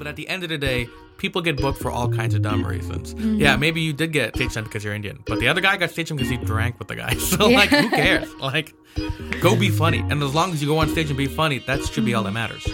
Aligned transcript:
but 0.00 0.06
at 0.06 0.16
the 0.16 0.26
end 0.30 0.42
of 0.42 0.48
the 0.48 0.56
day, 0.56 0.88
people 1.18 1.42
get 1.42 1.58
booked 1.58 1.78
for 1.78 1.90
all 1.90 2.08
kinds 2.10 2.34
of 2.34 2.40
dumb 2.40 2.64
reasons. 2.66 3.12
Mm-hmm. 3.12 3.34
Yeah, 3.34 3.56
maybe 3.56 3.82
you 3.82 3.92
did 3.92 4.14
get 4.14 4.34
stage 4.34 4.54
time 4.54 4.64
because 4.64 4.82
you're 4.82 4.94
Indian, 4.94 5.22
but 5.26 5.40
the 5.40 5.46
other 5.48 5.60
guy 5.60 5.76
got 5.76 5.90
stage 5.90 6.08
time 6.08 6.16
because 6.16 6.30
he 6.30 6.38
drank 6.38 6.78
with 6.78 6.88
the 6.88 6.96
guy. 6.96 7.14
So 7.18 7.48
Yeah. 7.48 7.56
like, 7.58 7.68
who 7.68 7.90
cares? 7.90 8.34
Like, 8.36 8.74
go 9.42 9.54
be 9.56 9.68
funny, 9.68 9.98
and 9.98 10.22
as 10.22 10.34
long 10.34 10.54
as 10.54 10.62
you 10.62 10.68
go 10.68 10.78
on 10.78 10.88
stage 10.88 11.08
and 11.10 11.18
be 11.18 11.26
funny, 11.26 11.58
that 11.66 11.84
should 11.84 12.06
be 12.06 12.14
all 12.14 12.22
that 12.22 12.32
matters. 12.32 12.66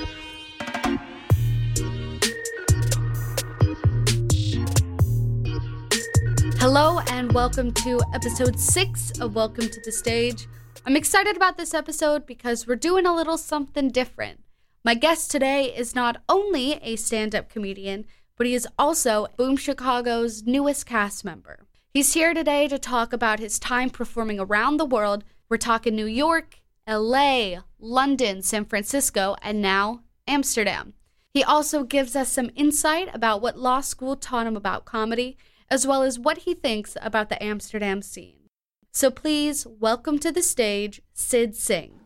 Hello 6.61 7.01
and 7.11 7.33
welcome 7.33 7.73
to 7.73 8.01
episode 8.15 8.61
six 8.61 9.11
of 9.21 9.35
Welcome 9.35 9.69
to 9.69 9.81
the 9.85 9.91
Stage. 9.91 10.47
I'm 10.87 10.95
excited 10.95 11.35
about 11.37 11.57
this 11.57 11.75
episode 11.75 12.25
because 12.25 12.69
we're 12.69 12.77
doing 12.77 13.05
a 13.05 13.13
little 13.13 13.37
something 13.37 13.91
different. 13.91 14.46
My 14.87 14.95
guest 14.95 15.33
today 15.33 15.75
is 15.77 15.97
not 15.97 16.23
only 16.29 16.75
a 16.75 16.95
stand 16.95 17.35
up 17.35 17.49
comedian, 17.49 18.05
but 18.37 18.47
he 18.47 18.55
is 18.55 18.69
also 18.79 19.27
Boom 19.37 19.57
Chicago's 19.57 20.45
newest 20.45 20.87
cast 20.87 21.25
member. 21.25 21.67
He's 21.93 22.15
here 22.15 22.33
today 22.33 22.69
to 22.69 22.79
talk 22.79 23.13
about 23.13 23.41
his 23.41 23.59
time 23.59 23.91
performing 23.91 24.39
around 24.39 24.77
the 24.77 24.85
world. 24.85 25.25
We're 25.49 25.57
talking 25.57 25.97
New 25.97 26.07
York, 26.07 26.61
LA, 26.89 27.63
London, 27.81 28.43
San 28.43 28.65
Francisco, 28.65 29.35
and 29.43 29.61
now 29.61 30.03
Amsterdam. 30.29 30.95
He 31.35 31.43
also 31.43 31.83
gives 31.83 32.15
us 32.15 32.31
some 32.31 32.53
insight 32.55 33.13
about 33.13 33.43
what 33.43 33.59
law 33.59 33.81
school 33.81 34.15
taught 34.15 34.47
him 34.47 34.57
about 34.57 34.85
comedy, 34.85 35.37
as 35.69 35.85
well 35.85 36.05
as 36.05 36.17
what 36.17 36.39
he 36.39 36.55
thinks 36.55 36.97
about 37.03 37.29
the 37.29 37.43
Amsterdam 37.43 38.03
scene. 38.03 38.37
So 38.93 39.11
please 39.11 39.67
welcome 39.67 40.21
to 40.21 40.31
the 40.31 40.43
stage 40.43 41.03
Sid 41.13 41.57
Singh. 41.57 42.06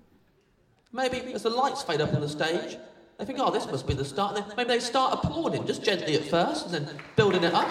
Maybe 0.93 1.33
as 1.33 1.45
the 1.45 1.51
lights 1.51 1.83
fade 1.83 2.01
up 2.01 2.12
on 2.15 2.21
the 2.21 2.29
stage, 2.29 2.77
they 3.17 3.25
think, 3.25 3.39
oh, 3.41 3.53
this 3.53 3.65
must 3.67 3.87
be 3.87 3.95
the 3.95 4.05
start. 4.05 4.37
And 4.37 4.45
then 4.45 4.57
maybe 4.57 4.71
they 4.71 4.80
start 4.80 5.15
applauding, 5.15 5.65
just 5.65 5.85
gently 5.85 6.16
at 6.16 6.25
first, 6.25 6.66
and 6.66 6.75
then 6.75 6.97
building 7.15 7.45
it 7.45 7.55
up. 7.55 7.71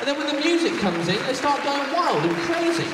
And 0.00 0.08
then 0.08 0.18
when 0.18 0.26
the 0.34 0.42
music 0.42 0.76
comes 0.80 1.06
in, 1.06 1.24
they 1.24 1.34
start 1.34 1.62
going 1.62 1.92
wild 1.92 2.24
and 2.24 2.36
crazy. 2.38 2.84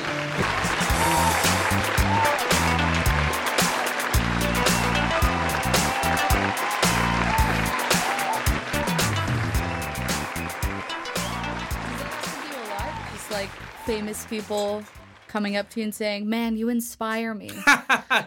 Famous 13.85 14.25
people 14.27 14.83
coming 15.31 15.55
up 15.55 15.69
to 15.71 15.79
you 15.79 15.85
and 15.85 15.95
saying, 15.95 16.29
"Man, 16.29 16.57
you 16.57 16.69
inspire 16.69 17.33
me." 17.33 17.49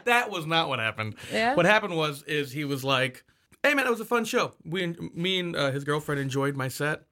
that 0.05 0.29
was 0.31 0.47
not 0.47 0.69
what 0.69 0.79
happened. 0.79 1.17
Yeah? 1.33 1.55
What 1.55 1.67
happened 1.67 1.97
was 1.97 2.23
is 2.25 2.53
he 2.53 2.65
was 2.65 2.83
like, 2.83 3.25
"Hey 3.63 3.75
man, 3.75 3.87
it 3.87 3.91
was 3.91 4.01
a 4.01 4.05
fun 4.05 4.25
show. 4.25 4.55
We, 4.65 4.97
me 5.15 5.41
and 5.41 5.55
uh, 5.55 5.71
his 5.71 5.85
girlfriend 5.85 6.21
enjoyed 6.21 6.57
my 6.57 6.69
set, 6.69 7.03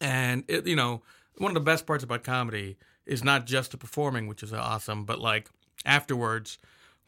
and 0.00 0.44
it, 0.48 0.66
you 0.66 0.76
know, 0.76 1.02
one 1.38 1.50
of 1.50 1.54
the 1.54 1.60
best 1.60 1.86
parts 1.86 2.02
about 2.02 2.24
comedy 2.24 2.76
is 3.06 3.22
not 3.22 3.46
just 3.46 3.70
the 3.70 3.76
performing, 3.76 4.26
which 4.26 4.42
is 4.42 4.52
awesome, 4.52 5.04
but 5.04 5.20
like 5.20 5.48
afterwards, 5.84 6.58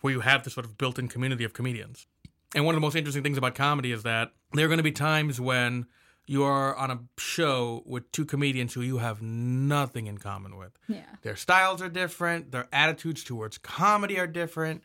where 0.00 0.12
you 0.12 0.20
have 0.20 0.44
this 0.44 0.54
sort 0.54 0.64
of 0.64 0.78
built-in 0.78 1.08
community 1.08 1.42
of 1.42 1.52
comedians. 1.52 2.06
And 2.54 2.64
one 2.64 2.74
of 2.74 2.80
the 2.80 2.86
most 2.86 2.94
interesting 2.94 3.24
things 3.24 3.36
about 3.36 3.54
comedy 3.54 3.92
is 3.92 4.04
that 4.04 4.32
there 4.52 4.64
are 4.64 4.68
going 4.68 4.78
to 4.78 4.84
be 4.84 4.92
times 4.92 5.40
when 5.40 5.86
you 6.28 6.44
are 6.44 6.76
on 6.76 6.90
a 6.90 7.00
show 7.16 7.82
with 7.86 8.12
two 8.12 8.26
comedians 8.26 8.74
who 8.74 8.82
you 8.82 8.98
have 8.98 9.22
nothing 9.22 10.06
in 10.06 10.18
common 10.18 10.58
with. 10.58 10.78
Yeah. 10.86 11.00
Their 11.22 11.36
styles 11.36 11.80
are 11.80 11.88
different, 11.88 12.52
their 12.52 12.68
attitudes 12.70 13.24
towards 13.24 13.56
comedy 13.56 14.18
are 14.18 14.26
different, 14.26 14.82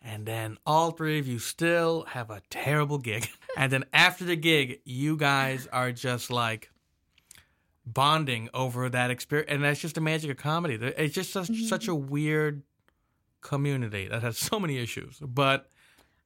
and 0.00 0.24
then 0.24 0.56
all 0.64 0.92
three 0.92 1.18
of 1.18 1.28
you 1.28 1.38
still 1.38 2.04
have 2.08 2.30
a 2.30 2.40
terrible 2.48 2.96
gig. 2.96 3.28
and 3.58 3.70
then 3.70 3.84
after 3.92 4.24
the 4.24 4.36
gig, 4.36 4.80
you 4.84 5.18
guys 5.18 5.68
are 5.70 5.92
just 5.92 6.30
like 6.30 6.70
bonding 7.84 8.48
over 8.54 8.88
that 8.88 9.10
experience. 9.10 9.50
And 9.50 9.62
that's 9.64 9.80
just 9.80 9.96
the 9.96 10.00
magic 10.00 10.30
of 10.30 10.38
comedy. 10.38 10.76
It's 10.80 11.14
just 11.14 11.30
such, 11.30 11.48
mm-hmm. 11.48 11.66
such 11.66 11.88
a 11.88 11.94
weird 11.94 12.62
community 13.42 14.08
that 14.08 14.22
has 14.22 14.38
so 14.38 14.58
many 14.58 14.78
issues, 14.78 15.18
but 15.20 15.68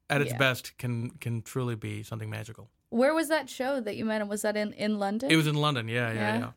at 0.09 0.21
its 0.21 0.31
Yeah. 0.31 0.39
best 0.39 0.79
can 0.79 1.11
can 1.11 1.43
truly 1.43 1.75
be 1.75 2.03
something 2.03 2.31
magical. 2.31 2.71
Where 2.91 3.15
was 3.15 3.29
that 3.29 3.49
show 3.49 3.81
that 3.81 3.97
you 3.97 4.05
met? 4.05 4.27
Was 4.29 4.43
that 4.43 4.57
in 4.57 4.73
in 4.75 4.99
London? 4.99 5.31
It 5.31 5.37
was 5.37 5.47
in 5.47 5.55
London, 5.55 5.89
yeah, 5.89 6.13
yeah, 6.13 6.15
Yeah? 6.21 6.39
yeah. 6.39 6.51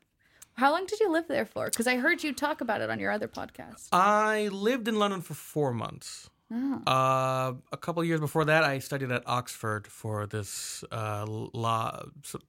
How 0.56 0.72
long 0.72 0.86
did 0.86 1.00
you 1.00 1.12
live 1.12 1.28
there 1.28 1.46
for? 1.46 1.66
Because 1.66 1.88
I 1.88 1.96
heard 1.96 2.24
you 2.24 2.32
talk 2.32 2.62
about 2.62 2.82
it 2.82 2.90
on 2.90 3.00
your 3.00 3.10
other 3.12 3.28
podcast. 3.28 3.88
I 3.92 4.50
lived 4.50 4.88
in 4.88 5.00
London 5.00 5.22
for 5.22 5.34
four 5.34 5.74
months. 5.74 6.30
Oh. 6.52 6.82
Uh, 6.86 7.54
a 7.72 7.78
couple 7.78 8.02
of 8.02 8.08
years 8.08 8.20
before 8.20 8.46
that, 8.46 8.64
I 8.64 8.78
studied 8.78 9.12
at 9.12 9.24
Oxford 9.26 9.88
for 9.88 10.28
this 10.28 10.84
uh, 10.92 11.26
law 11.28 12.04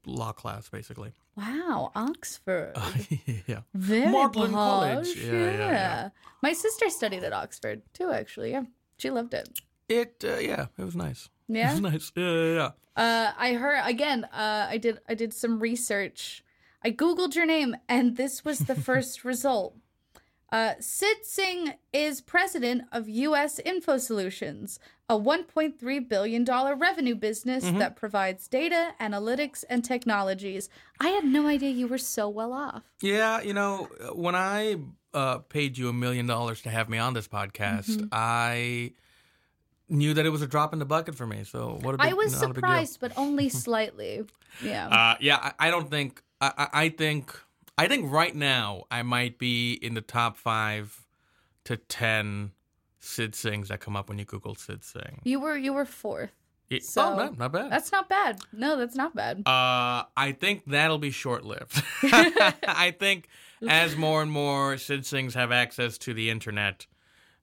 law 0.04 0.32
class, 0.32 0.68
basically. 0.68 1.12
Wow, 1.36 1.92
Oxford. 1.94 2.76
yeah. 3.46 3.60
Very 3.72 4.10
Magdalen. 4.12 4.50
College. 4.52 5.16
Yeah, 5.16 5.32
yeah, 5.32 5.58
yeah. 5.58 6.08
My 6.42 6.52
sister 6.52 6.90
studied 6.90 7.24
at 7.24 7.32
Oxford 7.32 7.80
too, 7.94 8.10
actually. 8.10 8.50
Yeah, 8.50 8.64
she 8.98 9.10
loved 9.10 9.32
it. 9.32 9.48
It 9.88 10.22
uh, 10.22 10.36
yeah, 10.36 10.66
it 10.76 10.84
was 10.84 10.96
nice. 10.96 11.30
Yeah. 11.48 11.78
nice. 11.78 12.12
Yeah, 12.16 12.32
yeah, 12.32 12.54
yeah. 12.54 12.70
Uh, 12.96 13.32
I 13.36 13.54
heard 13.54 13.82
again. 13.84 14.24
Uh, 14.24 14.66
I 14.70 14.78
did. 14.78 14.98
I 15.08 15.14
did 15.14 15.32
some 15.34 15.58
research. 15.60 16.42
I 16.82 16.90
googled 16.90 17.34
your 17.34 17.46
name, 17.46 17.76
and 17.88 18.16
this 18.16 18.44
was 18.44 18.60
the 18.60 18.74
first 18.88 19.24
result. 19.24 19.76
Uh, 20.52 20.74
Sid 20.78 21.24
Singh 21.24 21.74
is 21.92 22.20
president 22.20 22.82
of 22.92 23.08
U.S. 23.08 23.58
Info 23.64 23.98
Solutions, 23.98 24.78
a 25.08 25.18
1.3 25.18 26.08
billion 26.08 26.44
dollar 26.44 26.76
revenue 26.76 27.16
business 27.16 27.64
Mm-hmm. 27.64 27.78
that 27.78 27.96
provides 27.96 28.46
data, 28.46 28.94
analytics, 29.00 29.64
and 29.68 29.84
technologies. 29.84 30.68
I 31.00 31.08
had 31.08 31.24
no 31.24 31.48
idea 31.48 31.70
you 31.70 31.88
were 31.88 31.98
so 31.98 32.28
well 32.28 32.52
off. 32.52 32.84
Yeah, 33.00 33.40
you 33.40 33.54
know, 33.54 33.88
when 34.12 34.36
I 34.36 34.76
uh, 35.12 35.38
paid 35.38 35.76
you 35.76 35.88
a 35.88 35.92
million 35.92 36.26
dollars 36.28 36.62
to 36.62 36.70
have 36.70 36.88
me 36.88 36.98
on 36.98 37.14
this 37.14 37.26
podcast, 37.26 37.88
Mm-hmm. 37.90 38.06
I 38.12 38.92
knew 39.88 40.14
that 40.14 40.24
it 40.26 40.30
was 40.30 40.42
a 40.42 40.46
drop 40.46 40.72
in 40.72 40.78
the 40.78 40.84
bucket 40.84 41.14
for 41.14 41.26
me. 41.26 41.44
So 41.44 41.78
what 41.82 41.94
a 41.94 41.98
big, 41.98 42.06
I 42.08 42.12
was 42.14 42.34
surprised, 42.36 43.00
but 43.00 43.12
only 43.16 43.48
slightly. 43.48 44.24
Yeah. 44.62 44.88
Uh, 44.88 45.16
yeah, 45.20 45.36
I, 45.58 45.68
I 45.68 45.70
don't 45.70 45.90
think. 45.90 46.22
I, 46.40 46.52
I 46.56 46.68
I 46.84 46.88
think. 46.88 47.38
I 47.76 47.88
think 47.88 48.10
right 48.10 48.34
now 48.34 48.84
I 48.90 49.02
might 49.02 49.36
be 49.38 49.72
in 49.74 49.94
the 49.94 50.00
top 50.00 50.36
five 50.36 51.06
to 51.64 51.76
ten 51.76 52.52
Sid 53.00 53.32
Singhs 53.32 53.68
that 53.68 53.80
come 53.80 53.96
up 53.96 54.08
when 54.08 54.18
you 54.18 54.24
Google 54.24 54.54
Sid 54.54 54.84
Singh. 54.84 55.20
you 55.24 55.40
were 55.40 55.56
you 55.56 55.72
were 55.72 55.84
fourth. 55.84 56.30
It- 56.70 56.84
So- 56.84 57.12
oh, 57.12 57.16
no, 57.16 57.28
not 57.36 57.52
bad. 57.52 57.70
That's 57.70 57.92
not 57.92 58.08
bad. 58.08 58.38
No, 58.52 58.76
that's 58.78 58.94
not 58.96 59.14
bad. 59.14 59.38
Uh, 59.46 60.04
I 60.16 60.36
think 60.38 60.64
that'll 60.66 60.98
be 60.98 61.10
short 61.10 61.44
lived. 61.44 61.82
I 62.04 62.94
think 62.98 63.28
as 63.68 63.96
more 63.96 64.22
and 64.22 64.30
more 64.30 64.78
Sid 64.78 65.00
Singhs 65.02 65.34
have 65.34 65.52
access 65.52 65.98
to 65.98 66.14
the 66.14 66.30
internet, 66.30 66.86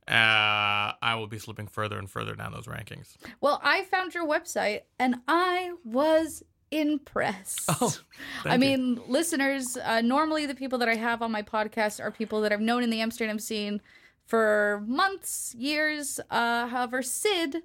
uh, 0.08 0.94
I 1.02 1.16
will 1.16 1.28
be 1.28 1.40
slipping 1.40 1.68
further 1.68 1.98
and 1.98 2.10
further 2.10 2.36
down 2.36 2.52
those 2.52 2.68
rankings. 2.68 3.16
Well, 3.40 3.60
I 3.64 3.84
found 3.84 4.14
your 4.14 4.28
website 4.28 4.82
and 5.00 5.18
I 5.28 5.74
was 5.84 6.44
impressed. 6.72 7.66
Oh, 7.70 7.96
I 8.46 8.58
mean, 8.58 9.00
listeners, 9.08 9.78
uh, 9.78 10.02
normally 10.02 10.46
the 10.46 10.56
people 10.56 10.80
that 10.80 10.90
I 10.90 10.96
have 10.96 11.22
on 11.22 11.32
my 11.32 11.42
podcast 11.44 12.04
are 12.04 12.12
people 12.12 12.42
that 12.42 12.52
I've 12.52 12.62
known 12.62 12.84
in 12.84 12.90
the 12.90 13.02
Amsterdam 13.02 13.40
scene 13.40 13.82
for 14.26 14.84
months, 14.88 15.54
years. 15.56 16.20
Uh, 16.30 16.68
however, 16.68 17.02
Sid 17.02 17.58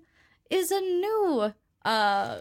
is 0.50 0.70
a 0.70 0.80
new 0.80 1.54
uh, 1.84 2.38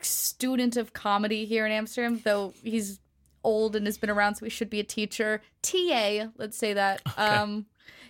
student 0.00 0.76
of 0.76 0.92
comedy 0.92 1.44
here 1.46 1.64
in 1.64 1.72
Amsterdam, 1.72 2.20
though 2.24 2.52
he's 2.62 3.00
old 3.44 3.76
and 3.76 3.86
has 3.86 3.96
been 3.98 4.10
around, 4.10 4.34
so 4.34 4.44
he 4.44 4.50
should 4.50 4.70
be 4.70 4.80
a 4.80 4.84
teacher. 4.84 5.40
TA, 5.62 6.26
let's 6.36 6.58
say 6.58 6.74
that. 6.74 7.00
Um, 7.16 7.66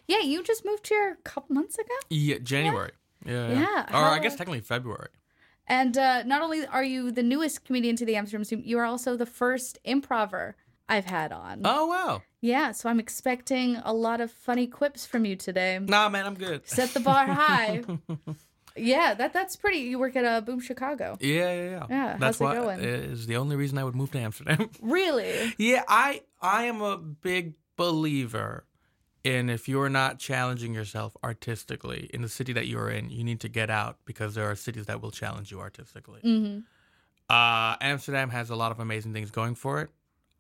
yeah, 0.09 0.21
you 0.21 0.43
just 0.43 0.65
moved 0.65 0.89
here 0.89 1.17
a 1.19 1.23
couple 1.23 1.55
months 1.55 1.79
ago. 1.79 1.95
Yeah, 2.11 2.39
January. 2.43 2.93
Yeah, 3.25 3.49
yeah. 3.49 3.61
Yeah, 3.61 3.85
Or 3.93 4.05
I 4.07 4.19
guess 4.19 4.37
technically 4.37 4.61
February. 4.61 5.09
And 5.67 5.97
uh, 5.99 6.23
not 6.25 6.41
only 6.41 6.67
are 6.67 6.83
you 6.83 7.11
the 7.11 7.23
newest 7.23 7.65
comedian 7.65 7.95
to 7.97 8.07
the 8.07 8.17
Amsterdam 8.17 8.45
scene, 8.45 8.63
you 8.65 8.79
are 8.79 8.85
also 8.85 9.17
the 9.17 9.27
first 9.27 9.79
improver 9.85 10.57
I've 10.89 11.05
had 11.05 11.31
on. 11.31 11.61
Oh 11.65 11.87
wow. 11.87 12.23
Yeah, 12.41 12.73
so 12.73 12.89
I'm 12.89 12.99
expecting 13.01 13.77
a 13.85 13.93
lot 13.93 14.21
of 14.21 14.31
funny 14.31 14.67
quips 14.67 15.05
from 15.05 15.25
you 15.27 15.37
today. 15.37 15.79
Nah, 15.79 16.09
man, 16.09 16.25
I'm 16.25 16.35
good. 16.35 16.67
Set 16.67 16.95
the 16.95 17.01
bar 17.01 17.27
high. 17.27 17.83
yeah, 18.77 19.13
that 19.15 19.33
that's 19.35 19.57
pretty. 19.57 19.79
You 19.79 19.99
work 19.99 20.17
at 20.17 20.25
uh, 20.25 20.41
Boom 20.41 20.61
Chicago. 20.61 21.19
Yeah, 21.21 21.53
yeah, 21.53 21.71
yeah. 21.71 21.87
Yeah, 21.91 22.17
That's 22.19 22.39
how's 22.39 22.53
it 22.53 22.61
going? 22.61 22.81
is 22.81 23.27
the 23.27 23.37
only 23.37 23.57
reason 23.57 23.77
I 23.77 23.85
would 23.85 23.97
move 23.97 24.11
to 24.13 24.19
Amsterdam. 24.21 24.71
Really? 24.81 25.53
yeah, 25.59 25.83
I 25.89 26.23
I 26.41 26.65
am 26.65 26.81
a 26.81 26.97
big 26.97 27.55
believer 27.77 28.65
in 29.25 29.51
if 29.51 29.69
you're 29.69 29.89
not 29.89 30.19
challenging 30.19 30.73
yourself 30.75 31.17
artistically 31.25 32.09
in 32.15 32.23
the 32.23 32.29
city 32.29 32.53
that 32.53 32.67
you're 32.67 32.89
in, 32.91 33.11
you 33.11 33.25
need 33.25 33.41
to 33.41 33.49
get 33.49 33.69
out 33.71 33.99
because 34.05 34.35
there 34.35 34.49
are 34.51 34.55
cities 34.57 34.87
that 34.87 35.01
will 35.03 35.11
challenge 35.11 35.51
you 35.51 35.61
artistically. 35.61 36.21
hmm 36.23 36.61
Uh, 37.29 37.77
Amsterdam 37.81 38.31
has 38.31 38.49
a 38.51 38.57
lot 38.57 38.71
of 38.73 38.81
amazing 38.81 39.13
things 39.13 39.31
going 39.31 39.55
for 39.55 39.81
it. 39.83 39.91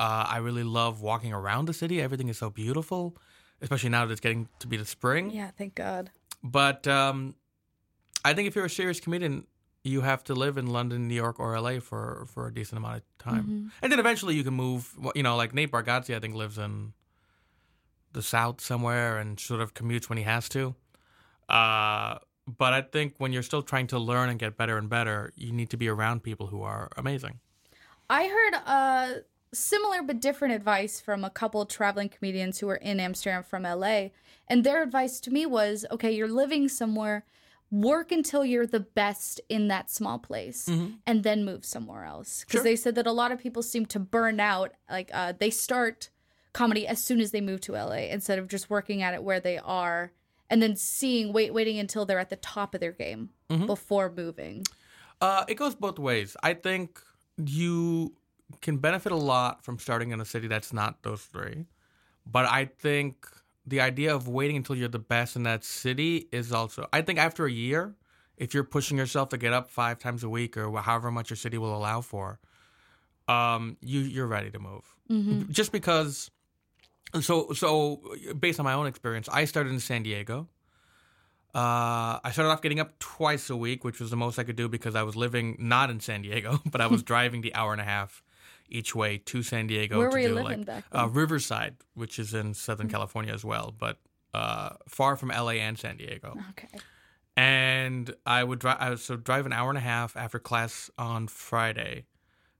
Uh, 0.01 0.25
I 0.29 0.39
really 0.39 0.63
love 0.65 1.01
walking 1.03 1.33
around 1.33 1.67
the 1.67 1.75
city. 1.75 2.01
Everything 2.01 2.29
is 2.29 2.39
so 2.39 2.51
beautiful, 2.51 3.17
especially 3.61 3.91
now 3.91 4.07
that 4.07 4.13
it's 4.13 4.21
getting 4.21 4.49
to 4.61 4.67
be 4.69 4.77
the 4.77 4.87
spring. 4.87 5.31
Yeah, 5.31 5.51
thank 5.59 5.75
God. 5.75 6.11
But 6.43 6.87
um, 6.87 7.35
I 8.25 8.33
think 8.33 8.47
if 8.49 8.55
you're 8.57 8.65
a 8.67 8.71
serious 8.71 9.01
comedian, 9.01 9.47
you 9.85 10.01
have 10.03 10.23
to 10.25 10.35
live 10.35 10.57
in 10.57 10.67
London, 10.69 11.09
New 11.09 11.15
York, 11.15 11.39
or 11.41 11.59
LA 11.61 11.81
for 11.81 12.27
for 12.33 12.47
a 12.47 12.53
decent 12.55 12.79
amount 12.79 12.97
of 12.99 13.03
time, 13.19 13.43
Mm-hmm. 13.45 13.69
and 13.83 13.93
then 13.93 13.99
eventually 13.99 14.35
you 14.37 14.45
can 14.45 14.55
move. 14.55 14.95
You 15.15 15.23
know, 15.23 15.37
like 15.37 15.53
Nate 15.55 15.71
Bargatze, 15.73 16.15
I 16.15 16.21
think 16.21 16.35
lives 16.35 16.59
in 16.59 16.93
the 18.19 18.23
South 18.23 18.61
somewhere 18.61 19.19
and 19.19 19.39
sort 19.39 19.61
of 19.61 19.75
commutes 19.75 20.09
when 20.09 20.19
he 20.19 20.25
has 20.25 20.49
to. 20.49 20.75
Uh, 21.49 22.19
but 22.49 22.73
I 22.73 22.83
think 22.83 23.15
when 23.19 23.33
you're 23.33 23.45
still 23.45 23.63
trying 23.63 23.87
to 23.89 23.99
learn 23.99 24.29
and 24.29 24.39
get 24.41 24.57
better 24.57 24.77
and 24.77 24.89
better, 24.91 25.33
you 25.37 25.53
need 25.53 25.71
to 25.71 25.77
be 25.77 25.87
around 25.89 26.25
people 26.25 26.49
who 26.49 26.63
are 26.63 26.89
amazing. 26.97 27.39
I 28.11 28.27
heard 28.27 28.55
uh, 28.67 29.09
similar 29.53 30.03
but 30.03 30.21
different 30.21 30.55
advice 30.55 31.01
from 31.01 31.25
a 31.25 31.31
couple 31.31 31.65
traveling 31.65 32.09
comedians 32.09 32.59
who 32.59 32.67
were 32.67 32.83
in 32.91 32.99
Amsterdam 32.99 33.45
from 33.45 33.63
LA. 33.63 34.09
And 34.49 34.65
their 34.65 34.83
advice 34.83 35.21
to 35.21 35.31
me 35.31 35.47
was 35.47 35.87
okay, 35.93 36.11
you're 36.11 36.27
living 36.27 36.69
somewhere, 36.69 37.25
work 37.71 38.11
until 38.11 38.45
you're 38.45 38.67
the 38.67 38.81
best 38.81 39.41
in 39.49 39.69
that 39.69 39.91
small 39.91 40.19
place 40.19 40.69
and 41.07 41.23
then 41.23 41.45
move 41.45 41.65
somewhere 41.65 42.05
else. 42.05 42.41
Because 42.41 42.59
Sure. 42.59 42.65
they 42.65 42.77
said 42.77 42.95
that 42.97 43.07
a 43.07 43.13
lot 43.13 43.31
of 43.31 43.39
people 43.39 43.63
seem 43.63 43.87
to 43.87 44.01
burn 44.01 44.41
out. 44.41 44.73
Like 44.91 45.11
uh, 45.15 45.35
they 45.39 45.51
start 45.51 46.09
comedy 46.59 46.87
as 46.87 47.03
soon 47.03 47.21
as 47.21 47.31
they 47.31 47.41
move 47.41 47.61
to 47.61 47.73
LA 47.73 48.09
instead 48.11 48.39
of 48.39 48.49
just 48.49 48.69
working 48.69 49.01
at 49.03 49.15
it 49.15 49.23
where 49.23 49.39
they 49.39 49.59
are 49.59 50.13
and 50.51 50.61
then 50.61 50.75
seeing, 50.77 51.33
wait, 51.33 51.55
waiting 51.55 51.79
until 51.79 52.05
they're 52.05 52.19
at 52.19 52.31
the 52.31 52.37
top 52.37 52.75
of 52.75 52.81
their 52.81 52.93
game 52.93 53.31
before 53.67 54.13
moving. 54.15 54.65
Uh, 55.21 55.45
it 55.47 55.55
goes 55.55 55.75
both 55.75 55.99
ways. 55.99 56.37
I 56.43 56.55
think 56.55 57.01
you 57.37 58.15
can 58.61 58.79
benefit 58.79 59.13
a 59.13 59.17
lot 59.17 59.65
from 59.65 59.79
starting 59.79 60.11
in 60.11 60.21
a 60.21 60.25
city 60.25 60.49
that's 60.49 60.73
not 60.73 61.03
those 61.03 61.23
three. 61.23 61.67
But 62.27 62.47
I 62.47 62.65
think 62.67 63.27
the 63.67 63.81
idea 63.81 64.15
of 64.15 64.27
waiting 64.27 64.57
until 64.57 64.75
you're 64.75 64.89
the 64.89 64.99
best 64.99 65.37
in 65.37 65.45
that 65.45 65.65
city 65.65 66.29
is 66.33 66.53
also, 66.53 66.89
I 66.93 67.03
think 67.03 67.19
after 67.19 67.47
a 67.47 67.51
year, 67.53 67.95
if 68.37 68.55
you're 68.55 68.65
pushing 68.65 68.97
yourself 68.97 69.29
to 69.31 69.39
get 69.39 69.53
up 69.53 69.71
five 69.71 69.99
times 69.99 70.25
a 70.25 70.29
week 70.29 70.57
or 70.57 70.77
however 70.81 71.11
much 71.11 71.31
your 71.31 71.37
city 71.37 71.59
will 71.59 71.77
allow 71.77 72.01
for, 72.01 72.39
um, 73.29 73.77
you 73.81 74.01
you're 74.01 74.27
ready 74.27 74.51
to 74.51 74.59
move. 74.59 74.85
Just 75.51 75.71
because. 75.73 76.31
So 77.21 77.53
so 77.53 78.01
based 78.39 78.59
on 78.61 78.65
my 78.65 78.75
own 78.75 78.87
experience, 78.87 79.29
I 79.31 79.45
started 79.47 79.73
in 79.73 79.81
San 79.81 80.03
Diego. 80.03 80.49
Uh, 81.55 82.21
I 82.23 82.31
started 82.33 82.51
off 82.51 82.61
getting 82.61 82.79
up 82.79 82.99
twice 82.99 83.49
a 83.51 83.57
week, 83.57 83.83
which 83.83 84.01
was 84.01 84.11
the 84.11 84.17
most 84.17 84.39
I 84.39 84.45
could 84.45 84.57
do 84.57 84.69
because 84.69 84.95
I 84.95 85.03
was 85.03 85.17
living 85.17 85.57
not 85.59 85.89
in 85.91 85.99
San 86.01 86.23
Diego, 86.23 86.61
but 86.71 86.81
I 86.81 86.87
was 86.87 87.03
driving 87.13 87.41
the 87.41 87.55
hour 87.55 87.73
and 87.73 87.81
a 87.81 87.85
half 87.85 88.23
each 88.69 88.95
way 88.95 89.17
to 89.17 89.43
San 89.43 89.67
Diego 89.67 89.97
Where 89.99 90.11
to 90.11 90.13
were 90.15 90.21
you 90.21 90.29
do 90.29 90.35
living 90.35 90.59
like 90.59 90.67
back 90.67 90.85
uh, 90.93 91.09
Riverside, 91.09 91.77
which 91.95 92.19
is 92.19 92.35
in 92.35 92.53
Southern 92.53 92.89
Mm. 92.89 92.93
California 92.93 93.33
as 93.33 93.45
well, 93.45 93.75
but 93.77 93.99
uh, 94.35 94.71
far 94.89 95.17
from 95.17 95.31
LA 95.31 95.53
and 95.53 95.79
San 95.79 95.97
Diego. 95.97 96.37
Okay. 96.51 96.69
And 97.35 98.15
I 98.27 98.45
would 98.45 98.59
drive. 98.59 98.77
I 98.79 98.91
would 98.91 99.01
so 99.01 99.17
drive 99.17 99.47
an 99.47 99.53
hour 99.55 99.71
and 99.71 99.79
a 99.79 99.83
half 99.83 100.17
after 100.17 100.39
class 100.39 100.91
on 100.99 101.29
Friday 101.29 102.05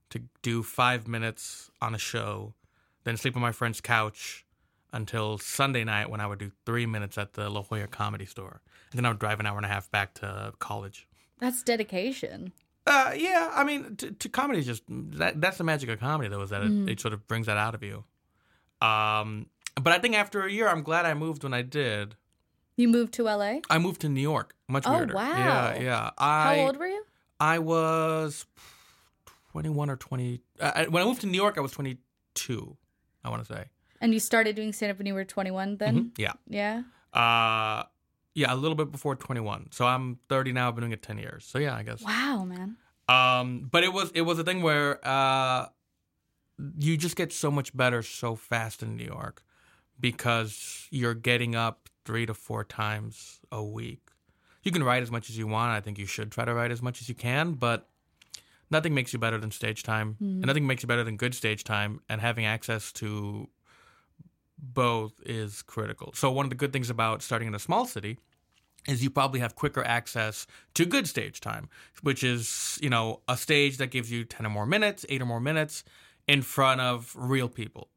to 0.09 0.23
do 0.41 0.63
five 0.63 1.07
minutes 1.07 1.69
on 1.79 1.93
a 1.93 1.97
show, 1.99 2.55
then 3.03 3.17
sleep 3.17 3.35
on 3.35 3.41
my 3.41 3.51
friend's 3.51 3.81
couch 3.81 4.45
until 4.91 5.37
Sunday 5.37 5.83
night 5.83 6.09
when 6.09 6.19
I 6.19 6.27
would 6.27 6.39
do 6.39 6.51
three 6.65 6.85
minutes 6.85 7.17
at 7.17 7.33
the 7.33 7.49
La 7.49 7.61
Jolla 7.61 7.87
Comedy 7.87 8.25
Store, 8.25 8.61
and 8.91 8.97
then 8.97 9.05
I 9.05 9.09
would 9.09 9.19
drive 9.19 9.39
an 9.39 9.45
hour 9.45 9.57
and 9.57 9.65
a 9.65 9.69
half 9.69 9.89
back 9.91 10.13
to 10.15 10.53
college. 10.59 11.07
That's 11.39 11.61
dedication. 11.63 12.51
Uh, 12.87 13.11
yeah, 13.15 13.51
I 13.53 13.63
mean, 13.63 13.95
to, 13.97 14.11
to 14.11 14.29
comedy 14.29 14.59
is 14.59 14.65
just 14.65 14.83
that. 14.87 15.39
That's 15.39 15.57
the 15.57 15.63
magic 15.63 15.89
of 15.89 15.99
comedy, 15.99 16.27
though, 16.29 16.41
is 16.41 16.49
that 16.49 16.63
it, 16.63 16.89
it 16.89 16.99
sort 16.99 17.13
of 17.13 17.27
brings 17.27 17.45
that 17.45 17.57
out 17.57 17.75
of 17.75 17.83
you. 17.83 18.03
Um, 18.81 19.47
but 19.75 19.93
I 19.93 19.99
think 19.99 20.15
after 20.15 20.43
a 20.43 20.51
year, 20.51 20.67
I'm 20.67 20.81
glad 20.81 21.05
I 21.05 21.13
moved 21.13 21.43
when 21.43 21.53
I 21.53 21.61
did. 21.61 22.15
You 22.77 22.87
moved 22.87 23.13
to 23.15 23.23
LA? 23.23 23.57
I 23.69 23.77
moved 23.77 24.01
to 24.01 24.09
New 24.09 24.21
York. 24.21 24.55
Much 24.67 24.85
Oh, 24.87 24.93
weirder. 24.95 25.13
wow. 25.13 25.37
Yeah, 25.37 25.79
yeah. 25.81 26.09
I, 26.17 26.55
How 26.55 26.61
old 26.65 26.77
were 26.77 26.87
you? 26.87 27.03
I 27.39 27.59
was 27.59 28.45
21 29.51 29.89
or 29.89 29.95
20. 29.97 30.39
Uh, 30.59 30.85
when 30.85 31.03
I 31.03 31.05
moved 31.05 31.21
to 31.21 31.27
New 31.27 31.37
York, 31.37 31.57
I 31.57 31.61
was 31.61 31.71
22, 31.73 32.77
I 33.23 33.29
want 33.29 33.45
to 33.45 33.53
say. 33.53 33.65
And 34.01 34.13
you 34.13 34.19
started 34.19 34.55
doing 34.55 34.71
stand 34.73 34.91
up 34.91 34.97
when 34.97 35.07
you 35.07 35.13
were 35.13 35.25
21 35.25 35.77
then? 35.77 35.95
Mhm, 35.95 36.11
Yeah. 36.17 36.33
Yeah. 36.47 36.83
Uh, 37.13 37.83
yeah, 38.33 38.53
a 38.53 38.55
little 38.55 38.75
bit 38.75 38.91
before 38.91 39.15
21. 39.15 39.67
So 39.71 39.85
I'm 39.85 40.19
30 40.29 40.53
now. 40.53 40.69
I've 40.69 40.75
been 40.75 40.83
doing 40.83 40.93
it 40.93 41.01
10 41.01 41.17
years. 41.17 41.45
So 41.45 41.59
yeah, 41.59 41.75
I 41.75 41.83
guess. 41.83 42.01
Wow, 42.01 42.45
man. 42.45 42.77
Um, 43.09 43.67
but 43.71 43.83
it 43.83 43.91
was 43.91 44.11
it 44.13 44.21
was 44.21 44.37
a 44.39 44.43
thing 44.43 44.61
where 44.61 44.99
uh, 45.05 45.65
you 46.77 46.95
just 46.95 47.15
get 47.15 47.33
so 47.33 47.49
much 47.49 47.75
better 47.75 48.03
so 48.03 48.35
fast 48.35 48.83
in 48.83 48.95
New 48.95 49.05
York 49.05 49.43
because 49.99 50.87
you're 50.91 51.15
getting 51.15 51.55
up 51.55 51.89
three 52.05 52.25
to 52.27 52.33
four 52.33 52.63
times 52.63 53.39
a 53.51 53.63
week. 53.63 54.01
You 54.63 54.71
can 54.71 54.83
write 54.83 55.01
as 55.03 55.09
much 55.11 55.29
as 55.29 55.37
you 55.37 55.47
want. 55.47 55.71
I 55.71 55.81
think 55.81 55.97
you 55.97 56.05
should 56.05 56.31
try 56.31 56.45
to 56.45 56.53
write 56.53 56.71
as 56.71 56.81
much 56.81 57.01
as 57.01 57.09
you 57.09 57.15
can, 57.15 57.53
but 57.53 57.88
nothing 58.71 58.93
makes 58.93 59.13
you 59.13 59.19
better 59.19 59.37
than 59.37 59.51
stage 59.51 59.83
time, 59.83 60.17
and 60.19 60.43
mm. 60.43 60.45
nothing 60.45 60.67
makes 60.67 60.83
you 60.83 60.87
better 60.87 61.03
than 61.03 61.17
good 61.17 61.35
stage 61.35 61.63
time. 61.63 62.01
And 62.09 62.21
having 62.21 62.45
access 62.45 62.91
to 62.93 63.49
both 64.57 65.13
is 65.25 65.61
critical. 65.61 66.11
So 66.13 66.31
one 66.31 66.45
of 66.45 66.49
the 66.49 66.55
good 66.55 66.73
things 66.73 66.89
about 66.89 67.21
starting 67.21 67.47
in 67.47 67.55
a 67.55 67.59
small 67.59 67.85
city 67.85 68.17
is 68.87 69.03
you 69.03 69.09
probably 69.09 69.39
have 69.39 69.55
quicker 69.55 69.83
access 69.83 70.47
to 70.73 70.85
good 70.85 71.07
stage 71.07 71.39
time, 71.41 71.69
which 72.01 72.23
is, 72.23 72.79
you 72.81 72.89
know, 72.89 73.21
a 73.27 73.37
stage 73.37 73.77
that 73.77 73.91
gives 73.91 74.11
you 74.11 74.23
10 74.23 74.45
or 74.45 74.49
more 74.49 74.65
minutes, 74.65 75.05
8 75.09 75.21
or 75.21 75.25
more 75.25 75.39
minutes 75.39 75.83
in 76.27 76.41
front 76.41 76.81
of 76.81 77.13
real 77.15 77.49
people. 77.49 77.89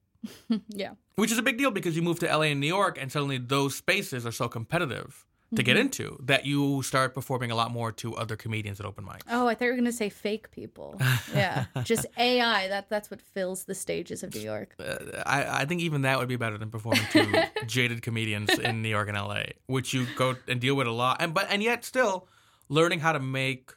Yeah. 0.68 0.92
Which 1.16 1.30
is 1.30 1.36
a 1.36 1.42
big 1.42 1.58
deal 1.58 1.70
because 1.70 1.94
you 1.94 2.00
move 2.00 2.20
to 2.20 2.26
LA 2.26 2.44
and 2.44 2.60
New 2.60 2.66
York 2.66 2.96
and 2.98 3.12
suddenly 3.12 3.36
those 3.36 3.74
spaces 3.74 4.24
are 4.24 4.32
so 4.32 4.48
competitive 4.48 5.26
to 5.54 5.62
get 5.62 5.76
into 5.76 6.18
that 6.22 6.46
you 6.46 6.82
start 6.82 7.14
performing 7.14 7.50
a 7.50 7.54
lot 7.54 7.70
more 7.70 7.92
to 7.92 8.14
other 8.16 8.36
comedians 8.36 8.80
at 8.80 8.86
open 8.86 9.04
mics. 9.04 9.20
Oh, 9.30 9.46
I 9.46 9.54
thought 9.54 9.66
you 9.66 9.70
were 9.70 9.76
going 9.76 9.84
to 9.84 9.92
say 9.92 10.08
fake 10.08 10.50
people. 10.50 11.00
Yeah. 11.34 11.66
Just 11.84 12.06
AI. 12.18 12.68
That 12.68 12.88
That's 12.88 13.10
what 13.10 13.20
fills 13.20 13.64
the 13.64 13.74
stages 13.74 14.22
of 14.22 14.34
New 14.34 14.40
York. 14.40 14.74
Uh, 14.78 14.96
I, 15.24 15.62
I 15.62 15.64
think 15.64 15.80
even 15.80 16.02
that 16.02 16.18
would 16.18 16.28
be 16.28 16.36
better 16.36 16.58
than 16.58 16.70
performing 16.70 17.06
to 17.12 17.50
jaded 17.66 18.02
comedians 18.02 18.50
in 18.58 18.82
New 18.82 18.88
York 18.88 19.08
and 19.08 19.16
LA, 19.16 19.44
which 19.66 19.94
you 19.94 20.06
go 20.16 20.36
and 20.46 20.60
deal 20.60 20.74
with 20.74 20.86
a 20.86 20.90
lot. 20.90 21.18
And 21.20 21.32
but 21.32 21.46
and 21.48 21.62
yet 21.62 21.84
still 21.84 22.26
learning 22.68 23.00
how 23.00 23.12
to 23.12 23.20
make 23.20 23.72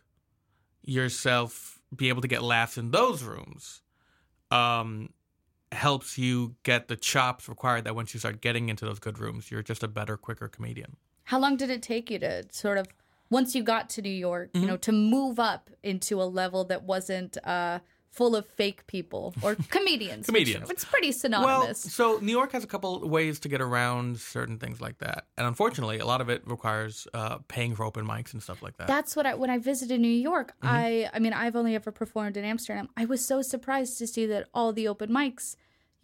yourself 0.83 1.81
be 1.95 2.10
able 2.10 2.22
to 2.22 2.27
get 2.27 2.42
laughs 2.42 2.77
in 2.77 2.92
those 2.92 3.24
rooms 3.24 3.81
um, 4.51 5.10
helps 5.72 6.18
you 6.18 6.56
get 6.63 6.88
the 6.88 6.95
chops 6.95 7.50
required 7.50 7.83
that 7.86 7.95
once 7.95 8.13
you 8.13 8.19
start 8.19 8.42
getting 8.42 8.69
into 8.69 8.86
those 8.86 9.00
good 9.00 9.19
rooms, 9.19 9.51
you're 9.51 9.63
just 9.63 9.83
a 9.83 9.88
better, 9.88 10.18
quicker 10.18 10.48
comedian. 10.48 10.98
How 11.25 11.39
long 11.39 11.57
did 11.57 11.69
it 11.69 11.81
take 11.81 12.10
you 12.12 12.19
to 12.19 12.44
sort 12.51 12.77
of, 12.77 12.88
once 13.30 13.56
you 13.56 13.63
got 13.63 13.89
to 13.92 14.01
New 14.01 14.10
York, 14.10 14.54
Mm-hmm. 14.54 14.62
you 14.63 14.68
know, 14.68 14.77
to 14.77 14.92
move 14.92 15.39
up 15.39 15.69
into 15.83 16.22
a 16.22 16.25
level 16.25 16.63
that 16.66 16.83
wasn't 16.83 17.38
uh, 17.45 17.80
full 18.12 18.36
of 18.36 18.45
fake 18.45 18.86
people 18.88 19.33
or 19.42 19.56
comedians? 19.69 20.27
Comedians. 20.27 20.70
It's 20.70 20.86
pretty 20.86 21.12
synonymous. 21.12 21.84
Well, 22.00 22.17
so 22.17 22.20
New 22.24 22.32
York 22.32 22.51
has 22.53 22.63
a 22.63 22.67
couple 22.67 23.08
ways 23.10 23.39
to 23.41 23.50
get 23.50 23.60
around 23.62 24.20
certain 24.20 24.58
things 24.60 24.79
like 24.79 25.00
that, 25.00 25.25
and 25.38 25.46
unfortunately, 25.48 25.98
a 26.00 26.05
lot 26.05 26.22
of 26.22 26.29
it 26.29 26.44
requires 26.48 27.08
uh, 27.13 27.39
paying 27.48 27.75
for 27.75 27.84
open 27.84 28.05
mics 28.08 28.32
and 28.34 28.41
stuff 28.41 28.62
like 28.62 28.77
that. 28.77 28.88
That's 28.88 29.15
what 29.15 29.25
I 29.25 29.34
when 29.34 29.50
I 29.50 29.58
visited 29.58 30.00
New 30.00 30.08
York, 30.08 30.53
Mm-hmm. 30.63 30.67
I 30.75 31.10
I 31.13 31.20
mean 31.20 31.34
I've 31.34 31.55
only 31.55 31.75
ever 31.75 31.91
performed 31.91 32.38
in 32.38 32.46
Amsterdam. 32.46 32.88
I 32.96 33.05
was 33.05 33.25
so 33.25 33.41
surprised 33.41 33.98
to 33.98 34.05
see 34.08 34.25
that 34.27 34.48
all 34.53 34.72
the 34.72 34.88
open 34.88 35.10
mics 35.10 35.55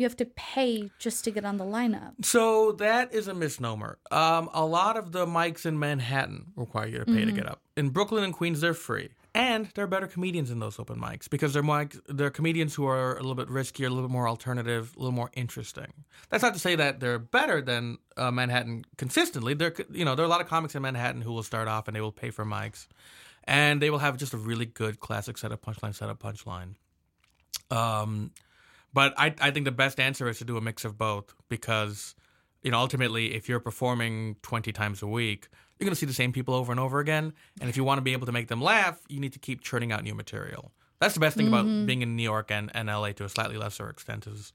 you 0.01 0.05
have 0.05 0.17
to 0.17 0.25
pay 0.25 0.89
just 0.97 1.23
to 1.23 1.31
get 1.31 1.45
on 1.45 1.57
the 1.57 1.63
lineup. 1.63 2.25
So 2.25 2.71
that 2.73 3.13
is 3.13 3.27
a 3.27 3.33
misnomer. 3.33 3.99
Um, 4.09 4.49
a 4.51 4.65
lot 4.65 4.97
of 4.97 5.11
the 5.11 5.27
mics 5.27 5.65
in 5.65 5.77
Manhattan 5.77 6.47
require 6.55 6.87
you 6.87 6.99
to 6.99 7.05
pay 7.05 7.23
to 7.23 7.31
get 7.31 7.47
up. 7.47 7.61
In 7.77 7.89
Brooklyn 7.89 8.23
and 8.23 8.33
Queens, 8.33 8.61
they're 8.61 8.73
free, 8.73 9.09
and 9.33 9.69
there 9.75 9.85
are 9.85 9.87
better 9.87 10.07
comedians 10.07 10.49
in 10.49 10.59
those 10.59 10.79
open 10.79 10.99
mics 10.99 11.29
because 11.29 11.53
they're 11.53 11.63
mics, 11.63 11.99
they're 12.07 12.31
comedians 12.31 12.73
who 12.75 12.85
are 12.85 13.13
a 13.15 13.21
little 13.21 13.35
bit 13.35 13.47
riskier, 13.47 13.85
a 13.85 13.89
little 13.89 14.07
bit 14.07 14.11
more 14.11 14.27
alternative, 14.27 14.93
a 14.95 14.99
little 14.99 15.13
more 15.13 15.29
interesting. 15.33 15.93
That's 16.29 16.43
not 16.43 16.53
to 16.53 16.59
say 16.59 16.75
that 16.75 16.99
they're 16.99 17.19
better 17.19 17.61
than 17.61 17.99
uh, 18.17 18.31
Manhattan 18.31 18.83
consistently. 18.97 19.53
There, 19.53 19.73
you 19.91 20.03
know, 20.03 20.15
there 20.15 20.23
are 20.23 20.27
a 20.27 20.29
lot 20.29 20.41
of 20.41 20.47
comics 20.47 20.75
in 20.75 20.81
Manhattan 20.81 21.21
who 21.21 21.31
will 21.31 21.43
start 21.43 21.67
off 21.67 21.87
and 21.87 21.95
they 21.95 22.01
will 22.01 22.11
pay 22.11 22.31
for 22.31 22.43
mics, 22.43 22.87
and 23.43 23.81
they 23.81 23.89
will 23.91 23.99
have 23.99 24.17
just 24.17 24.33
a 24.33 24.37
really 24.37 24.65
good 24.65 24.99
classic 24.99 25.37
setup, 25.37 25.63
punchline, 25.63 25.95
setup, 25.95 26.19
punchline. 26.19 26.75
Um, 27.69 28.31
but 28.93 29.13
I, 29.17 29.33
I 29.39 29.51
think 29.51 29.65
the 29.65 29.71
best 29.71 29.99
answer 29.99 30.27
is 30.27 30.39
to 30.39 30.45
do 30.45 30.57
a 30.57 30.61
mix 30.61 30.85
of 30.85 30.97
both 30.97 31.33
because, 31.49 32.15
you 32.61 32.71
know, 32.71 32.79
ultimately, 32.79 33.33
if 33.35 33.47
you're 33.47 33.59
performing 33.59 34.35
20 34.41 34.71
times 34.71 35.01
a 35.01 35.07
week, 35.07 35.47
you're 35.77 35.85
going 35.85 35.93
to 35.93 35.99
see 35.99 36.05
the 36.05 36.13
same 36.13 36.31
people 36.31 36.53
over 36.53 36.71
and 36.71 36.79
over 36.79 36.99
again. 36.99 37.33
And 37.59 37.69
if 37.69 37.77
you 37.77 37.83
want 37.83 37.97
to 37.97 38.01
be 38.01 38.13
able 38.13 38.25
to 38.27 38.31
make 38.31 38.47
them 38.47 38.61
laugh, 38.61 38.99
you 39.07 39.19
need 39.19 39.33
to 39.33 39.39
keep 39.39 39.61
churning 39.61 39.91
out 39.91 40.03
new 40.03 40.13
material. 40.13 40.71
That's 40.99 41.15
the 41.15 41.19
best 41.19 41.35
thing 41.35 41.47
about 41.47 41.65
mm-hmm. 41.65 41.87
being 41.87 42.03
in 42.03 42.15
New 42.15 42.23
York 42.23 42.51
and, 42.51 42.69
and 42.75 42.87
LA 42.87 43.13
to 43.13 43.25
a 43.25 43.29
slightly 43.29 43.57
lesser 43.57 43.89
extent 43.89 44.27
is 44.27 44.53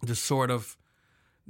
the 0.00 0.14
sort 0.14 0.52
of 0.52 0.76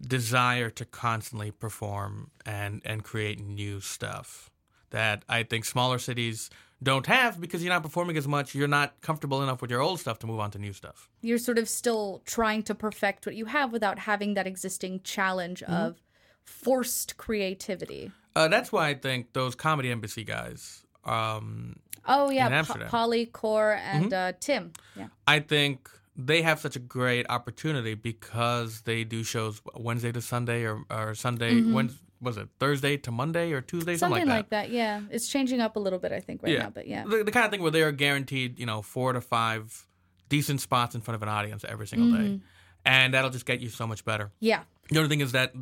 desire 0.01 0.71
to 0.71 0.87
constantly 0.87 1.51
perform 1.51 2.31
and, 2.47 2.81
and 2.85 3.05
create 3.05 3.41
new 3.41 3.81
stuff 3.81 4.51
that 4.91 5.25
I 5.29 5.43
think 5.43 5.67
smaller 5.67 5.99
cities 5.99 6.49
don't 6.83 7.07
have 7.07 7.41
because 7.41 7.63
you're 7.65 7.73
not 7.73 7.83
performing 7.83 8.17
as 8.17 8.29
much. 8.29 8.55
You're 8.55 8.69
not 8.69 9.01
comfortable 9.01 9.43
enough 9.43 9.61
with 9.61 9.71
your 9.71 9.81
old 9.81 9.99
stuff 10.01 10.19
to 10.21 10.27
move 10.27 10.39
on 10.41 10.51
to 10.53 10.59
new 10.59 10.73
stuff. 10.73 11.09
You're 11.23 11.39
sort 11.39 11.59
of 11.59 11.69
still 11.69 12.23
trying 12.25 12.63
to 12.65 12.75
perfect 12.75 13.27
what 13.27 13.35
you 13.35 13.47
have 13.47 13.73
without 13.73 13.99
having 13.99 14.35
that 14.35 14.47
existing 14.47 15.01
challenge 15.03 15.63
Mm-hmm. 15.63 15.73
of 15.73 16.03
forced 16.45 17.17
creativity. 17.17 18.11
Uh, 18.35 18.49
that's 18.49 18.71
why 18.73 18.89
I 18.89 18.95
think 18.95 19.33
those 19.33 19.55
comedy 19.55 19.91
embassy 19.91 20.25
guys 20.25 20.83
um, 21.05 21.77
Oh 22.07 22.31
yeah, 22.31 22.63
Po-. 22.63 22.75
Mm-hmm. 22.75 22.89
Polly, 22.89 23.27
Core, 23.27 23.73
and 23.75 24.13
uh, 24.13 24.33
Tim. 24.41 24.73
Yeah. 24.97 25.09
I 25.27 25.41
think 25.41 25.91
they 26.17 26.43
have 26.43 26.59
such 26.59 26.75
a 26.77 26.79
great 26.79 27.27
opportunity 27.29 27.95
because 27.95 28.81
they 28.83 29.05
do 29.05 29.23
shows 29.25 29.61
Wednesday 29.77 30.11
to 30.13 30.21
Sunday 30.23 30.65
or, 30.65 30.83
or 30.91 31.15
Sunday. 31.15 31.61
When 31.61 31.91
was 32.21 32.37
it 32.37 32.49
Thursday 32.59 32.97
to 32.99 33.11
Monday 33.11 33.53
or 33.53 33.61
Tuesday? 33.61 33.93
Mm-hmm. 33.93 33.99
Something 33.99 34.21
Something, 34.23 34.29
like 34.37 34.51
that. 34.51 34.71
Yeah, 34.71 35.03
it's 35.11 35.29
changing 35.29 35.61
up 35.61 35.77
a 35.77 35.79
little 35.79 35.99
bit, 35.99 36.13
I 36.13 36.21
think, 36.21 36.43
right 36.43 36.59
now. 36.59 36.71
But 36.71 36.87
yeah, 36.87 37.05
the, 37.05 37.23
the 37.25 37.31
kind 37.31 37.45
of 37.45 37.51
thing 37.51 37.63
where 37.63 37.71
they 37.71 37.83
are 37.83 37.93
guaranteed, 37.93 38.59
you 38.59 38.67
know, 38.67 38.83
four 38.83 39.13
to 39.13 39.21
five 39.21 39.87
decent 40.29 40.61
spots 40.61 40.95
in 40.95 41.01
front 41.01 41.17
of 41.17 41.23
an 41.23 41.29
audience 41.29 41.65
every 41.69 41.87
single 41.87 42.09
Mm-hmm. 42.09 42.37
day, 42.37 42.41
and 42.85 43.15
that'll 43.15 43.31
just 43.31 43.47
get 43.47 43.61
you 43.61 43.69
so 43.69 43.87
much 43.87 44.05
better. 44.05 44.31
yeah, 44.41 44.63
The 44.91 44.99
only 44.99 45.09
thing 45.09 45.21
is 45.21 45.33
that 45.33 45.53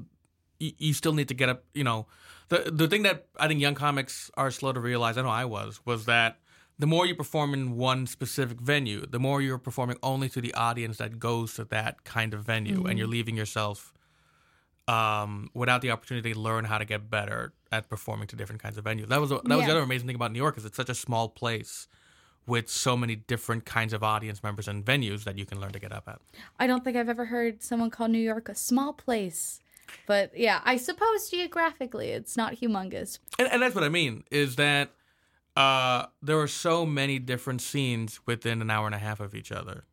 you, 0.59 0.73
you 0.79 0.93
still 0.95 1.13
need 1.13 1.29
to 1.29 1.35
get 1.35 1.49
up. 1.49 1.65
You 1.75 1.85
know, 1.85 2.07
the 2.49 2.71
the 2.73 2.89
thing 2.89 3.03
that 3.03 3.27
I 3.39 3.49
think 3.49 3.61
young 3.61 3.75
comics 3.75 4.31
are 4.37 4.51
slow 4.51 4.73
to 4.73 4.81
realize. 4.81 5.17
I 5.19 5.23
know 5.23 5.29
I 5.29 5.45
was 5.45 5.81
was 5.85 6.07
that 6.07 6.39
the 6.79 6.87
more 6.87 7.07
you 7.07 7.15
perform 7.15 7.55
in 7.55 7.77
one 7.77 8.07
specific 8.07 8.61
venue, 8.61 9.07
the 9.07 9.19
more 9.19 9.41
you're 9.41 9.57
performing 9.59 9.97
only 10.03 10.29
to 10.29 10.41
the 10.43 10.53
audience 10.55 10.99
that 10.99 11.19
goes 11.19 11.55
to 11.55 11.65
that 11.65 12.05
kind 12.05 12.35
of 12.35 12.45
venue, 12.45 12.85
and 12.87 12.99
you're 12.99 13.09
leaving 13.09 13.37
yourself 13.37 13.93
um, 14.89 15.51
without 15.55 15.81
the 15.83 15.91
opportunity 15.91 16.33
to 16.33 16.39
learn 16.39 16.65
how 16.65 16.79
to 16.79 16.85
get 16.85 17.11
better 17.11 17.53
at 17.73 17.89
performing 17.89 18.29
to 18.29 18.37
different 18.37 18.63
kinds 18.63 18.79
of 18.79 18.85
venues. 18.85 19.09
That 19.09 19.21
was 19.21 19.31
that 19.31 19.43
was 19.45 19.59
Yeah. 19.61 19.67
the 19.67 19.73
other 19.73 19.81
amazing 19.83 20.07
thing 20.07 20.17
about 20.17 20.33
New 20.33 20.39
York 20.39 20.57
is 20.57 20.65
it's 20.65 20.77
such 20.77 20.89
a 20.89 20.95
small 20.95 21.29
place 21.29 21.89
with 22.47 22.69
so 22.71 22.97
many 22.97 23.17
different 23.17 23.65
kinds 23.65 23.93
of 23.93 24.05
audience 24.05 24.41
members 24.43 24.69
and 24.69 24.85
venues 24.85 25.25
that 25.25 25.37
you 25.37 25.45
can 25.45 25.61
learn 25.61 25.73
to 25.73 25.81
get 25.81 25.93
up 25.93 26.07
at. 26.07 26.21
I 26.61 26.69
don't 26.69 26.85
think 26.85 26.97
I've 26.97 27.09
ever 27.09 27.25
heard 27.25 27.63
someone 27.63 27.91
call 27.91 28.07
New 28.07 28.21
York 28.21 28.49
a 28.49 28.55
small 28.55 28.93
place. 28.93 29.59
But 30.07 30.37
yeah, 30.37 30.61
I 30.65 30.77
suppose 30.77 31.29
geographically 31.31 32.11
it's 32.11 32.37
not 32.37 32.55
humongous. 32.55 33.19
and, 33.39 33.49
and 33.51 33.63
that's 33.63 33.75
what 33.75 33.83
I 33.85 33.89
mean 33.89 34.23
is 34.31 34.55
that 34.57 34.91
uh, 35.57 36.07
there 36.23 36.39
are 36.39 36.47
so 36.49 36.87
many 36.87 37.19
different 37.19 37.63
scenes 37.63 38.21
within 38.27 38.61
an 38.63 38.71
hour 38.71 38.87
and 38.87 38.95
a 38.95 38.99
half 38.99 39.19
of 39.21 39.35
each 39.35 39.51
other. 39.51 39.85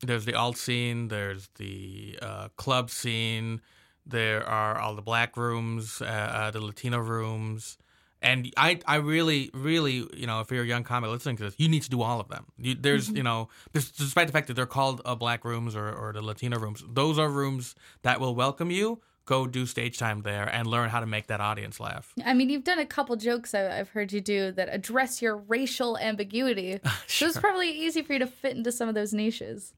There's 0.00 0.24
the 0.24 0.34
alt 0.34 0.56
scene, 0.58 1.08
there's 1.08 1.48
the 1.56 2.18
uh, 2.20 2.48
club 2.56 2.90
scene, 2.90 3.60
there 4.06 4.46
are 4.46 4.78
all 4.78 4.94
the 4.94 5.02
black 5.02 5.36
rooms, 5.36 6.02
uh, 6.02 6.04
uh, 6.04 6.50
the 6.50 6.60
Latino 6.60 6.98
rooms, 6.98 7.78
and 8.22 8.52
I, 8.56 8.78
I 8.86 8.96
really, 8.96 9.50
really, 9.52 10.06
you 10.14 10.26
know, 10.26 10.40
if 10.40 10.50
you're 10.50 10.62
a 10.62 10.66
young 10.66 10.84
comic 10.84 11.10
listening 11.10 11.36
to 11.38 11.44
this, 11.44 11.54
you 11.58 11.68
need 11.68 11.82
to 11.82 11.90
do 11.90 12.02
all 12.02 12.20
of 12.20 12.28
them. 12.28 12.46
You, 12.56 12.76
there's, 12.76 13.08
you 13.08 13.24
know, 13.24 13.48
despite 13.72 14.28
the 14.28 14.32
fact 14.32 14.46
that 14.46 14.54
they're 14.54 14.64
called 14.64 15.02
uh, 15.04 15.16
black 15.16 15.44
rooms 15.44 15.74
or, 15.74 15.92
or 15.92 16.12
the 16.12 16.22
Latino 16.22 16.58
rooms, 16.58 16.84
those 16.88 17.18
are 17.18 17.28
rooms 17.28 17.74
that 18.02 18.20
will 18.20 18.34
welcome 18.34 18.70
you. 18.70 19.00
Go 19.24 19.46
do 19.46 19.66
stage 19.66 19.98
time 19.98 20.22
there 20.22 20.48
and 20.52 20.66
learn 20.66 20.88
how 20.88 21.00
to 21.00 21.06
make 21.06 21.28
that 21.28 21.40
audience 21.40 21.78
laugh. 21.78 22.12
I 22.24 22.34
mean, 22.34 22.48
you've 22.48 22.64
done 22.64 22.80
a 22.80 22.86
couple 22.86 23.14
jokes 23.16 23.54
I've 23.54 23.88
heard 23.90 24.12
you 24.12 24.20
do 24.20 24.50
that 24.52 24.68
address 24.70 25.22
your 25.22 25.36
racial 25.36 25.98
ambiguity. 25.98 26.80
So 27.06 27.26
it's 27.26 27.38
probably 27.38 27.70
easy 27.70 28.02
for 28.02 28.14
you 28.14 28.18
to 28.20 28.26
fit 28.26 28.56
into 28.56 28.72
some 28.72 28.88
of 28.88 28.94
those 28.94 29.12
niches. 29.12 29.74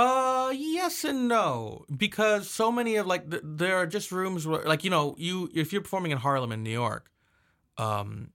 Uh, 0.00 0.50
yes 0.52 1.04
and 1.04 1.28
no, 1.28 1.84
because 1.94 2.48
so 2.48 2.72
many 2.72 2.96
of 2.96 3.06
like 3.06 3.30
th- 3.30 3.42
there 3.44 3.76
are 3.76 3.86
just 3.86 4.10
rooms 4.10 4.46
where, 4.46 4.64
like 4.64 4.82
you 4.82 4.88
know, 4.88 5.14
you 5.18 5.50
if 5.54 5.74
you're 5.74 5.82
performing 5.82 6.10
in 6.10 6.16
Harlem 6.16 6.52
in 6.52 6.62
New 6.62 6.70
York, 6.70 7.10
um, 7.76 8.30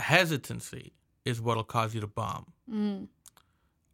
hesitancy 0.00 0.92
is 1.24 1.40
what'll 1.40 1.62
cause 1.62 1.94
you 1.94 2.00
to 2.00 2.08
bomb. 2.08 2.52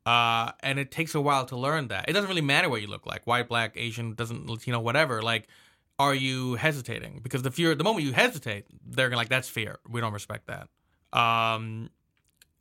Uh, 0.07 0.53
and 0.61 0.79
it 0.79 0.91
takes 0.91 1.15
a 1.15 1.21
while 1.21 1.45
to 1.45 1.57
learn 1.57 1.89
that. 1.89 2.09
It 2.09 2.15
doesn't 2.15 2.29
really 2.29 2.41
matter 2.41 2.71
what 2.71 2.81
you 2.81 2.87
look 2.87 3.05
like, 3.05 3.27
white, 3.27 3.49
black, 3.49 3.75
Asian, 3.77 4.15
doesn't 4.15 4.49
Latino, 4.49 4.81
whatever. 4.81 5.21
Like, 5.21 5.47
are 5.99 6.15
you 6.15 6.55
hesitating? 6.55 7.21
Because 7.23 7.43
the 7.43 7.51
fear, 7.51 7.75
the 7.75 7.85
moment 7.85 8.07
you 8.07 8.13
hesitate, 8.13 8.65
they're 8.87 9.11
gonna 9.11 9.19
like 9.19 9.29
that's 9.29 9.51
fear. 9.51 9.79
We 9.87 10.01
don't 10.01 10.15
respect 10.15 10.47
that. 10.47 10.69
Um, 11.13 11.91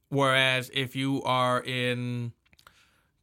whereas 0.09 0.69
if 0.73 0.97
you 0.97 1.23
are 1.23 1.63
in 1.63 2.33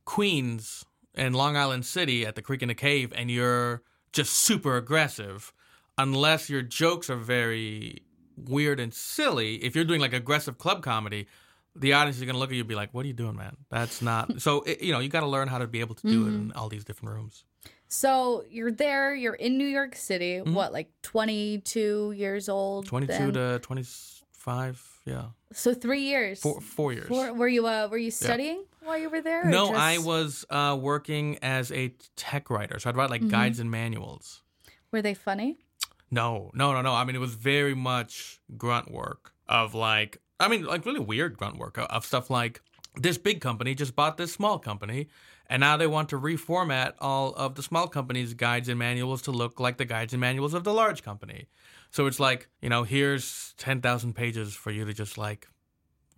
Queens 0.06 0.86
and 1.14 1.34
Long 1.36 1.56
Island 1.56 1.84
City 1.86 2.26
at 2.26 2.34
the 2.34 2.42
Creek 2.42 2.62
in 2.62 2.68
the 2.68 2.74
Cave 2.74 3.12
and 3.16 3.30
you're 3.30 3.82
just 4.12 4.32
super 4.32 4.76
aggressive, 4.76 5.52
unless 5.98 6.48
your 6.50 6.62
jokes 6.62 7.08
are 7.10 7.16
very 7.16 8.02
weird 8.36 8.80
and 8.80 8.92
silly, 8.92 9.56
if 9.64 9.74
you're 9.76 9.84
doing 9.84 10.00
like 10.00 10.12
aggressive 10.12 10.58
club 10.58 10.82
comedy, 10.82 11.26
the 11.76 11.92
audience 11.92 12.16
is 12.18 12.22
going 12.22 12.34
to 12.34 12.38
look 12.38 12.50
at 12.50 12.54
you 12.54 12.60
and 12.62 12.68
be 12.68 12.74
like, 12.76 12.92
"What 12.94 13.04
are 13.04 13.08
you 13.08 13.12
doing, 13.14 13.34
man? 13.36 13.56
That's 13.70 14.00
not." 14.02 14.40
so 14.46 14.62
it, 14.62 14.80
you 14.82 14.92
know, 14.92 15.00
you 15.00 15.08
got 15.08 15.20
to 15.20 15.26
learn 15.26 15.48
how 15.48 15.58
to 15.58 15.66
be 15.66 15.80
able 15.80 15.94
to 15.96 16.06
do 16.06 16.26
it 16.26 16.30
in 16.30 16.52
all 16.52 16.68
these 16.68 16.84
different 16.84 17.14
rooms. 17.16 17.44
So 17.88 18.44
you're 18.50 18.72
there, 18.72 19.14
you're 19.14 19.34
in 19.34 19.56
New 19.58 19.66
York 19.66 19.94
City, 19.96 20.36
Mm-hmm. 20.38 20.54
what, 20.54 20.72
like 20.72 20.90
22 21.02 22.12
years 22.16 22.48
old? 22.48 22.86
Twenty-two 22.86 23.32
then? 23.32 23.34
to 23.34 23.58
twenty-five, 23.60 24.82
yeah, 25.04 25.26
So 25.52 25.74
three 25.74 26.02
years. 26.02 26.40
four 26.40 26.60
four 26.60 26.92
years. 26.92 27.08
Four- 27.08 27.32
were 27.34 27.48
you 27.48 27.66
uh, 27.66 27.88
were 27.90 27.98
you 27.98 28.10
studying 28.10 28.64
while 28.84 28.98
you 28.98 29.10
were 29.10 29.20
there? 29.20 29.44
no, 29.44 29.68
just- 29.68 29.80
I 29.80 29.98
was 29.98 30.44
uh, 30.50 30.76
working 30.80 31.38
as 31.42 31.70
a 31.72 31.94
tech 32.16 32.50
writer, 32.50 32.78
so 32.78 32.88
I'd 32.90 32.96
write 32.96 33.10
like 33.10 33.28
guides 33.28 33.58
and 33.60 33.70
manuals. 33.70 34.42
Were 34.92 35.02
they 35.02 35.14
funny? 35.14 35.58
No, 36.10 36.50
no, 36.54 36.72
no, 36.72 36.82
no. 36.82 36.92
I 36.92 37.04
mean, 37.04 37.16
it 37.16 37.20
was 37.20 37.34
very 37.34 37.74
much 37.74 38.40
grunt 38.56 38.90
work 38.90 39.32
of 39.48 39.74
like, 39.74 40.18
I 40.38 40.48
mean, 40.48 40.64
like 40.64 40.86
really 40.86 41.00
weird 41.00 41.36
grunt 41.36 41.58
work 41.58 41.76
of, 41.78 41.86
of 41.86 42.04
stuff 42.06 42.30
like 42.30 42.60
this 42.96 43.18
big 43.18 43.40
company 43.40 43.74
just 43.74 43.96
bought 43.96 44.16
this 44.16 44.32
small 44.32 44.58
company, 44.58 45.08
and 45.48 45.60
now 45.60 45.76
they 45.76 45.86
want 45.88 46.08
to 46.10 46.18
reformat 46.18 46.92
all 47.00 47.34
of 47.34 47.56
the 47.56 47.62
small 47.62 47.88
company's 47.88 48.34
guides 48.34 48.68
and 48.68 48.78
manuals 48.78 49.22
to 49.22 49.32
look 49.32 49.58
like 49.58 49.76
the 49.78 49.84
guides 49.84 50.12
and 50.12 50.20
manuals 50.20 50.54
of 50.54 50.62
the 50.64 50.72
large 50.72 51.02
company. 51.02 51.48
So 51.90 52.06
it's 52.06 52.20
like, 52.20 52.48
you 52.62 52.68
know, 52.68 52.82
here's 52.84 53.54
10,000 53.58 54.14
pages 54.14 54.54
for 54.54 54.70
you 54.70 54.84
to 54.84 54.92
just 54.92 55.18
like 55.18 55.48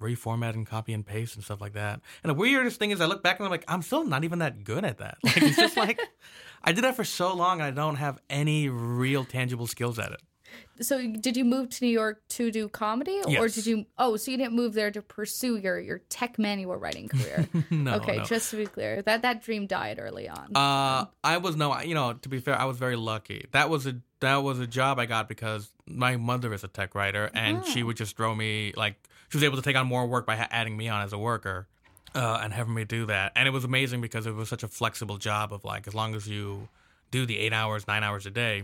reformat 0.01 0.55
and 0.55 0.67
copy 0.67 0.93
and 0.93 1.05
paste 1.05 1.35
and 1.37 1.45
stuff 1.45 1.61
like 1.61 1.73
that. 1.75 2.01
And 2.23 2.31
the 2.31 2.35
weirdest 2.35 2.79
thing 2.79 2.91
is, 2.91 3.01
I 3.01 3.07
look 3.07 3.23
back 3.23 3.39
and 3.39 3.45
I'm 3.47 3.51
like, 3.51 3.65
I'm 3.69 3.83
still 3.83 4.05
not 4.05 4.25
even 4.25 4.41
that 4.41 4.65
good 4.65 4.85
at 4.85 4.99
that. 4.99 5.19
Like, 5.23 5.43
it's 5.43 5.57
just 5.57 5.77
like, 5.77 6.01
I 6.65 6.73
did 6.73 6.85
that 6.85 6.97
for 6.97 7.05
so 7.05 7.35
long, 7.35 7.61
and 7.61 7.67
I 7.67 7.71
don't 7.71 7.97
have 7.97 8.19
any 8.29 8.69
real 8.69 9.25
tangible 9.25 9.67
skills 9.67 9.99
at 9.99 10.13
it. 10.13 10.21
So 10.81 11.05
did 11.07 11.37
you 11.37 11.45
move 11.45 11.71
to 11.71 11.85
New 11.85 11.91
York 11.91 12.23
to 12.29 12.51
do 12.51 12.69
comedy, 12.69 13.21
or 13.25 13.31
Yes. 13.31 13.55
did 13.55 13.67
you? 13.67 13.87
Oh, 13.99 14.17
so 14.17 14.31
you 14.31 14.37
didn't 14.37 14.55
move 14.55 14.75
there 14.75 14.91
to 14.91 15.03
pursue 15.03 15.57
your 15.57 15.79
your 15.81 15.99
tech 16.09 16.39
manual 16.39 16.77
writing 16.77 17.09
career? 17.09 17.49
No, 17.71 17.95
okay, 17.97 18.19
no. 18.19 18.25
just 18.25 18.51
to 18.51 18.57
be 18.57 18.67
clear, 18.67 19.03
that 19.03 19.23
that 19.23 19.43
dream 19.43 19.67
died 19.67 19.99
early 20.01 20.29
on. 20.29 20.57
Uh, 20.57 21.07
I 21.25 21.39
was 21.39 21.57
no, 21.57 21.79
you 21.81 21.95
know, 21.95 22.13
to 22.15 22.29
be 22.29 22.39
fair, 22.41 22.59
I 22.59 22.65
was 22.65 22.77
very 22.79 22.97
lucky. 22.97 23.47
That 23.53 23.71
was 23.71 23.87
a 23.87 23.97
that 24.21 24.37
was 24.37 24.61
a 24.61 24.67
job 24.67 24.99
I 24.99 25.07
got 25.07 25.29
because 25.29 25.73
my 25.87 26.17
mother 26.17 26.53
is 26.55 26.63
a 26.65 26.69
tech 26.69 26.95
writer, 26.95 27.31
and 27.35 27.65
she 27.65 27.83
would 27.83 27.97
just 27.97 28.17
throw 28.17 28.35
me 28.35 28.73
like 28.77 28.97
she 29.29 29.37
was 29.37 29.45
able 29.45 29.57
to 29.57 29.63
take 29.63 29.77
on 29.77 29.87
more 29.87 30.07
work 30.07 30.27
by 30.27 30.37
ha- 30.37 30.49
adding 30.51 30.77
me 30.77 30.89
on 30.89 31.03
as 31.03 31.13
a 31.13 31.19
worker, 31.19 31.67
uh, 32.15 32.41
and 32.43 32.53
having 32.53 32.75
me 32.75 32.85
do 32.85 33.07
that. 33.07 33.33
And 33.37 33.47
it 33.47 33.51
was 33.51 33.65
amazing 33.65 34.01
because 34.01 34.27
it 34.27 34.35
was 34.35 34.49
such 34.49 34.63
a 34.63 34.69
flexible 34.69 35.19
job 35.19 35.53
of 35.53 35.65
like 35.65 35.87
as 35.87 35.95
long 35.95 36.15
as 36.15 36.27
you 36.29 36.69
do 37.11 37.25
the 37.27 37.39
eight 37.39 37.53
hours, 37.53 37.87
nine 37.87 38.03
hours 38.03 38.27
a 38.27 38.31
day, 38.31 38.63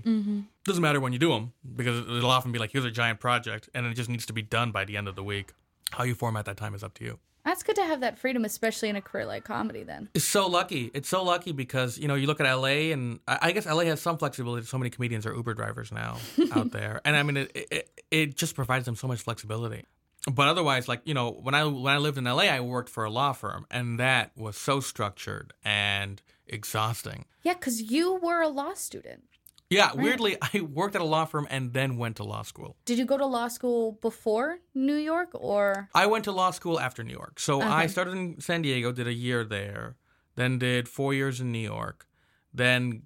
doesn't 0.64 0.82
matter 0.82 1.00
when 1.00 1.12
you 1.12 1.18
do 1.18 1.30
them 1.30 1.52
because 1.76 2.00
it'll 2.00 2.30
often 2.30 2.50
be 2.52 2.58
like 2.58 2.72
here's 2.72 2.84
a 2.84 2.90
giant 2.90 3.20
project, 3.20 3.68
and 3.74 3.86
it 3.86 3.94
just 3.94 4.08
needs 4.10 4.26
to 4.26 4.32
be 4.32 4.42
done 4.42 4.72
by 4.72 4.84
the 4.84 4.96
end 4.96 5.08
of 5.08 5.14
the 5.16 5.22
week. 5.24 5.52
How 5.92 6.04
you 6.04 6.14
format 6.14 6.44
that 6.46 6.56
time 6.56 6.74
is 6.74 6.82
up 6.82 6.94
to 6.94 7.04
you. 7.04 7.18
That's 7.44 7.64
good 7.64 7.74
to 7.76 7.84
have 7.84 8.00
that 8.02 8.18
freedom, 8.20 8.44
especially 8.44 8.88
in 8.88 8.94
a 8.94 9.02
career 9.02 9.26
like 9.26 9.42
comedy. 9.44 9.82
Then 9.82 10.08
It's 10.14 10.24
so 10.24 10.46
lucky. 10.46 10.90
It's 10.94 11.08
so 11.08 11.24
lucky 11.24 11.50
because 11.52 11.98
you 11.98 12.06
know 12.06 12.14
you 12.14 12.26
look 12.28 12.40
at 12.40 12.52
LA 12.52 12.92
and 12.94 13.18
I 13.26 13.38
I 13.42 13.52
guess 13.52 13.66
LA 13.66 13.82
has 13.84 14.00
some 14.00 14.16
flexibility. 14.16 14.64
So 14.66 14.78
many 14.78 14.90
comedians 14.90 15.26
are 15.26 15.34
Uber 15.34 15.54
drivers 15.54 15.90
now 15.90 16.18
out 16.52 16.70
there, 16.70 17.00
and 17.04 17.16
I 17.16 17.22
mean 17.24 17.36
it, 17.36 17.50
it 17.54 17.90
it 18.10 18.36
just 18.36 18.54
provides 18.54 18.86
them 18.86 18.94
so 18.96 19.08
much 19.08 19.20
flexibility. 19.22 19.84
But 20.30 20.48
otherwise, 20.48 20.86
like 20.88 21.02
you 21.04 21.14
know, 21.14 21.30
when 21.30 21.54
I 21.54 21.64
when 21.64 21.92
I 21.92 21.98
lived 21.98 22.18
in 22.18 22.24
LA, 22.24 22.44
I 22.44 22.60
worked 22.60 22.88
for 22.88 23.04
a 23.04 23.10
law 23.10 23.32
firm, 23.32 23.66
and 23.70 23.98
that 23.98 24.30
was 24.36 24.56
so 24.56 24.80
structured 24.80 25.52
and 25.64 26.22
exhausting. 26.46 27.24
yeah, 27.42 27.54
because 27.54 27.82
you 27.82 28.16
were 28.16 28.40
a 28.40 28.48
law 28.48 28.74
student. 28.74 29.24
Yeah, 29.68 29.92
weirdly, 29.94 30.36
I 30.54 30.60
worked 30.60 30.94
at 30.94 31.00
a 31.00 31.04
law 31.04 31.24
firm 31.24 31.48
and 31.50 31.72
then 31.72 31.96
went 31.96 32.16
to 32.16 32.24
law 32.24 32.42
school. 32.42 32.76
Did 32.84 32.98
you 32.98 33.06
go 33.06 33.16
to 33.16 33.26
law 33.26 33.48
school 33.48 33.98
before 34.02 34.58
New 34.74 34.96
York, 34.96 35.30
or 35.32 35.88
I 35.94 36.06
went 36.06 36.24
to 36.24 36.32
law 36.32 36.50
school 36.50 36.78
after 36.78 37.02
New 37.02 37.12
York. 37.12 37.40
So 37.40 37.60
I 37.60 37.86
started 37.86 38.12
in 38.12 38.40
San 38.40 38.62
Diego, 38.62 38.92
did 38.92 39.06
a 39.08 39.12
year 39.14 39.44
there, 39.44 39.96
then 40.36 40.58
did 40.58 40.88
four 40.88 41.14
years 41.14 41.40
in 41.40 41.50
New 41.50 41.58
York, 41.58 42.06
then 42.52 43.02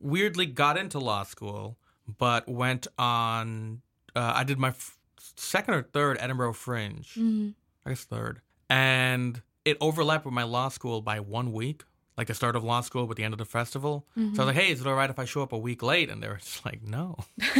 weirdly 0.00 0.46
got 0.46 0.76
into 0.76 0.98
law 0.98 1.22
school, 1.24 1.78
but 2.06 2.46
went 2.48 2.86
on. 2.98 3.80
Uh, 4.14 4.32
I 4.36 4.44
did 4.44 4.58
my 4.58 4.72
second 5.36 5.74
or 5.74 5.82
third 5.82 6.16
Edinburgh 6.20 6.54
Fringe. 6.54 7.16
I 7.84 7.88
guess 7.90 8.04
third. 8.04 8.40
And 8.68 9.40
it 9.64 9.76
overlapped 9.80 10.24
with 10.24 10.34
my 10.34 10.42
law 10.42 10.68
school 10.68 11.00
by 11.02 11.20
one 11.20 11.52
week, 11.52 11.84
like 12.16 12.26
the 12.26 12.34
start 12.34 12.56
of 12.56 12.64
law 12.64 12.80
school 12.80 13.06
with 13.06 13.16
the 13.16 13.24
end 13.24 13.34
of 13.34 13.38
the 13.38 13.44
festival. 13.44 14.06
So 14.16 14.22
I 14.22 14.28
was 14.30 14.38
like, 14.38 14.56
hey, 14.56 14.70
is 14.70 14.80
it 14.80 14.86
all 14.86 14.94
right 14.94 15.10
if 15.10 15.18
I 15.18 15.24
show 15.24 15.42
up 15.42 15.52
a 15.52 15.58
week 15.58 15.82
late? 15.82 16.10
And 16.10 16.22
they 16.22 16.28
were 16.28 16.36
just 16.36 16.64
like, 16.64 16.82
no, 16.82 17.16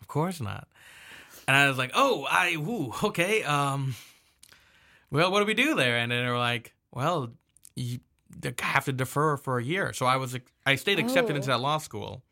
of 0.00 0.08
course 0.08 0.40
not. 0.40 0.68
And 1.46 1.56
I 1.56 1.68
was 1.68 1.78
like, 1.78 1.92
oh, 1.94 2.26
I, 2.30 2.56
woo, 2.56 2.92
okay. 3.04 3.42
Um, 3.42 3.94
well, 5.10 5.30
what 5.32 5.40
do 5.40 5.46
we 5.46 5.54
do 5.54 5.74
there? 5.74 5.96
And 5.96 6.12
then 6.12 6.24
they 6.24 6.30
were 6.30 6.38
like, 6.38 6.74
well, 6.92 7.30
you 7.74 8.00
have 8.60 8.84
to 8.84 8.92
defer 8.92 9.36
for 9.38 9.58
a 9.58 9.64
year. 9.64 9.92
So 9.94 10.04
I 10.04 10.16
was, 10.16 10.36
I 10.66 10.74
stayed 10.74 10.98
accepted 10.98 11.32
Oh. 11.32 11.36
into 11.36 11.48
that 11.48 11.60
law 11.60 11.78
school. 11.78 12.22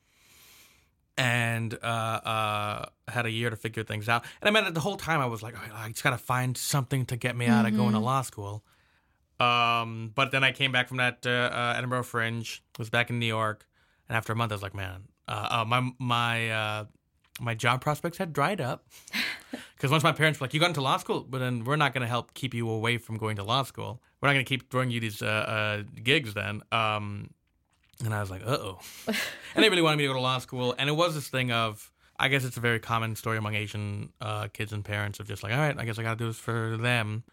And 1.19 1.75
uh, 1.83 1.87
uh, 1.87 2.87
had 3.09 3.27
a 3.27 3.31
year 3.31 3.51
to 3.51 3.57
figure 3.57 3.83
things 3.83 4.09
out. 4.09 4.25
And 4.41 4.55
I 4.55 4.61
mean, 4.63 4.73
the 4.75 4.81
whole 4.81 4.97
time 4.97 5.21
I 5.21 5.27
was 5.27 5.43
like, 5.43 5.55
I 5.75 5.89
just 5.89 6.03
got 6.03 6.11
to 6.11 6.19
find 6.19 6.57
something 6.57 7.07
to 7.07 7.17
get 7.17 7.37
me 7.37 7.47
out 7.47 7.67
of 7.67 7.77
going 7.77 7.93
to 7.93 7.99
law 7.99 8.23
school. 8.23 8.65
Um, 9.39 10.13
but 10.15 10.31
then 10.31 10.45
I 10.45 10.53
came 10.53 10.73
back 10.73 10.89
from 10.89 10.97
that 10.97 11.27
uh, 11.27 11.31
uh, 11.31 11.75
Edinburgh 11.77 12.05
Fringe, 12.05 12.63
was 12.79 12.91
back 12.91 13.11
in 13.11 13.19
New 13.19 13.27
York, 13.27 13.67
and 14.09 14.17
after 14.17 14.33
a 14.33 14.37
month, 14.37 14.53
I 14.53 14.55
was 14.55 14.63
like, 14.63 14.75
man, 14.75 15.09
uh, 15.29 15.49
uh, 15.51 15.65
my 15.67 15.91
my 15.99 16.51
uh, 16.51 16.85
my 17.41 17.55
job 17.55 17.81
prospects 17.83 18.17
had 18.19 18.33
dried 18.33 18.61
up 18.61 18.87
because 19.77 19.91
once 19.91 20.03
my 20.03 20.13
parents 20.13 20.41
were 20.41 20.45
like, 20.45 20.55
you 20.55 20.61
got 20.61 20.69
into 20.69 20.81
law 20.81 20.97
school, 20.97 21.27
but 21.29 21.39
then 21.39 21.65
we're 21.65 21.77
not 21.77 21.93
going 21.93 22.01
to 22.03 22.09
help 22.09 22.33
keep 22.35 22.55
you 22.55 22.69
away 22.71 22.97
from 22.99 23.19
going 23.19 23.37
to 23.37 23.45
law 23.45 23.63
school. 23.63 24.01
We're 24.21 24.29
not 24.29 24.35
going 24.35 24.45
to 24.45 24.49
keep 24.49 24.71
throwing 24.71 24.91
you 24.91 25.01
these 25.01 25.21
uh, 25.21 25.27
uh, 25.27 25.83
gigs 26.03 26.33
then. 26.33 26.63
Um, 26.73 27.31
and 28.05 28.15
I 28.15 28.21
was 28.21 28.31
like, 28.31 28.43
uh 28.43 28.59
oh. 28.61 28.79
and 29.07 29.65
they 29.65 29.69
really 29.69 29.83
wanted 29.83 29.97
me 29.97 30.05
to 30.05 30.09
go 30.09 30.15
to 30.15 30.21
law 30.21 30.39
school, 30.39 30.75
and 30.79 30.89
it 30.89 30.95
was 30.95 31.15
this 31.15 31.29
thing 31.29 31.53
of. 31.53 31.91
I 32.19 32.29
guess 32.29 32.45
it's 32.45 32.57
a 32.57 32.61
very 32.61 32.81
common 32.81 33.15
story 33.15 33.37
among 33.37 33.55
Asian 33.57 34.09
uh, 34.23 34.49
kids 34.49 34.73
and 34.73 34.83
parents 34.83 35.21
of 35.21 35.29
just 35.29 35.43
like, 35.43 35.53
all 35.53 35.59
right, 35.59 35.79
I 35.79 35.85
guess 35.85 35.99
I 35.99 36.03
got 36.03 36.13
to 36.13 36.25
do 36.25 36.29
this 36.29 36.39
for 36.39 36.79
them. 36.79 37.25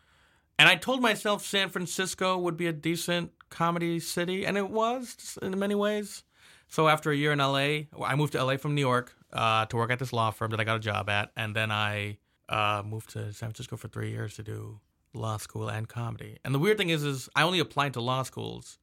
And 0.60 0.68
I 0.68 0.76
told 0.76 1.02
myself 1.02 1.46
San 1.46 1.70
Francisco 1.70 2.38
would 2.38 2.58
be 2.58 2.68
a 2.68 2.74
decent 2.74 3.32
comedy 3.50 4.00
city, 4.02 4.46
and 4.46 4.58
it 4.58 4.70
was 4.70 5.38
in 5.42 5.58
many 5.58 5.76
ways. 5.76 6.24
So 6.68 6.88
after 6.88 7.12
a 7.12 7.16
year 7.16 7.32
in 7.32 7.40
LA, 7.40 7.86
I 8.04 8.16
moved 8.16 8.34
to 8.34 8.44
LA 8.44 8.58
from 8.58 8.76
New 8.76 8.82
York 8.82 9.16
uh, 9.32 9.66
to 9.68 9.78
work 9.78 9.92
at 9.92 10.00
this 10.00 10.12
law 10.12 10.32
firm 10.32 10.52
that 10.52 10.60
I 10.60 10.64
got 10.64 10.76
a 10.76 10.80
job 10.80 11.10
at, 11.10 11.32
and 11.38 11.56
then 11.56 11.72
I 11.72 12.18
uh, 12.50 12.84
moved 12.86 13.12
to 13.12 13.32
San 13.34 13.50
Francisco 13.50 13.78
for 13.78 13.88
three 13.88 14.12
years 14.12 14.36
to 14.36 14.44
do 14.44 14.80
law 15.14 15.38
school 15.38 15.70
and 15.70 15.88
comedy. 15.88 16.40
And 16.44 16.54
the 16.54 16.60
weird 16.60 16.78
thing 16.78 16.90
is, 16.90 17.04
is 17.04 17.30
I 17.36 17.44
only 17.44 17.60
applied 17.60 17.94
to 17.94 18.02
law 18.02 18.24
schools 18.24 18.80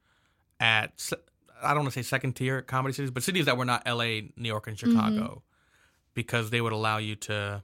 at 0.58 1.10
I 1.62 1.69
don't 1.75 1.85
want 1.85 1.95
to 1.95 2.02
say 2.02 2.09
second 2.09 2.35
tier 2.37 2.62
comedy 2.62 2.93
cities, 2.95 3.11
but 3.11 3.23
cities 3.23 3.47
that 3.47 3.57
were 3.57 3.64
not 3.64 3.87
LA, 3.87 4.05
New 4.37 4.49
York, 4.49 4.67
and 4.67 4.79
Chicago, 4.79 5.43
because 6.14 6.50
they 6.50 6.61
would 6.61 6.73
allow 6.73 6.99
you 6.99 7.17
to 7.17 7.62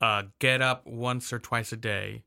uh, 0.00 0.22
get 0.38 0.62
up 0.62 0.86
once 0.86 1.32
or 1.32 1.38
twice 1.38 1.72
a 1.72 1.76
day 1.76 2.22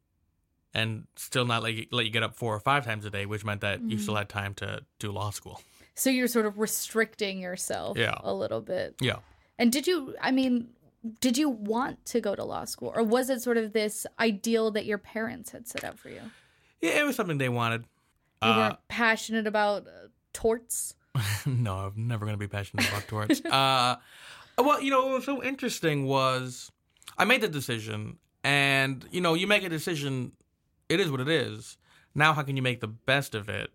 and 0.74 1.06
still 1.16 1.46
not 1.46 1.63
let 1.63 1.74
you, 1.74 1.86
let 1.92 2.06
you 2.06 2.12
get 2.12 2.24
up 2.24 2.36
four 2.36 2.56
or 2.56 2.60
five 2.60 2.86
times 2.86 3.06
a 3.06 3.10
day, 3.10 3.25
which 3.25 3.44
meant 3.46 3.62
that 3.62 3.82
you 3.82 3.98
still 4.00 4.16
had 4.16 4.30
time 4.30 4.54
to 4.56 4.82
do 5.00 5.12
law 5.12 5.30
school. 5.30 5.62
So 5.96 6.10
you're 6.10 6.28
sort 6.28 6.46
of 6.48 6.58
restricting 6.58 7.40
yourself 7.40 7.98
Yeah. 7.98 8.16
a 8.22 8.34
little 8.34 8.62
bit. 8.62 8.96
Yeah. 9.00 9.18
And 9.60 9.72
did 9.72 9.86
you, 9.86 10.16
I 10.20 10.32
mean, 10.32 10.70
did 11.22 11.38
you 11.38 11.50
want 11.50 12.04
to 12.08 12.22
go 12.22 12.34
to 12.36 12.44
law 12.44 12.66
school 12.66 12.92
or 12.96 13.04
was 13.04 13.30
it 13.30 13.42
sort 13.42 13.58
of 13.58 13.74
this 13.74 14.08
ideal 14.20 14.72
that 14.72 14.86
your 14.86 14.98
parents 14.98 15.52
had 15.52 15.68
set 15.68 15.84
up 15.84 16.00
for 16.00 16.10
you? 16.10 16.22
Yeah, 16.82 17.00
it 17.02 17.06
was 17.06 17.16
something 17.16 17.38
they 17.38 17.50
wanted. 17.50 17.86
You 18.46 18.52
Uh, 18.52 18.58
weren't 18.58 18.88
passionate 18.88 19.48
about 19.48 19.88
uh, 19.88 20.08
torts? 20.34 20.96
no, 21.46 21.76
I'm 21.76 22.08
never 22.08 22.26
going 22.26 22.34
to 22.34 22.40
be 22.40 22.48
passionate 22.48 22.88
about 22.90 23.08
torts. 23.08 23.44
uh, 23.46 23.96
well, 24.58 24.82
you 24.82 24.92
know, 24.92 25.06
what 25.06 25.16
was 25.16 25.26
so 25.26 25.44
interesting 25.44 26.06
was 26.06 26.72
I 27.18 27.26
made 27.26 27.42
the 27.42 27.48
decision, 27.50 28.18
and, 28.44 29.06
you 29.12 29.22
know, 29.22 29.34
you 29.34 29.48
make 29.48 29.64
a 29.64 29.70
decision, 29.70 30.34
it 30.90 31.00
is 31.00 31.10
what 31.12 31.20
it 31.22 31.30
is. 31.30 31.78
Now, 32.16 32.34
how 32.34 32.42
can 32.44 32.56
you 32.58 32.62
make 32.64 32.80
the 32.82 32.88
best 32.88 33.36
of 33.36 33.50
it? 33.50 33.72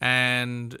And 0.00 0.78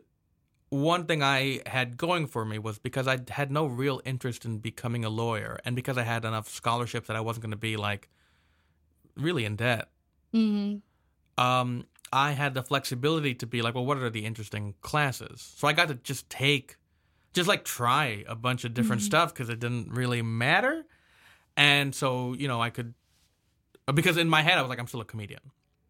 one 0.70 1.06
thing 1.06 1.22
I 1.22 1.60
had 1.66 1.96
going 1.96 2.26
for 2.26 2.44
me 2.44 2.58
was 2.58 2.78
because 2.78 3.06
I 3.06 3.18
had 3.28 3.50
no 3.50 3.66
real 3.66 4.00
interest 4.04 4.44
in 4.44 4.58
becoming 4.58 5.04
a 5.04 5.08
lawyer, 5.10 5.58
and 5.64 5.76
because 5.76 5.96
I 5.96 6.02
had 6.02 6.24
enough 6.24 6.48
scholarships 6.48 7.06
that 7.08 7.16
I 7.16 7.20
wasn't 7.20 7.42
going 7.42 7.50
to 7.52 7.56
be 7.56 7.76
like 7.76 8.08
really 9.16 9.44
in 9.44 9.56
debt. 9.56 9.88
Mm-hmm. 10.34 11.42
um, 11.42 11.86
I 12.12 12.32
had 12.32 12.54
the 12.54 12.62
flexibility 12.62 13.34
to 13.34 13.46
be 13.46 13.62
like, 13.62 13.74
well, 13.74 13.84
what 13.84 13.98
are 13.98 14.10
the 14.10 14.24
interesting 14.24 14.74
classes? 14.80 15.52
So 15.56 15.66
I 15.68 15.72
got 15.72 15.88
to 15.88 15.94
just 15.94 16.30
take, 16.30 16.76
just 17.32 17.48
like 17.48 17.64
try 17.64 18.24
a 18.28 18.34
bunch 18.36 18.64
of 18.64 18.74
different 18.74 19.02
stuff 19.02 19.34
because 19.34 19.48
it 19.48 19.58
didn't 19.58 19.92
really 19.92 20.22
matter. 20.22 20.84
And 21.56 21.94
so, 21.94 22.34
you 22.34 22.48
know, 22.48 22.60
I 22.60 22.70
could, 22.70 22.94
because 23.92 24.16
in 24.16 24.28
my 24.28 24.42
head, 24.42 24.58
I 24.58 24.62
was 24.62 24.68
like, 24.68 24.78
I'm 24.78 24.86
still 24.86 25.00
a 25.00 25.04
comedian. 25.04 25.40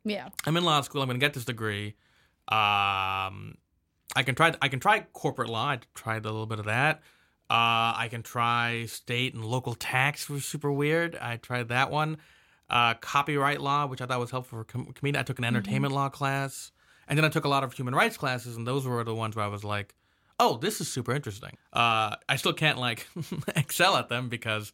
Yeah. 0.04 0.28
I'm 0.46 0.56
in 0.56 0.64
law 0.64 0.80
school. 0.80 1.02
I'm 1.02 1.08
going 1.08 1.18
to 1.18 1.24
get 1.24 1.34
this 1.34 1.44
degree. 1.44 1.96
Um, 2.48 3.58
I 4.14 4.22
can 4.24 4.34
try. 4.34 4.54
I 4.62 4.68
can 4.68 4.78
try 4.78 5.00
corporate 5.12 5.50
law. 5.50 5.70
I 5.70 5.80
tried 5.94 6.24
a 6.24 6.30
little 6.30 6.46
bit 6.46 6.60
of 6.60 6.66
that. 6.66 7.02
Uh, 7.50 7.94
I 7.96 8.08
can 8.10 8.22
try 8.22 8.86
state 8.86 9.34
and 9.34 9.44
local 9.44 9.74
tax, 9.74 10.28
which 10.28 10.36
was 10.36 10.44
super 10.44 10.70
weird. 10.70 11.16
I 11.16 11.36
tried 11.36 11.68
that 11.68 11.90
one. 11.90 12.18
Uh, 12.68 12.94
copyright 12.94 13.60
law, 13.60 13.86
which 13.86 14.00
I 14.00 14.06
thought 14.06 14.18
was 14.18 14.30
helpful 14.30 14.58
for 14.58 14.64
com- 14.64 14.86
comedian. 14.92 15.20
I 15.20 15.22
took 15.24 15.38
an 15.38 15.44
entertainment 15.44 15.94
law 15.94 16.08
class, 16.08 16.72
and 17.06 17.16
then 17.16 17.24
I 17.24 17.28
took 17.28 17.44
a 17.44 17.48
lot 17.48 17.62
of 17.62 17.72
human 17.72 17.94
rights 17.94 18.16
classes, 18.16 18.56
and 18.56 18.66
those 18.66 18.86
were 18.86 19.04
the 19.04 19.14
ones 19.14 19.36
where 19.36 19.44
I 19.44 19.48
was 19.48 19.62
like, 19.62 19.94
"Oh, 20.40 20.56
this 20.56 20.80
is 20.80 20.88
super 20.88 21.12
interesting." 21.12 21.56
Uh, 21.72 22.16
I 22.28 22.36
still 22.36 22.52
can't 22.52 22.78
like 22.78 23.06
excel 23.56 23.96
at 23.96 24.08
them 24.08 24.28
because 24.28 24.72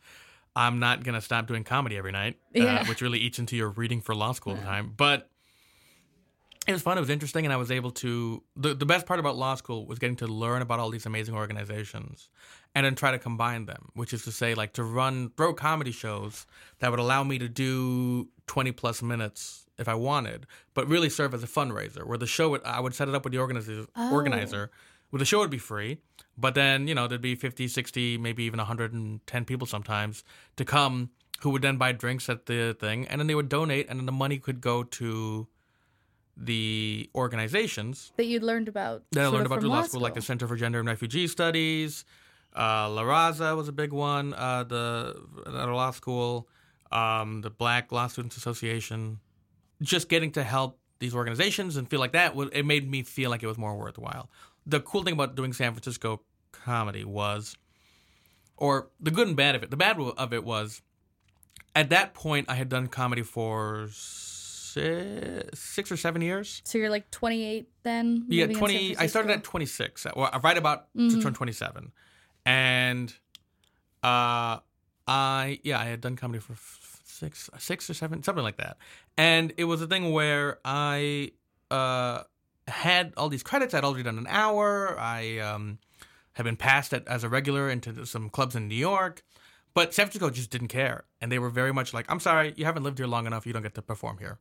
I'm 0.57 0.79
not 0.79 1.03
gonna 1.05 1.21
stop 1.21 1.47
doing 1.47 1.65
comedy 1.65 1.97
every 1.99 2.13
night, 2.13 2.39
uh, 2.59 2.85
which 2.87 3.03
really 3.03 3.19
eats 3.19 3.39
into 3.39 3.57
your 3.57 3.69
reading 3.71 4.01
for 4.01 4.15
law 4.15 4.33
school 4.33 4.57
time. 4.57 4.95
But 4.97 5.29
it 6.67 6.73
was 6.73 6.83
fun. 6.83 6.97
It 6.97 7.01
was 7.01 7.11
interesting, 7.11 7.45
and 7.45 7.53
I 7.53 7.57
was 7.57 7.71
able 7.71 7.91
to. 7.93 8.43
The, 8.57 8.75
the 8.75 8.87
best 8.87 9.07
part 9.07 9.19
about 9.19 9.37
law 9.37 9.55
school 9.57 9.87
was 9.87 9.99
getting 9.99 10.17
to 10.17 10.27
learn 10.27 10.63
about 10.63 10.79
all 10.79 10.91
these 10.91 11.07
amazing 11.07 11.35
organizations, 11.35 12.29
and 12.75 12.87
then 12.87 12.95
try 12.95 13.11
to 13.11 13.19
combine 13.19 13.67
them. 13.67 13.89
Which 13.95 14.13
is 14.13 14.25
to 14.25 14.33
say, 14.33 14.55
like 14.55 14.73
to 14.75 14.85
run 14.85 15.31
throw 15.37 15.55
comedy 15.55 15.93
shows 15.93 16.47
that 16.79 16.91
would 16.91 17.01
allow 17.01 17.25
me 17.25 17.39
to 17.39 17.49
do 17.49 18.29
twenty 18.47 18.73
plus 18.73 19.03
minutes 19.03 19.67
if 19.79 19.89
I 19.89 19.95
wanted, 19.95 20.47
but 20.75 20.87
really 20.87 21.09
serve 21.09 21.35
as 21.35 21.43
a 21.43 21.49
fundraiser. 21.49 22.07
Where 22.07 22.19
the 22.19 22.27
show 22.27 22.51
would, 22.51 22.63
I 22.65 22.79
would 22.79 22.95
set 22.95 23.09
it 23.09 23.15
up 23.15 23.25
with 23.25 23.33
the 23.33 23.39
organizer, 23.41 23.87
Oh. 23.97 24.13
organizer, 24.13 24.71
where 25.11 25.19
the 25.19 25.25
show 25.25 25.41
would 25.41 25.51
be 25.51 25.59
free, 25.59 25.99
but 26.39 26.55
then 26.55 26.87
you 26.87 26.95
know 26.95 27.09
there'd 27.09 27.21
be 27.21 27.35
50, 27.35 27.67
60, 27.67 28.19
maybe 28.19 28.45
even 28.45 28.61
hundred 28.61 28.93
and 28.93 29.27
ten 29.27 29.45
people 29.45 29.67
sometimes 29.67 30.23
to 30.57 30.65
come 30.65 31.11
who 31.41 31.51
would 31.51 31.63
then 31.63 31.77
buy 31.77 31.91
drinks 31.91 32.29
at 32.29 32.47
the 32.47 32.77
thing, 32.79 33.09
and 33.09 33.21
then 33.21 33.27
they 33.27 33.35
would 33.35 33.49
donate, 33.49 33.89
and 33.89 33.99
then 33.99 34.07
the 34.07 34.13
money 34.13 34.39
could 34.39 34.61
go 34.61 34.85
to 34.85 35.49
the 36.37 37.11
organizations 37.15 38.13
That 38.17 38.25
you'd 38.25 38.43
learned 38.43 38.69
about. 38.69 39.05
that 39.13 39.25
I 39.25 39.27
learned 39.29 39.47
about 39.47 39.61
through 39.61 39.69
law 39.71 39.83
school, 39.83 40.01
like 40.01 40.15
the 40.15 40.23
Center 40.23 40.47
for 40.49 40.57
Gender 40.57 40.79
and 40.79 40.89
Refugee 40.89 41.27
Studies. 41.27 42.05
Uh, 42.57 42.89
La 42.91 43.03
Raza 43.03 43.57
was 43.57 43.69
a 43.69 43.73
big 43.73 43.93
one. 43.93 44.35
Uh, 44.35 44.65
the 44.65 45.23
another 45.47 45.75
law 45.75 45.91
school, 45.91 46.49
um, 46.91 47.41
the 47.41 47.51
Black 47.51 47.93
Law 47.93 48.07
Students 48.09 48.37
Association. 48.37 49.21
Just 49.81 50.09
getting 50.09 50.31
to 50.33 50.43
help 50.43 50.79
these 50.99 51.15
organizations 51.15 51.77
and 51.77 51.89
feel 51.89 51.99
like 52.01 52.13
that, 52.13 52.35
it 52.53 52.65
made 52.65 52.91
me 52.91 53.03
feel 53.03 53.31
like 53.31 53.43
it 53.43 53.47
was 53.47 53.59
more 53.59 53.77
worthwhile. 53.77 54.31
The 54.67 54.81
cool 54.81 55.03
thing 55.03 55.15
about 55.15 55.35
doing 55.35 55.53
San 55.53 55.73
Francisco 55.73 56.23
comedy 56.53 57.05
was, 57.05 57.57
or 58.57 58.91
the 59.01 59.11
good 59.11 59.27
and 59.27 59.37
bad 59.37 59.55
of 59.55 59.63
it. 59.63 59.71
The 59.71 59.77
bad 59.77 59.99
of 59.99 60.33
it 60.33 60.45
was, 60.45 60.83
at 61.75 61.91
that 61.91 62.15
point, 62.15 62.49
I 62.49 62.55
had 62.55 62.69
done 62.69 62.87
comedy 62.87 63.23
for 63.23 63.89
six, 64.73 65.61
six 65.61 65.93
or 65.93 65.97
seven 65.97 66.23
years. 66.23 66.63
So 66.65 66.79
you're 66.79 66.91
like 66.91 67.11
28 67.11 67.69
then? 67.83 68.25
Yeah, 68.29 68.43
living 68.47 68.51
in 68.51 68.55
San 68.55 68.59
twenty. 68.59 68.97
I 68.97 69.07
started 69.07 69.31
at 69.33 69.45
twenty 69.45 69.67
six. 69.67 70.07
Well, 70.17 70.31
right 70.43 70.57
about 70.59 70.87
to 70.97 71.21
turn 71.23 71.35
twenty 71.35 71.53
seven, 71.53 71.93
and 72.47 73.13
uh, 74.03 74.59
I 75.07 75.61
yeah, 75.63 75.79
I 75.81 75.85
had 75.87 76.01
done 76.01 76.17
comedy 76.17 76.41
for 76.41 76.55
f- 76.55 77.01
six, 77.05 77.49
six 77.59 77.89
or 77.91 77.95
seven, 77.95 78.23
something 78.23 78.45
like 78.45 78.57
that, 78.57 78.77
and 79.17 79.53
it 79.57 79.65
was 79.65 79.81
a 79.83 79.87
thing 79.87 80.13
where 80.13 80.59
I 80.65 81.33
uh 81.71 82.23
had 82.69 83.13
all 83.17 83.29
these 83.29 83.43
credits. 83.43 83.75
I'd 83.75 83.85
already 83.85 84.03
done 84.03 84.19
an 84.19 84.27
hour. 84.29 84.99
I 84.99 85.39
um 85.39 85.79
had 86.35 86.45
been 86.45 86.57
passed 86.57 86.93
at, 86.95 87.07
as 87.09 87.25
a 87.25 87.29
regular 87.29 87.69
into 87.69 88.07
some 88.07 88.31
clubs 88.31 88.57
in 88.57 88.69
New 88.69 88.75
York. 88.75 89.23
But 89.75 89.95
San 89.95 90.05
Francisco 90.07 90.29
just 90.31 90.51
didn't 90.51 90.69
care, 90.69 91.05
and 91.21 91.33
they 91.33 91.39
were 91.39 91.49
very 91.49 91.73
much 91.73 91.95
like, 91.95 92.05
"I'm 92.11 92.21
sorry, 92.21 92.53
you 92.57 92.67
haven't 92.67 92.83
lived 92.83 92.99
here 92.99 93.07
long 93.07 93.27
enough. 93.27 93.47
You 93.47 93.53
don't 93.55 93.63
get 93.63 93.75
to 93.77 93.83
perform 93.83 94.19
here." 94.19 94.39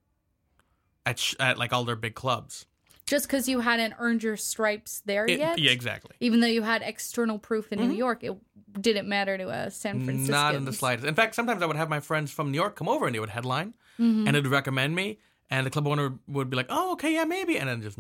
At, 1.06 1.18
sh- 1.20 1.36
at 1.40 1.58
like 1.58 1.74
all 1.74 1.84
their 1.84 1.96
big 1.96 2.14
clubs. 2.16 2.66
Just 3.08 3.26
because 3.28 3.50
you 3.50 3.60
hadn't 3.60 3.96
earned 4.00 4.24
your 4.24 4.38
stripes 4.38 5.02
there 5.06 5.26
It- 5.26 5.40
yet? 5.40 5.58
yeah, 5.60 5.72
exactly. 5.72 6.12
Even 6.20 6.40
though 6.40 6.48
you 6.48 6.62
had 6.62 6.82
external 6.82 7.40
proof 7.40 7.72
in 7.74 7.80
New 7.80 7.96
York, 7.96 8.24
it 8.24 8.38
didn't 8.80 9.08
matter 9.10 9.38
to 9.38 9.50
uh, 9.50 9.70
San 9.70 10.06
Francisco. 10.06 10.32
Not 10.32 10.56
in 10.56 10.64
the 10.66 10.72
slightest. 10.74 11.08
In 11.08 11.16
fact, 11.16 11.36
sometimes 11.36 11.62
I 11.62 11.66
would 11.66 11.76
have 11.76 11.90
my 11.90 12.00
friends 12.00 12.32
from 12.32 12.52
New 12.52 12.58
York 12.58 12.76
come 12.76 12.88
over 12.88 13.06
and 13.08 13.16
they 13.16 13.20
would 13.20 13.30
headline 13.30 13.74
Mm-hmm. 14.00 14.28
and 14.28 14.36
they'd 14.36 14.48
recommend 14.48 14.96
me. 14.96 15.20
And 15.54 15.66
the 15.66 15.70
club 15.70 15.86
owner 15.86 16.18
would 16.30 16.50
be 16.50 16.56
like, 16.56 16.68
oh, 16.70 16.94
okay, 16.94 17.14
yeah, 17.14 17.26
maybe. 17.26 17.58
And 17.58 17.68
then 17.68 17.82
just 17.82 17.98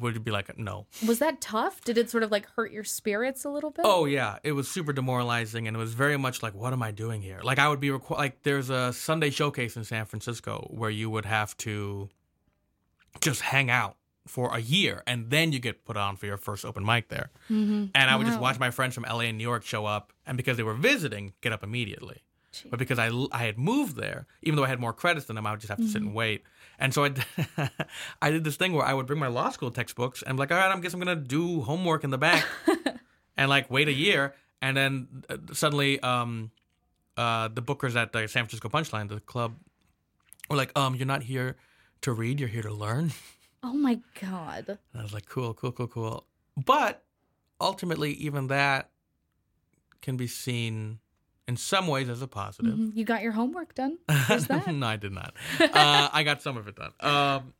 would 0.00 0.22
be 0.22 0.30
like, 0.30 0.56
no. 0.56 0.86
Was 1.04 1.18
that 1.18 1.40
tough? 1.40 1.80
Did 1.80 1.98
it 1.98 2.08
sort 2.08 2.22
of 2.22 2.30
like 2.30 2.46
hurt 2.54 2.70
your 2.70 2.84
spirits 2.84 3.44
a 3.44 3.50
little 3.50 3.70
bit? 3.72 3.84
Oh, 3.84 4.04
yeah. 4.04 4.38
It 4.44 4.52
was 4.52 4.68
super 4.70 4.92
demoralizing. 4.92 5.66
And 5.66 5.76
it 5.76 5.80
was 5.80 5.94
very 5.94 6.16
much 6.16 6.44
like, 6.44 6.54
what 6.54 6.72
am 6.72 6.80
I 6.80 6.92
doing 6.92 7.20
here? 7.20 7.40
Like, 7.42 7.58
I 7.58 7.68
would 7.68 7.80
be, 7.80 7.88
requ- 7.88 8.16
like, 8.16 8.44
there's 8.44 8.70
a 8.70 8.92
Sunday 8.92 9.30
showcase 9.30 9.76
in 9.76 9.82
San 9.82 10.04
Francisco 10.06 10.68
where 10.70 10.90
you 10.90 11.10
would 11.10 11.24
have 11.24 11.56
to 11.58 12.08
just 13.20 13.40
hang 13.40 13.70
out 13.70 13.96
for 14.26 14.54
a 14.54 14.60
year 14.60 15.02
and 15.06 15.30
then 15.30 15.52
you 15.52 15.58
get 15.58 15.84
put 15.84 15.96
on 15.96 16.16
for 16.16 16.26
your 16.26 16.36
first 16.36 16.64
open 16.64 16.84
mic 16.84 17.08
there. 17.08 17.30
Mm-hmm. 17.50 17.86
And 17.94 18.10
I 18.10 18.16
would 18.16 18.26
just 18.26 18.40
watch 18.40 18.58
my 18.58 18.70
friends 18.70 18.94
from 18.94 19.04
LA 19.04 19.20
and 19.20 19.38
New 19.38 19.42
York 19.42 19.64
show 19.64 19.84
up. 19.84 20.12
And 20.26 20.36
because 20.36 20.56
they 20.56 20.62
were 20.62 20.74
visiting, 20.74 21.32
get 21.40 21.52
up 21.52 21.62
immediately. 21.64 22.22
But 22.68 22.78
because 22.78 22.98
I, 22.98 23.10
I 23.32 23.44
had 23.44 23.58
moved 23.58 23.96
there, 23.96 24.26
even 24.42 24.56
though 24.56 24.64
I 24.64 24.68
had 24.68 24.78
more 24.78 24.92
credits 24.92 25.26
than 25.26 25.36
them, 25.36 25.46
I 25.46 25.52
would 25.52 25.60
just 25.60 25.70
have 25.70 25.78
to 25.78 25.88
sit 25.88 26.02
and 26.02 26.14
wait. 26.14 26.42
And 26.78 26.92
so 26.92 27.04
I, 27.04 27.14
I 28.22 28.30
did 28.30 28.44
this 28.44 28.56
thing 28.56 28.74
where 28.74 28.84
I 28.84 28.92
would 28.92 29.06
bring 29.06 29.18
my 29.18 29.28
law 29.28 29.50
school 29.50 29.70
textbooks 29.70 30.22
and 30.22 30.36
be 30.36 30.40
like, 30.40 30.52
all 30.52 30.58
right, 30.58 30.70
I 30.70 30.80
guess 30.80 30.92
I'm 30.92 31.00
going 31.00 31.16
to 31.16 31.24
do 31.24 31.62
homework 31.62 32.04
in 32.04 32.10
the 32.10 32.18
back 32.18 32.44
and 33.36 33.48
like 33.48 33.70
wait 33.70 33.88
a 33.88 33.92
year. 33.92 34.34
and 34.60 34.76
then 34.76 35.08
uh, 35.28 35.38
suddenly, 35.52 35.98
um, 36.00 36.50
uh, 37.16 37.48
the 37.48 37.62
bookers 37.62 37.96
at 37.96 38.12
the 38.12 38.20
San 38.20 38.46
Francisco 38.46 38.68
Punchline, 38.68 39.08
the 39.08 39.20
club, 39.20 39.54
were 40.48 40.56
like, 40.56 40.72
"Um, 40.76 40.94
you're 40.94 41.06
not 41.06 41.22
here 41.22 41.56
to 42.02 42.12
read. 42.12 42.38
You're 42.40 42.48
here 42.48 42.62
to 42.62 42.72
learn." 42.72 43.12
Oh 43.64 43.74
my 43.74 44.00
god. 44.20 44.64
And 44.70 44.78
I 45.00 45.02
was 45.04 45.12
like, 45.14 45.26
"Cool, 45.26 45.54
cool, 45.54 45.70
cool, 45.70 45.86
cool." 45.86 46.26
But 46.56 47.04
ultimately, 47.60 48.10
even 48.14 48.48
that 48.48 48.90
can 50.00 50.16
be 50.16 50.26
seen 50.26 50.98
in 51.46 51.56
some 51.56 51.86
ways 51.86 52.08
as 52.08 52.20
a 52.22 52.26
positive. 52.26 52.74
Mhm. 52.74 52.96
You 52.96 53.04
got 53.04 53.22
your 53.22 53.30
homework 53.30 53.76
done. 53.76 53.98
That. 54.08 54.66
no, 54.66 54.84
I 54.84 54.96
did 54.96 55.12
not. 55.12 55.34
Uh, 55.60 56.08
I 56.12 56.24
got 56.24 56.42
some 56.42 56.56
of 56.56 56.66
it 56.66 56.74
done. 56.74 56.90
Um, 56.98 57.54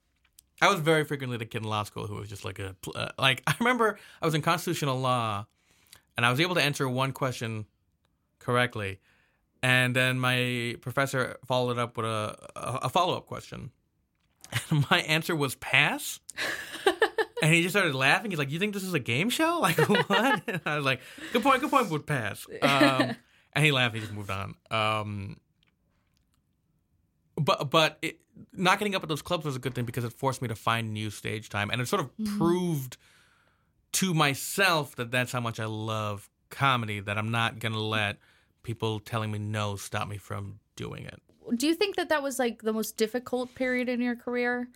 I 0.60 0.68
was 0.68 0.80
very 0.80 1.04
frequently 1.04 1.36
the 1.38 1.46
kid 1.46 1.62
in 1.62 1.68
law 1.68 1.84
school 1.84 2.08
who 2.08 2.16
was 2.16 2.28
just 2.28 2.44
like 2.44 2.58
a 2.58 2.74
uh, 2.96 3.10
like. 3.16 3.44
I 3.46 3.54
remember 3.60 3.96
I 4.20 4.26
was 4.26 4.34
in 4.34 4.42
constitutional 4.42 4.98
law, 5.00 5.46
and 6.16 6.26
I 6.26 6.30
was 6.32 6.40
able 6.40 6.56
to 6.56 6.62
answer 6.62 6.88
one 6.88 7.12
question 7.12 7.66
correctly, 8.40 8.98
and 9.62 9.94
then 9.94 10.18
my 10.18 10.74
professor 10.80 11.36
followed 11.46 11.78
up 11.78 11.96
with 11.96 12.06
a 12.06 12.36
a, 12.56 12.78
a 12.82 12.88
follow 12.88 13.16
up 13.16 13.26
question, 13.26 13.70
and 14.70 14.84
my 14.90 15.00
answer 15.00 15.34
was 15.34 15.54
pass. 15.54 16.20
And 17.42 17.52
he 17.52 17.62
just 17.62 17.72
started 17.72 17.94
laughing. 17.96 18.30
He's 18.30 18.38
like, 18.38 18.52
"You 18.52 18.60
think 18.60 18.72
this 18.72 18.84
is 18.84 18.94
a 18.94 19.00
game 19.00 19.28
show? 19.28 19.58
Like 19.60 19.76
what?" 19.88 20.42
And 20.46 20.60
I 20.64 20.76
was 20.76 20.84
like, 20.84 21.00
"Good 21.32 21.42
point. 21.42 21.60
Good 21.60 21.70
point. 21.70 21.90
Would 21.90 22.06
pass." 22.06 22.46
Um, 22.62 23.16
and 23.52 23.64
he 23.64 23.72
laughed. 23.72 23.96
He 23.96 24.00
just 24.00 24.12
moved 24.12 24.30
on. 24.30 24.54
Um, 24.70 25.38
but 27.34 27.68
but 27.68 27.98
it, 28.00 28.20
not 28.52 28.78
getting 28.78 28.94
up 28.94 29.02
at 29.02 29.08
those 29.08 29.22
clubs 29.22 29.44
was 29.44 29.56
a 29.56 29.58
good 29.58 29.74
thing 29.74 29.84
because 29.84 30.04
it 30.04 30.12
forced 30.12 30.40
me 30.40 30.48
to 30.48 30.54
find 30.54 30.92
new 30.92 31.10
stage 31.10 31.48
time, 31.48 31.70
and 31.70 31.80
it 31.80 31.88
sort 31.88 32.02
of 32.02 32.10
proved 32.38 32.96
to 33.92 34.14
myself 34.14 34.94
that 34.96 35.10
that's 35.10 35.32
how 35.32 35.40
much 35.40 35.58
I 35.58 35.66
love 35.66 36.30
comedy. 36.50 37.00
That 37.00 37.18
I'm 37.18 37.32
not 37.32 37.58
gonna 37.58 37.80
let 37.80 38.18
people 38.62 39.00
telling 39.00 39.32
me 39.32 39.40
no 39.40 39.74
stop 39.74 40.06
me 40.06 40.16
from 40.16 40.60
doing 40.76 41.06
it. 41.06 41.20
Do 41.56 41.66
you 41.66 41.74
think 41.74 41.96
that 41.96 42.08
that 42.08 42.22
was 42.22 42.38
like 42.38 42.62
the 42.62 42.72
most 42.72 42.96
difficult 42.96 43.54
period 43.54 43.88
in 43.88 44.00
your 44.00 44.16
career 44.16 44.68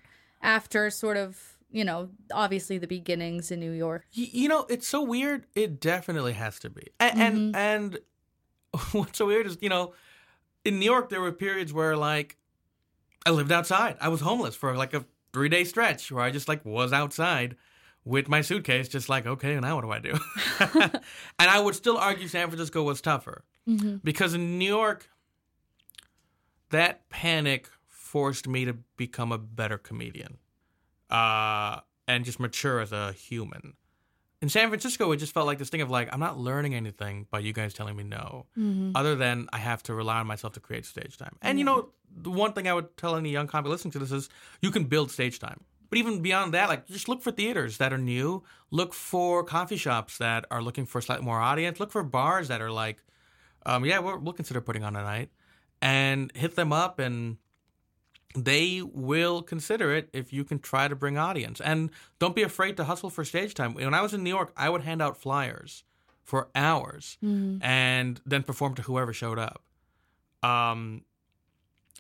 after 0.43 0.91
sort 0.91 1.17
of, 1.17 1.59
you 1.71 1.85
know, 1.85 2.11
obviously 2.33 2.79
the 2.79 2.87
beginnings 2.87 3.51
in 3.51 3.61
New 3.61 3.73
York? 3.73 4.05
Y- 4.17 4.29
you 4.33 4.49
know, 4.49 4.67
it's 4.69 4.87
so 4.87 5.03
weird. 5.03 5.47
It 5.55 5.81
definitely 5.81 6.35
has 6.35 6.59
to 6.61 6.71
be. 6.71 6.89
And 7.01 7.19
mm-hmm. 7.19 7.57
and, 7.57 7.57
and 7.57 7.99
what's 8.93 9.19
so 9.19 9.27
weird 9.27 9.47
is, 9.47 9.59
you 9.61 9.69
know, 9.69 9.95
in 10.65 10.79
New 10.79 10.87
York 10.87 11.11
there 11.11 11.21
were 11.21 11.33
periods 11.33 11.73
where 11.73 11.97
like 11.97 12.37
I 13.25 13.31
lived 13.31 13.53
outside. 13.53 13.97
I 14.01 14.09
was 14.09 14.21
homeless 14.21 14.55
for 14.55 14.77
like 14.77 14.95
a 14.95 15.05
3-day 15.33 15.65
stretch 15.65 16.11
where 16.13 16.25
I 16.25 16.31
just 16.31 16.49
like 16.49 16.65
was 16.65 16.93
outside 16.93 17.57
with 18.05 18.29
my 18.29 18.41
suitcase 18.41 18.89
just 18.89 19.09
like, 19.09 19.27
okay, 19.27 19.59
now 19.59 19.75
what 19.75 19.83
do 19.83 19.91
I 19.91 19.99
do? 19.99 20.19
and 21.39 21.51
I 21.51 21.59
would 21.59 21.75
still 21.75 21.99
argue 21.99 22.29
San 22.29 22.49
Francisco 22.49 22.83
was 22.83 23.01
tougher. 23.01 23.45
Mm-hmm. 23.69 23.97
Because 24.05 24.35
in 24.35 24.59
New 24.59 24.69
York 24.69 25.11
that 26.71 27.09
panic 27.09 27.69
forced 27.87 28.47
me 28.49 28.65
to 28.65 28.75
become 28.97 29.33
a 29.33 29.39
better 29.39 29.79
comedian. 29.79 30.39
Uh 31.11 31.81
and 32.09 32.25
just 32.25 32.39
mature 32.39 32.81
as 32.81 32.93
a 32.93 33.13
human 33.13 33.75
in 34.43 34.49
San 34.51 34.69
Francisco, 34.69 35.11
it 35.13 35.17
just 35.17 35.33
felt 35.33 35.47
like 35.47 35.59
this 35.59 35.71
thing 35.71 35.81
of 35.81 35.91
like 35.91 36.09
I'm 36.13 36.21
not 36.21 36.39
learning 36.39 36.75
anything 36.75 37.27
by 37.31 37.39
you 37.39 37.53
guys 37.53 37.73
telling 37.73 37.97
me 37.97 38.05
no, 38.05 38.47
other 38.95 39.17
than 39.17 39.49
I 39.53 39.59
have 39.59 39.83
to 39.85 39.95
rely 39.95 40.19
on 40.19 40.27
myself 40.27 40.53
to 40.55 40.61
create 40.61 40.85
stage 40.85 41.17
time. 41.17 41.37
And 41.43 41.59
you 41.59 41.65
know, 41.65 41.89
the 42.15 42.31
one 42.31 42.53
thing 42.53 42.69
I 42.69 42.75
would 42.75 42.97
tell 42.97 43.17
any 43.17 43.31
young 43.31 43.47
comic 43.47 43.71
listening 43.71 43.93
to 43.93 43.99
this 43.99 44.13
is 44.13 44.29
you 44.61 44.71
can 44.71 44.85
build 44.85 45.11
stage 45.11 45.39
time. 45.39 45.65
But 45.89 45.99
even 45.99 46.21
beyond 46.21 46.53
that, 46.55 46.69
like 46.69 46.87
just 46.87 47.09
look 47.09 47.23
for 47.23 47.31
theaters 47.31 47.79
that 47.79 47.93
are 47.93 47.99
new, 47.99 48.43
look 48.71 48.93
for 48.93 49.43
coffee 49.43 49.77
shops 49.77 50.19
that 50.19 50.45
are 50.51 50.63
looking 50.63 50.85
for 50.85 51.01
slightly 51.01 51.25
more 51.25 51.41
audience, 51.41 51.81
look 51.81 51.93
for 51.93 52.03
bars 52.03 52.49
that 52.49 52.61
are 52.61 52.71
like, 52.73 53.03
um, 53.65 53.85
yeah, 53.85 54.01
we're, 54.01 54.19
we'll 54.19 54.35
consider 54.35 54.61
putting 54.61 54.85
on 54.85 54.97
a 54.97 55.03
night, 55.03 55.31
and 55.81 56.33
hit 56.35 56.57
them 56.57 56.73
up 56.73 56.99
and 56.99 57.37
they 58.35 58.83
will 58.83 59.43
consider 59.43 59.95
it 59.95 60.09
if 60.13 60.33
you 60.33 60.45
can 60.45 60.59
try 60.59 60.89
to 60.89 60.95
bring 60.95 61.17
audience. 61.17 61.61
And 61.61 61.91
don't 62.19 62.35
be 62.35 62.43
afraid 62.43 62.77
to 62.77 62.85
hustle 62.85 63.11
for 63.11 63.25
stage 63.25 63.55
time. 63.55 63.75
When 63.75 63.95
I 63.95 64.03
was 64.03 64.13
in 64.15 64.23
New 64.23 64.31
York, 64.31 64.53
I 64.57 64.69
would 64.69 64.83
hand 64.83 65.01
out 65.01 65.17
flyers 65.17 65.85
for 66.23 66.49
hours 66.55 67.19
and 67.63 68.21
then 68.27 68.43
perform 68.43 68.75
to 68.75 68.83
whoever 68.83 69.13
showed 69.13 69.39
up. 69.39 69.63
Um, 70.43 71.03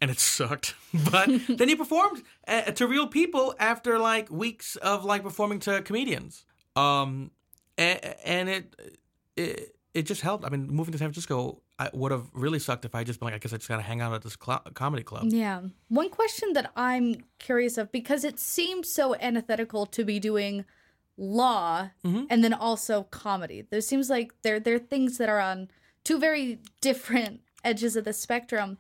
and 0.00 0.10
it 0.10 0.18
sucked. 0.20 0.74
But 1.10 1.30
then 1.48 1.68
you 1.68 1.76
performed 1.76 2.22
uh, 2.46 2.62
to 2.62 2.86
real 2.86 3.06
people 3.06 3.54
after 3.58 3.98
like 3.98 4.30
weeks 4.30 4.76
of 4.76 5.04
like 5.04 5.22
performing 5.22 5.60
to 5.60 5.80
comedians. 5.82 6.44
Um, 6.74 7.30
and, 7.78 8.16
and 8.24 8.48
it, 8.48 8.76
it 9.36 9.75
it 9.96 10.04
just 10.04 10.20
helped. 10.20 10.44
I 10.44 10.50
mean, 10.50 10.68
moving 10.68 10.92
to 10.92 10.98
San 10.98 11.08
Francisco, 11.08 11.62
I 11.78 11.88
would 11.94 12.12
have 12.12 12.26
really 12.34 12.58
sucked 12.58 12.84
if 12.84 12.94
I 12.94 13.02
just 13.02 13.18
been 13.18 13.28
like, 13.28 13.34
I 13.34 13.38
guess 13.38 13.54
I 13.54 13.56
just 13.56 13.68
gotta 13.68 13.82
hang 13.82 14.02
out 14.02 14.12
at 14.12 14.20
this 14.20 14.36
cl- 14.42 14.62
comedy 14.74 15.02
club. 15.02 15.24
Yeah. 15.28 15.62
One 15.88 16.10
question 16.10 16.52
that 16.52 16.70
I'm 16.76 17.24
curious 17.38 17.78
of 17.78 17.90
because 17.90 18.22
it 18.22 18.38
seems 18.38 18.92
so 18.92 19.14
antithetical 19.14 19.86
to 19.86 20.04
be 20.04 20.20
doing 20.20 20.66
law 21.16 21.88
mm-hmm. 22.04 22.24
and 22.28 22.44
then 22.44 22.52
also 22.52 23.04
comedy. 23.04 23.66
There 23.70 23.80
seems 23.80 24.10
like 24.10 24.34
there 24.42 24.60
there 24.60 24.74
are 24.74 24.78
things 24.78 25.16
that 25.16 25.30
are 25.30 25.40
on 25.40 25.70
two 26.04 26.18
very 26.18 26.58
different 26.82 27.40
edges 27.64 27.96
of 27.96 28.04
the 28.04 28.12
spectrum. 28.12 28.76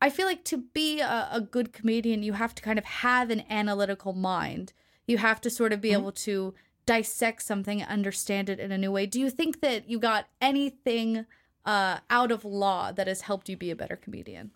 I 0.00 0.10
feel 0.10 0.26
like 0.26 0.44
to 0.44 0.58
be 0.58 1.00
a, 1.00 1.28
a 1.32 1.40
good 1.40 1.72
comedian, 1.72 2.22
you 2.22 2.34
have 2.34 2.54
to 2.54 2.62
kind 2.62 2.78
of 2.78 2.84
have 2.84 3.30
an 3.30 3.42
analytical 3.50 4.12
mind. 4.12 4.72
You 5.08 5.18
have 5.18 5.40
to 5.40 5.50
sort 5.50 5.72
of 5.72 5.80
be 5.80 5.88
mm-hmm. 5.88 6.02
able 6.02 6.12
to 6.12 6.54
dissect 6.86 7.42
something, 7.42 7.82
understand 7.82 8.48
it 8.48 8.58
in 8.58 8.72
a 8.72 8.78
new 8.78 8.92
way. 8.92 9.06
Do 9.06 9.20
you 9.20 9.30
think 9.30 9.60
that 9.60 9.88
you 9.88 9.98
got 9.98 10.26
anything 10.40 11.26
uh, 11.64 11.98
out 12.08 12.30
of 12.30 12.44
law 12.44 12.92
that 12.92 13.06
has 13.06 13.22
helped 13.22 13.48
you 13.48 13.56
be 13.56 13.70
a 13.70 13.76
better 13.76 13.96
comedian? 13.96 14.52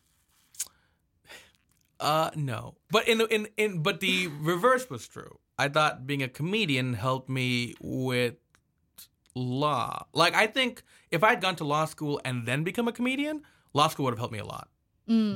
Uh, 1.99 2.31
no. 2.35 2.77
But 2.91 3.09
in 3.09 3.21
in 3.21 3.49
in 3.57 3.83
but 3.83 4.01
the 4.01 4.29
reverse 4.41 4.89
was 4.89 5.07
true. 5.07 5.39
I 5.59 5.69
thought 5.69 6.07
being 6.07 6.23
a 6.23 6.29
comedian 6.29 6.95
helped 6.95 7.29
me 7.29 7.75
with 7.81 8.37
law. 9.35 10.07
Like 10.15 10.35
I 10.35 10.47
think 10.47 10.83
if 11.11 11.23
I'd 11.23 11.43
gone 11.43 11.57
to 11.57 11.65
law 11.65 11.85
school 11.85 12.21
and 12.25 12.47
then 12.47 12.65
become 12.65 12.89
a 12.89 12.93
comedian, 12.93 13.43
law 13.75 13.89
school 13.89 14.05
would 14.05 14.13
have 14.13 14.19
helped 14.19 14.33
me 14.33 14.39
a 14.39 14.47
lot 14.47 14.69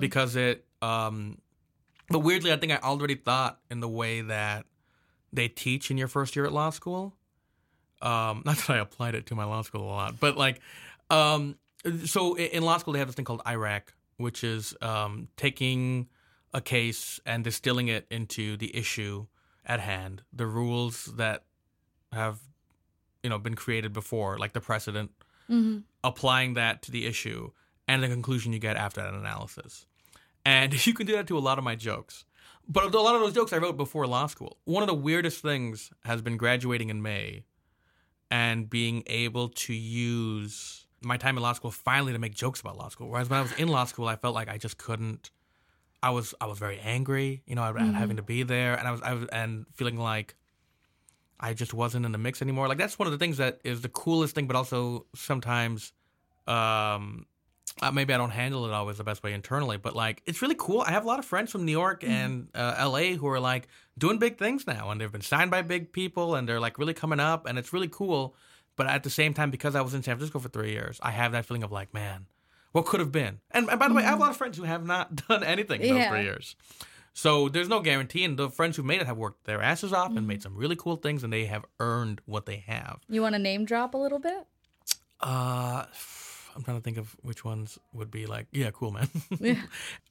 because 0.00 0.36
it. 0.36 0.64
Um, 0.80 1.38
but 2.08 2.20
weirdly, 2.20 2.52
I 2.52 2.56
think 2.56 2.72
I 2.72 2.76
already 2.76 3.16
thought 3.16 3.60
in 3.70 3.80
the 3.80 3.88
way 3.88 4.20
that 4.22 4.66
they 5.34 5.48
teach 5.48 5.90
in 5.90 5.98
your 5.98 6.08
first 6.08 6.36
year 6.36 6.44
at 6.44 6.52
law 6.52 6.70
school. 6.70 7.14
Um, 8.00 8.42
not 8.46 8.56
that 8.56 8.70
I 8.70 8.78
applied 8.78 9.14
it 9.14 9.26
to 9.26 9.34
my 9.34 9.44
law 9.44 9.62
school 9.62 9.82
a 9.82 9.86
lot, 9.86 10.20
but 10.20 10.36
like, 10.36 10.60
um, 11.10 11.56
so 12.04 12.36
in 12.36 12.62
law 12.62 12.78
school 12.78 12.92
they 12.92 12.98
have 12.98 13.08
this 13.08 13.14
thing 13.14 13.24
called 13.24 13.42
IRAC, 13.44 13.82
which 14.16 14.44
is 14.44 14.74
um, 14.80 15.28
taking 15.36 16.08
a 16.52 16.60
case 16.60 17.20
and 17.26 17.42
distilling 17.42 17.88
it 17.88 18.06
into 18.10 18.56
the 18.56 18.74
issue 18.76 19.26
at 19.66 19.80
hand, 19.80 20.22
the 20.32 20.46
rules 20.46 21.06
that 21.16 21.44
have, 22.12 22.38
you 23.22 23.30
know, 23.30 23.38
been 23.38 23.54
created 23.56 23.92
before, 23.92 24.38
like 24.38 24.52
the 24.52 24.60
precedent, 24.60 25.10
applying 26.04 26.54
that 26.54 26.82
to 26.82 26.90
the 26.90 27.06
issue, 27.06 27.50
and 27.88 28.02
the 28.02 28.08
conclusion 28.08 28.52
you 28.52 28.58
get 28.58 28.76
after 28.76 29.02
that 29.02 29.12
analysis. 29.12 29.86
And 30.44 30.86
you 30.86 30.94
can 30.94 31.06
do 31.06 31.14
that 31.14 31.26
to 31.28 31.38
a 31.38 31.40
lot 31.40 31.58
of 31.58 31.64
my 31.64 31.74
jokes. 31.74 32.24
But 32.68 32.94
a 32.94 33.00
lot 33.00 33.14
of 33.14 33.20
those 33.20 33.34
jokes 33.34 33.52
I 33.52 33.58
wrote 33.58 33.76
before 33.76 34.06
law 34.06 34.26
school. 34.26 34.58
One 34.64 34.82
of 34.82 34.86
the 34.86 34.94
weirdest 34.94 35.42
things 35.42 35.90
has 36.04 36.22
been 36.22 36.36
graduating 36.36 36.90
in 36.90 37.02
May 37.02 37.44
and 38.30 38.68
being 38.68 39.02
able 39.06 39.50
to 39.50 39.74
use 39.74 40.86
my 41.02 41.16
time 41.16 41.36
in 41.36 41.42
law 41.42 41.52
school 41.52 41.70
finally 41.70 42.12
to 42.12 42.18
make 42.18 42.34
jokes 42.34 42.60
about 42.60 42.76
law 42.76 42.88
school. 42.88 43.08
Whereas 43.08 43.28
when 43.28 43.38
I 43.38 43.42
was 43.42 43.52
in 43.52 43.68
law 43.68 43.84
school, 43.84 44.08
I 44.08 44.16
felt 44.16 44.34
like 44.34 44.48
I 44.48 44.56
just 44.56 44.78
couldn't. 44.78 45.30
I 46.02 46.10
was 46.10 46.34
I 46.40 46.46
was 46.46 46.58
very 46.58 46.78
angry, 46.80 47.42
you 47.46 47.54
know, 47.54 47.62
at 47.62 47.76
having 47.76 48.16
to 48.16 48.22
be 48.22 48.42
there, 48.42 48.74
and 48.74 48.86
I 48.86 48.90
was 48.90 49.02
I 49.02 49.14
was 49.14 49.28
and 49.28 49.66
feeling 49.74 49.96
like 49.96 50.34
I 51.40 51.54
just 51.54 51.74
wasn't 51.74 52.06
in 52.06 52.12
the 52.12 52.18
mix 52.18 52.42
anymore. 52.42 52.68
Like 52.68 52.78
that's 52.78 52.98
one 52.98 53.06
of 53.06 53.12
the 53.12 53.18
things 53.18 53.38
that 53.38 53.60
is 53.64 53.82
the 53.82 53.88
coolest 53.88 54.34
thing, 54.34 54.46
but 54.46 54.56
also 54.56 55.06
sometimes 55.14 55.92
um 56.46 57.26
uh, 57.82 57.90
maybe 57.90 58.14
I 58.14 58.18
don't 58.18 58.30
handle 58.30 58.64
it 58.66 58.72
always 58.72 58.98
the 58.98 59.04
best 59.04 59.22
way 59.22 59.32
internally, 59.32 59.76
but 59.76 59.96
like 59.96 60.22
it's 60.26 60.42
really 60.42 60.54
cool. 60.56 60.82
I 60.82 60.92
have 60.92 61.04
a 61.04 61.06
lot 61.06 61.18
of 61.18 61.24
friends 61.24 61.50
from 61.50 61.64
New 61.64 61.72
York 61.72 62.04
and 62.04 62.48
uh, 62.54 62.88
LA 62.88 63.16
who 63.16 63.26
are 63.28 63.40
like 63.40 63.68
doing 63.98 64.18
big 64.18 64.38
things 64.38 64.66
now, 64.66 64.90
and 64.90 65.00
they've 65.00 65.10
been 65.10 65.20
signed 65.20 65.50
by 65.50 65.62
big 65.62 65.92
people, 65.92 66.34
and 66.34 66.48
they're 66.48 66.60
like 66.60 66.78
really 66.78 66.94
coming 66.94 67.20
up, 67.20 67.46
and 67.46 67.58
it's 67.58 67.72
really 67.72 67.88
cool. 67.88 68.36
But 68.76 68.86
at 68.86 69.02
the 69.02 69.10
same 69.10 69.34
time, 69.34 69.50
because 69.50 69.74
I 69.74 69.80
was 69.80 69.94
in 69.94 70.02
San 70.02 70.16
Francisco 70.16 70.38
for 70.38 70.48
three 70.48 70.72
years, 70.72 70.98
I 71.02 71.10
have 71.12 71.32
that 71.32 71.46
feeling 71.46 71.62
of 71.62 71.70
like, 71.70 71.94
man, 71.94 72.26
what 72.72 72.86
could 72.86 73.00
have 73.00 73.12
been? 73.12 73.40
And, 73.52 73.68
and 73.68 73.78
by 73.78 73.88
the 73.88 73.94
way, 73.94 74.02
I 74.02 74.06
have 74.06 74.18
a 74.18 74.20
lot 74.20 74.30
of 74.30 74.36
friends 74.36 74.56
who 74.56 74.64
have 74.64 74.84
not 74.84 75.14
done 75.28 75.44
anything 75.44 75.80
in 75.80 75.94
those 75.94 76.08
three 76.08 76.22
years. 76.22 76.56
So 77.12 77.48
there's 77.48 77.68
no 77.68 77.78
guarantee, 77.80 78.24
and 78.24 78.36
the 78.36 78.50
friends 78.50 78.76
who 78.76 78.82
made 78.82 79.00
it 79.00 79.06
have 79.06 79.16
worked 79.16 79.44
their 79.44 79.62
asses 79.62 79.92
off 79.92 80.16
and 80.16 80.26
made 80.26 80.42
some 80.42 80.56
really 80.56 80.74
cool 80.74 80.96
things, 80.96 81.22
and 81.22 81.32
they 81.32 81.44
have 81.44 81.64
earned 81.78 82.20
what 82.26 82.46
they 82.46 82.64
have. 82.66 82.98
You 83.08 83.22
want 83.22 83.34
to 83.34 83.38
name 83.38 83.64
drop 83.64 83.94
a 83.94 83.96
little 83.96 84.18
bit? 84.18 84.46
Uh, 85.20 85.84
I'm 86.54 86.62
trying 86.62 86.76
to 86.76 86.82
think 86.82 86.98
of 86.98 87.16
which 87.22 87.44
ones 87.44 87.78
would 87.92 88.10
be 88.10 88.26
like, 88.26 88.46
yeah, 88.52 88.70
cool, 88.70 88.90
man. 88.90 89.08
yeah. 89.40 89.60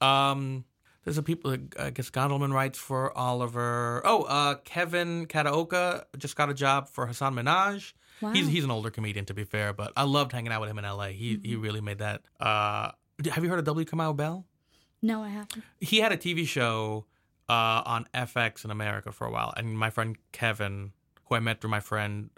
um, 0.00 0.64
There's 1.04 1.18
a 1.18 1.22
people. 1.22 1.56
I 1.78 1.90
guess 1.90 2.10
Gondelman 2.10 2.52
writes 2.52 2.78
for 2.78 3.16
Oliver. 3.16 4.02
Oh, 4.04 4.22
uh, 4.22 4.56
Kevin 4.64 5.26
Kataoka 5.26 6.04
just 6.18 6.36
got 6.36 6.50
a 6.50 6.54
job 6.54 6.88
for 6.88 7.06
Hasan 7.06 7.34
Minhaj. 7.34 7.92
Wow. 8.20 8.32
He's 8.32 8.46
he's 8.46 8.64
an 8.64 8.70
older 8.70 8.90
comedian 8.90 9.24
to 9.26 9.34
be 9.34 9.44
fair, 9.44 9.72
but 9.72 9.92
I 9.96 10.04
loved 10.04 10.32
hanging 10.32 10.52
out 10.52 10.60
with 10.60 10.70
him 10.70 10.78
in 10.78 10.84
L.A. 10.84 11.10
He 11.10 11.38
he 11.42 11.56
really 11.56 11.80
made 11.80 11.98
that. 11.98 12.22
Uh, 12.40 12.92
have 13.30 13.42
you 13.42 13.50
heard 13.50 13.58
of 13.58 13.64
W. 13.64 13.84
Kamau 13.84 14.16
Bell? 14.16 14.46
No, 15.02 15.22
I 15.22 15.28
haven't. 15.28 15.62
He 15.80 15.98
had 15.98 16.12
a 16.12 16.16
TV 16.16 16.46
show 16.46 17.04
uh, 17.48 17.82
on 17.84 18.06
FX 18.14 18.64
in 18.64 18.70
America 18.70 19.12
for 19.12 19.26
a 19.26 19.30
while, 19.30 19.52
and 19.56 19.78
my 19.78 19.90
friend 19.90 20.16
Kevin, 20.32 20.92
who 21.26 21.34
I 21.34 21.40
met 21.40 21.60
through 21.60 21.70
my 21.70 21.80
friend 21.80 22.30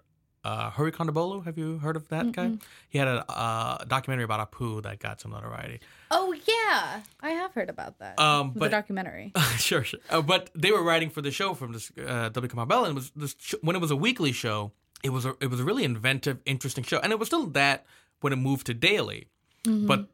uh, 0.47 0.71
Hari 0.71 0.93
Kondabolu, 0.93 1.45
have 1.45 1.57
you 1.59 1.79
heard 1.79 1.97
of 1.97 2.07
that 2.09 2.27
guy? 2.33 2.49
He 2.89 2.99
had 2.99 3.09
a 3.09 3.19
uh, 3.31 3.85
documentary 3.85 4.25
about 4.25 4.41
Apu 4.51 4.83
that 4.85 4.99
got 5.07 5.21
some 5.21 5.31
notoriety. 5.33 5.81
Oh 6.11 6.29
yeah, 6.53 7.01
I 7.21 7.31
have 7.31 7.53
heard 7.53 7.71
about 7.77 7.99
that. 7.99 8.19
Um, 8.21 8.53
the 8.55 8.61
but 8.61 8.71
documentary. 8.71 9.33
sure, 9.59 9.83
sure. 9.85 10.01
Uh, 10.09 10.23
but 10.23 10.51
they 10.55 10.71
were 10.73 10.83
writing 10.83 11.11
for 11.11 11.21
the 11.23 11.31
show 11.31 11.55
from 11.55 11.73
this 11.73 11.91
uh, 11.99 12.29
W. 12.31 12.49
Kamau 12.53 12.67
Bell, 12.69 12.85
and 12.85 12.93
it 12.93 12.95
was 12.95 13.11
this 13.17 13.35
sh- 13.39 13.55
when 13.63 13.75
it 13.77 13.81
was 13.81 13.91
a 13.91 13.97
weekly 13.97 14.33
show. 14.33 14.73
It 15.03 15.11
was 15.11 15.25
a 15.27 15.35
it 15.41 15.49
was 15.51 15.61
a 15.61 15.65
really 15.65 15.85
inventive, 15.85 16.39
interesting 16.47 16.85
show, 16.85 16.99
and 17.03 17.13
it 17.13 17.19
was 17.19 17.29
still 17.29 17.47
that 17.49 17.85
when 18.21 18.33
it 18.33 18.37
moved 18.37 18.67
to 18.67 18.75
daily, 18.75 19.29
but 19.65 20.09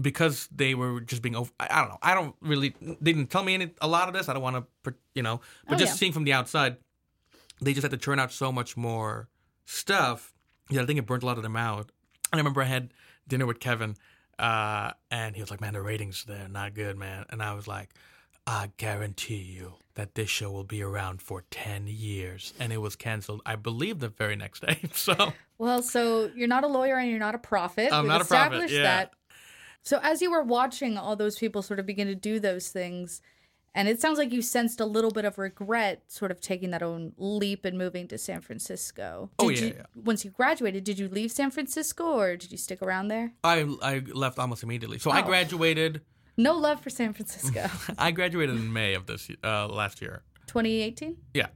because 0.00 0.48
they 0.54 0.74
were 0.74 1.00
just 1.00 1.22
being 1.22 1.36
over, 1.36 1.50
I, 1.60 1.68
I 1.70 1.80
don't 1.80 1.88
know. 1.90 1.98
I 2.02 2.14
don't 2.14 2.34
really. 2.40 2.74
They 2.80 3.12
didn't 3.12 3.30
tell 3.30 3.44
me 3.44 3.54
any 3.54 3.70
a 3.80 3.86
lot 3.86 4.08
of 4.08 4.14
this. 4.14 4.28
I 4.28 4.32
don't 4.34 4.42
want 4.42 4.66
to, 4.84 4.94
you 5.14 5.22
know. 5.22 5.40
But 5.68 5.74
Oh, 5.76 5.78
just 5.78 5.92
yeah. 5.92 5.96
seeing 5.98 6.12
from 6.12 6.24
the 6.24 6.32
outside, 6.32 6.76
they 7.60 7.72
just 7.74 7.82
had 7.82 7.92
to 7.92 7.96
churn 7.96 8.18
out 8.18 8.32
so 8.32 8.50
much 8.50 8.76
more 8.76 9.28
stuff. 9.64 10.32
Yeah, 10.70 10.82
I 10.82 10.86
think 10.86 10.98
it 10.98 11.06
burnt 11.06 11.22
a 11.22 11.26
lot 11.26 11.36
of 11.36 11.42
them 11.42 11.56
out. 11.56 11.90
And 12.32 12.34
I 12.34 12.36
remember 12.38 12.62
I 12.62 12.66
had 12.66 12.92
dinner 13.28 13.46
with 13.46 13.60
Kevin, 13.60 13.96
uh, 14.38 14.92
and 15.10 15.36
he 15.36 15.42
was 15.42 15.50
like, 15.50 15.60
"Man, 15.60 15.74
the 15.74 15.82
ratings 15.82 16.24
they're 16.24 16.48
not 16.48 16.74
good, 16.74 16.96
man." 16.96 17.26
And 17.30 17.42
I 17.42 17.54
was 17.54 17.66
like, 17.68 17.90
"I 18.46 18.70
guarantee 18.76 19.36
you 19.36 19.74
that 19.94 20.14
this 20.14 20.28
show 20.28 20.50
will 20.50 20.64
be 20.64 20.82
around 20.82 21.22
for 21.22 21.44
ten 21.50 21.86
years." 21.86 22.54
And 22.58 22.72
it 22.72 22.78
was 22.78 22.96
canceled, 22.96 23.42
I 23.46 23.56
believe, 23.56 24.00
the 24.00 24.08
very 24.08 24.36
next 24.36 24.60
day. 24.60 24.80
So 24.94 25.32
Well, 25.58 25.82
so 25.82 26.30
you're 26.34 26.48
not 26.48 26.64
a 26.64 26.68
lawyer 26.68 26.96
and 26.96 27.08
you're 27.10 27.18
not 27.18 27.34
a 27.34 27.38
prophet. 27.38 27.92
I'm 27.92 28.04
We've 28.04 28.08
not 28.08 28.22
a 28.22 28.24
prophet, 28.24 28.54
established 28.54 28.74
yeah. 28.74 28.82
that. 28.82 29.12
So 29.82 30.00
as 30.02 30.22
you 30.22 30.30
were 30.30 30.42
watching 30.42 30.96
all 30.96 31.14
those 31.14 31.38
people 31.38 31.60
sort 31.62 31.78
of 31.78 31.86
begin 31.86 32.08
to 32.08 32.14
do 32.14 32.40
those 32.40 32.70
things, 32.70 33.20
and 33.74 33.88
it 33.88 34.00
sounds 34.00 34.18
like 34.18 34.32
you 34.32 34.40
sensed 34.42 34.80
a 34.80 34.84
little 34.86 35.10
bit 35.10 35.24
of 35.24 35.36
regret 35.38 36.02
sort 36.08 36.30
of 36.30 36.40
taking 36.40 36.70
that 36.70 36.82
own 36.82 37.12
leap 37.18 37.64
and 37.64 37.76
moving 37.76 38.06
to 38.08 38.18
San 38.18 38.40
Francisco. 38.40 39.30
Oh, 39.38 39.48
yeah, 39.48 39.60
you, 39.60 39.66
yeah. 39.76 39.82
Once 39.96 40.24
you 40.24 40.30
graduated, 40.30 40.84
did 40.84 40.98
you 40.98 41.08
leave 41.08 41.32
San 41.32 41.50
Francisco 41.50 42.04
or 42.04 42.36
did 42.36 42.52
you 42.52 42.58
stick 42.58 42.80
around 42.82 43.08
there? 43.08 43.32
I 43.42 43.66
I 43.82 44.02
left 44.12 44.38
almost 44.38 44.62
immediately. 44.62 44.98
So 44.98 45.10
I 45.10 45.20
Oh. 45.20 45.24
graduated. 45.24 46.00
No 46.36 46.54
love 46.56 46.80
for 46.80 46.90
San 46.90 47.12
Francisco. 47.12 47.68
I 47.98 48.10
graduated 48.10 48.56
in 48.56 48.72
May 48.72 48.94
of 48.94 49.06
this 49.06 49.28
uh, 49.44 49.68
last 49.68 50.00
year. 50.02 50.22
2018? 50.48 51.16
Yeah. 51.32 51.46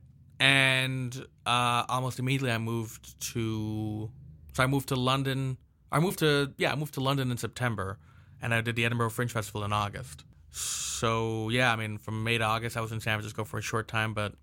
And 0.40 1.26
uh, 1.46 1.84
almost 1.88 2.18
immediately 2.18 2.52
I 2.52 2.58
moved 2.58 3.20
to 3.32 4.10
so 4.54 4.62
I 4.62 4.66
moved 4.66 4.88
to 4.88 4.96
London. 4.96 5.56
I 5.90 5.98
moved 6.00 6.20
to 6.20 6.52
yeah, 6.58 6.72
I 6.72 6.76
moved 6.76 6.94
to 6.94 7.00
London 7.00 7.30
in 7.30 7.36
September 7.38 7.98
and 8.40 8.54
I 8.54 8.60
did 8.60 8.76
the 8.76 8.84
Edinburgh 8.84 9.10
Fringe 9.10 9.30
Festival 9.32 9.64
in 9.64 9.72
August. 9.72 10.24
So 10.50 11.48
yeah, 11.48 11.72
I 11.72 11.76
mean 11.76 11.98
from 11.98 12.24
May 12.24 12.38
to 12.38 12.44
August 12.44 12.76
I 12.76 12.80
was 12.80 12.92
in 12.92 13.00
San 13.00 13.16
Francisco 13.16 13.44
for 13.44 13.58
a 13.58 13.62
short 13.62 13.88
time, 13.88 14.14
but 14.14 14.34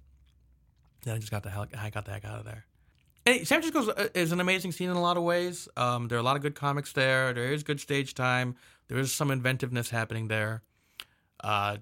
then 1.04 1.16
I 1.16 1.20
just 1.20 1.32
got 1.32 1.44
the 1.44 1.50
hell 1.50 1.68
I 1.78 1.90
got 1.90 2.06
the 2.06 2.12
heck 2.12 2.26
out 2.26 2.40
of 2.40 2.46
there. 2.46 2.66
And 3.26 3.48
San 3.48 3.62
Francisco 3.62 4.10
is 4.14 4.32
an 4.32 4.40
amazing 4.40 4.72
scene 4.72 4.90
in 4.90 4.96
a 4.96 5.02
lot 5.02 5.18
of 5.18 5.24
ways. 5.24 5.68
Um, 5.76 6.08
there 6.08 6.18
are 6.18 6.22
a 6.22 6.24
lot 6.24 6.36
of 6.36 6.44
good 6.44 6.54
comics 6.54 6.94
there. 6.94 7.34
There 7.34 7.52
is 7.52 7.64
good 7.64 7.80
stage 7.80 8.14
time. 8.14 8.56
There 8.88 9.00
is 9.00 9.12
some 9.12 9.32
inventiveness 9.32 9.90
happening 9.90 10.28
there. 10.28 10.62
Uh, 11.44 11.78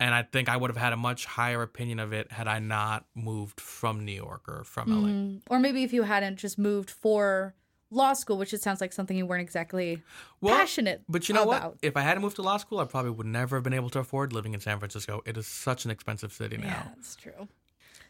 and 0.00 0.14
I 0.14 0.22
think 0.22 0.48
I 0.48 0.56
would 0.56 0.70
have 0.70 0.76
had 0.76 0.92
a 0.92 0.96
much 0.96 1.26
higher 1.26 1.62
opinion 1.62 2.00
of 2.00 2.12
it 2.12 2.32
had 2.32 2.48
I 2.48 2.58
not 2.58 3.04
moved 3.14 3.60
from 3.60 4.04
New 4.04 4.12
York 4.12 4.48
or 4.48 4.64
from 4.64 4.90
LA. 4.90 5.08
Mm. 5.08 5.42
Or 5.48 5.60
maybe 5.60 5.84
if 5.84 5.92
you 5.92 6.02
hadn't 6.02 6.36
just 6.36 6.58
moved 6.58 6.90
for 6.90 7.54
law 7.90 8.12
school, 8.12 8.38
which 8.38 8.54
it 8.54 8.62
sounds 8.62 8.80
like 8.80 8.92
something 8.92 9.16
you 9.16 9.26
weren't 9.26 9.42
exactly 9.42 10.02
Well, 10.40 10.56
passionate 10.56 10.96
about. 10.96 11.04
But 11.08 11.28
you 11.28 11.34
know 11.34 11.44
what? 11.44 11.76
If 11.82 11.96
I 11.96 12.02
hadn't 12.02 12.22
moved 12.22 12.36
to 12.36 12.42
law 12.42 12.56
school, 12.56 12.78
I 12.78 12.84
probably 12.84 13.10
would 13.10 13.26
never 13.26 13.56
have 13.56 13.64
been 13.64 13.72
able 13.74 13.90
to 13.90 13.98
afford 13.98 14.32
living 14.32 14.54
in 14.54 14.60
San 14.60 14.78
Francisco. 14.78 15.22
It 15.26 15.36
is 15.36 15.46
such 15.46 15.84
an 15.84 15.90
expensive 15.90 16.32
city 16.32 16.56
now. 16.56 16.66
Yeah, 16.66 16.82
that's 16.96 17.16
true. 17.16 17.48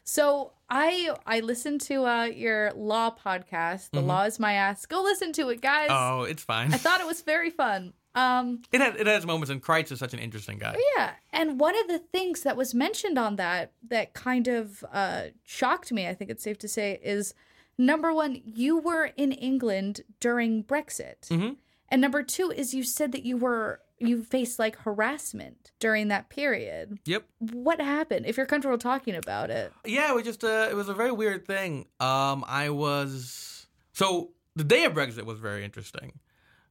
So 0.04 0.52
I 0.68 1.14
I 1.26 1.40
listened 1.40 1.82
to 1.82 2.04
uh, 2.06 2.24
your 2.24 2.72
law 2.74 3.14
podcast. 3.14 3.90
The 3.90 4.00
law 4.00 4.24
is 4.24 4.38
my 4.40 4.54
ass. 4.54 4.86
Go 4.86 5.02
listen 5.02 5.32
to 5.34 5.50
it, 5.50 5.60
guys. 5.60 5.90
Mm-hmm. 5.90 6.20
Oh, 6.20 6.22
it's 6.24 6.42
fine. 6.42 6.72
I 6.74 6.78
thought 6.78 7.00
it 7.00 7.06
was 7.06 7.20
very 7.22 7.50
fun. 7.50 7.92
Um, 8.14 8.62
it, 8.72 8.80
has, 8.80 8.96
it 8.96 9.06
has 9.06 9.24
moments, 9.24 9.50
and 9.50 9.62
Kreitz 9.62 9.92
is 9.92 10.00
such 10.00 10.12
an 10.12 10.18
interesting 10.18 10.58
guy. 10.58 10.76
yeah, 10.96 11.12
and 11.32 11.60
one 11.60 11.78
of 11.78 11.86
the 11.86 12.00
things 12.00 12.42
that 12.42 12.56
was 12.56 12.74
mentioned 12.74 13.18
on 13.18 13.36
that 13.36 13.72
that 13.88 14.14
kind 14.14 14.48
of 14.48 14.84
uh, 14.92 15.26
shocked 15.44 15.92
me, 15.92 16.08
I 16.08 16.14
think 16.14 16.28
it's 16.30 16.42
safe 16.42 16.58
to 16.58 16.68
say, 16.68 16.98
is 17.04 17.34
number 17.80 18.12
one, 18.14 18.40
you 18.44 18.78
were 18.78 19.06
in 19.16 19.32
England 19.32 20.02
during 20.20 20.62
Brexit, 20.64 21.26
Mhm. 21.28 21.56
and 21.88 22.00
number 22.00 22.22
two 22.22 22.50
is 22.50 22.74
you 22.74 22.82
said 22.84 23.12
that 23.12 23.24
you 23.24 23.36
were 23.36 23.80
you 24.02 24.22
faced 24.24 24.58
like 24.58 24.76
harassment 24.76 25.72
during 25.78 26.08
that 26.08 26.30
period. 26.30 26.98
Yep. 27.04 27.22
What 27.38 27.82
happened? 27.82 28.24
If 28.24 28.38
you're 28.38 28.46
comfortable 28.46 28.78
talking 28.78 29.14
about 29.14 29.50
it. 29.50 29.74
Yeah, 29.84 30.10
it 30.10 30.14
was 30.14 30.24
just 30.24 30.42
uh, 30.42 30.68
it 30.70 30.74
was 30.74 30.88
a 30.88 30.94
very 30.94 31.12
weird 31.12 31.46
thing. 31.46 31.86
Um, 32.00 32.42
I 32.48 32.70
was 32.70 33.66
so 33.92 34.32
the 34.56 34.64
day 34.64 34.84
of 34.84 34.94
Brexit 34.94 35.24
was 35.26 35.38
very 35.38 35.64
interesting 35.64 36.18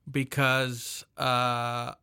because 0.10 1.06
uh, 1.18 1.94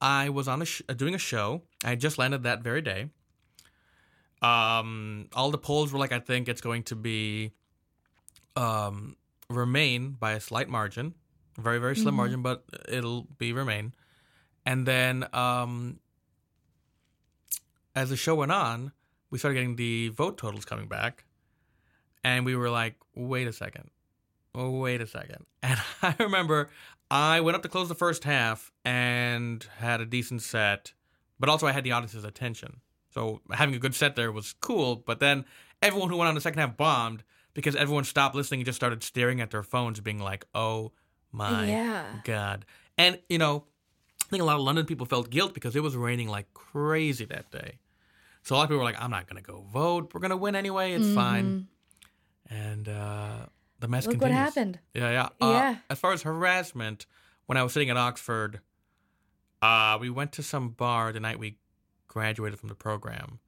I 0.00 0.28
was 0.30 0.48
on 0.48 0.62
a 0.62 0.64
sh- 0.64 0.80
uh, 0.88 0.94
doing 0.94 1.14
a 1.14 1.18
show. 1.18 1.62
I 1.84 1.90
had 1.90 2.00
just 2.00 2.16
landed 2.16 2.42
that 2.44 2.62
very 2.62 2.80
day. 2.80 3.10
Um, 4.40 5.28
all 5.34 5.50
the 5.50 5.58
polls 5.58 5.92
were 5.92 5.98
like, 5.98 6.12
I 6.12 6.20
think 6.20 6.48
it's 6.48 6.60
going 6.60 6.84
to 6.84 6.96
be 6.96 7.52
um, 8.58 9.16
Remain 9.50 10.10
by 10.10 10.32
a 10.32 10.40
slight 10.40 10.68
margin, 10.68 11.14
very 11.58 11.78
very 11.78 11.96
slim 11.96 12.14
Mhm. 12.14 12.16
margin, 12.18 12.42
but 12.42 12.64
it'll 12.88 13.22
be 13.38 13.52
Remain. 13.54 13.94
And 14.66 14.86
then 14.86 15.26
um, 15.32 16.00
as 17.94 18.10
the 18.10 18.16
show 18.16 18.34
went 18.34 18.52
on, 18.52 18.92
we 19.30 19.38
started 19.38 19.54
getting 19.54 19.76
the 19.76 20.08
vote 20.10 20.36
totals 20.38 20.64
coming 20.64 20.86
back, 20.88 21.24
and 22.22 22.44
we 22.44 22.54
were 22.56 22.70
like, 22.70 22.96
"Wait 23.14 23.46
a 23.48 23.52
second, 23.52 23.90
oh, 24.54 24.70
wait 24.78 25.00
a 25.00 25.06
second. 25.06 25.46
And 25.62 25.80
I 26.02 26.14
remember 26.18 26.68
I 27.10 27.40
went 27.40 27.56
up 27.56 27.62
to 27.62 27.68
close 27.68 27.88
the 27.88 27.94
first 27.94 28.24
half 28.24 28.70
and 28.84 29.66
had 29.78 30.00
a 30.00 30.06
decent 30.06 30.42
set, 30.42 30.92
but 31.40 31.48
also 31.48 31.66
I 31.66 31.72
had 31.72 31.84
the 31.84 31.92
audience's 31.92 32.24
attention. 32.24 32.80
So 33.10 33.40
having 33.50 33.74
a 33.74 33.78
good 33.78 33.94
set 33.94 34.14
there 34.14 34.30
was 34.30 34.52
cool. 34.60 34.96
But 34.96 35.18
then 35.20 35.46
everyone 35.82 36.10
who 36.10 36.16
went 36.18 36.28
on 36.28 36.34
the 36.34 36.40
second 36.42 36.60
half 36.60 36.76
bombed 36.76 37.24
because 37.58 37.74
everyone 37.74 38.04
stopped 38.04 38.36
listening 38.36 38.60
and 38.60 38.66
just 38.66 38.76
started 38.76 39.02
staring 39.02 39.40
at 39.40 39.50
their 39.50 39.64
phones, 39.64 39.98
being 39.98 40.20
like, 40.20 40.46
"Oh 40.54 40.92
my 41.32 41.66
yeah. 41.66 42.04
God. 42.22 42.64
And, 42.96 43.18
you 43.28 43.36
know, 43.38 43.64
I 44.22 44.28
think 44.30 44.42
a 44.42 44.46
lot 44.46 44.54
of 44.54 44.62
London 44.62 44.86
people 44.86 45.06
felt 45.06 45.28
guilt 45.28 45.54
because 45.54 45.74
it 45.74 45.82
was 45.82 45.96
raining 45.96 46.28
like 46.28 46.54
crazy 46.54 47.24
that 47.24 47.50
day. 47.50 47.78
So 48.42 48.54
a 48.54 48.56
lot 48.56 48.62
of 48.62 48.68
people 48.68 48.78
were 48.78 48.84
like, 48.84 49.02
I'm 49.02 49.10
not 49.10 49.28
going 49.28 49.42
to 49.42 49.46
go 49.50 49.64
vote. 49.72 50.12
We're 50.14 50.20
going 50.20 50.30
to 50.30 50.36
win 50.36 50.54
anyway. 50.54 50.92
It's 50.92 51.12
fine. 51.12 51.66
And 52.48 52.88
uh, 52.88 53.46
the 53.80 53.88
mess 53.88 54.04
Mm-hmm. 54.04 54.12
Look 54.12 54.20
continues. 54.20 54.20
what 54.20 54.30
happened. 54.32 54.78
Yeah, 54.94 55.10
yeah. 55.10 55.28
Uh, 55.40 55.50
Yeah. 55.52 55.76
As 55.90 55.98
far 55.98 56.12
as 56.12 56.22
harassment, 56.22 57.06
when 57.46 57.58
I 57.58 57.64
was 57.64 57.72
sitting 57.72 57.90
at 57.90 57.96
Oxford, 57.96 58.60
uh, 59.60 59.98
we 60.00 60.10
went 60.10 60.32
to 60.32 60.42
some 60.42 60.70
bar 60.70 61.12
the 61.12 61.20
night 61.20 61.38
we 61.38 61.58
graduated 62.06 62.58
from 62.58 62.68
the 62.68 62.74
program. 62.74 63.40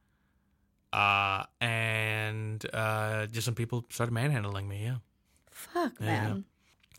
Uh, 0.92 1.44
and 1.60 2.64
uh, 2.72 3.26
just 3.26 3.44
some 3.44 3.54
people 3.54 3.84
started 3.90 4.12
manhandling 4.12 4.68
me, 4.68 4.84
yeah. 4.84 4.96
Fuck, 5.50 5.94
Yeah, 6.00 6.06
man. 6.06 6.44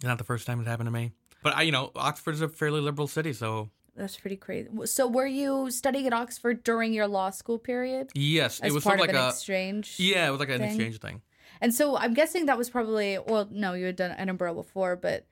Not 0.04 0.18
the 0.18 0.24
first 0.24 0.48
time 0.48 0.62
it 0.62 0.68
happened 0.68 0.88
to 0.88 0.92
me. 0.92 1.12
But 1.44 1.56
I, 1.56 1.64
you 1.64 1.72
know, 1.72 1.92
Oxford's 1.96 2.42
a 2.42 2.48
fairly 2.48 2.82
liberal 2.82 3.08
city, 3.08 3.34
so 3.34 3.70
That's 3.96 4.16
pretty 4.18 4.38
crazy. 4.38 4.70
So, 4.86 5.08
were 5.08 5.26
you 5.28 5.70
studying 5.72 6.08
at 6.08 6.14
Oxford 6.14 6.64
during 6.64 6.94
your 6.94 7.08
law 7.08 7.30
school 7.32 7.60
period? 7.60 8.12
yes, 8.14 8.60
As 8.62 8.72
it 8.72 8.74
was 8.74 8.84
part 8.84 9.00
sort 9.00 9.10
of 9.10 9.14
like 9.14 9.16
an 9.16 9.26
a 9.26 9.30
exchange? 9.30 9.96
yeah, 10.00 10.28
it 10.28 10.32
was 10.32 10.40
like 10.40 10.50
an 10.50 10.60
thing? 10.60 10.68
exchange 10.70 11.00
thing. 11.00 11.22
And 11.60 11.74
so, 11.74 11.98
I'm 11.98 12.14
guessing 12.14 12.46
that 12.46 12.58
was 12.58 12.70
probably, 12.70 13.18
well, 13.20 13.48
no, 13.52 13.74
you 13.74 13.86
had 13.88 13.96
done 13.98 14.12
Edinburgh 14.12 14.54
before, 14.56 14.96
but 14.96 15.26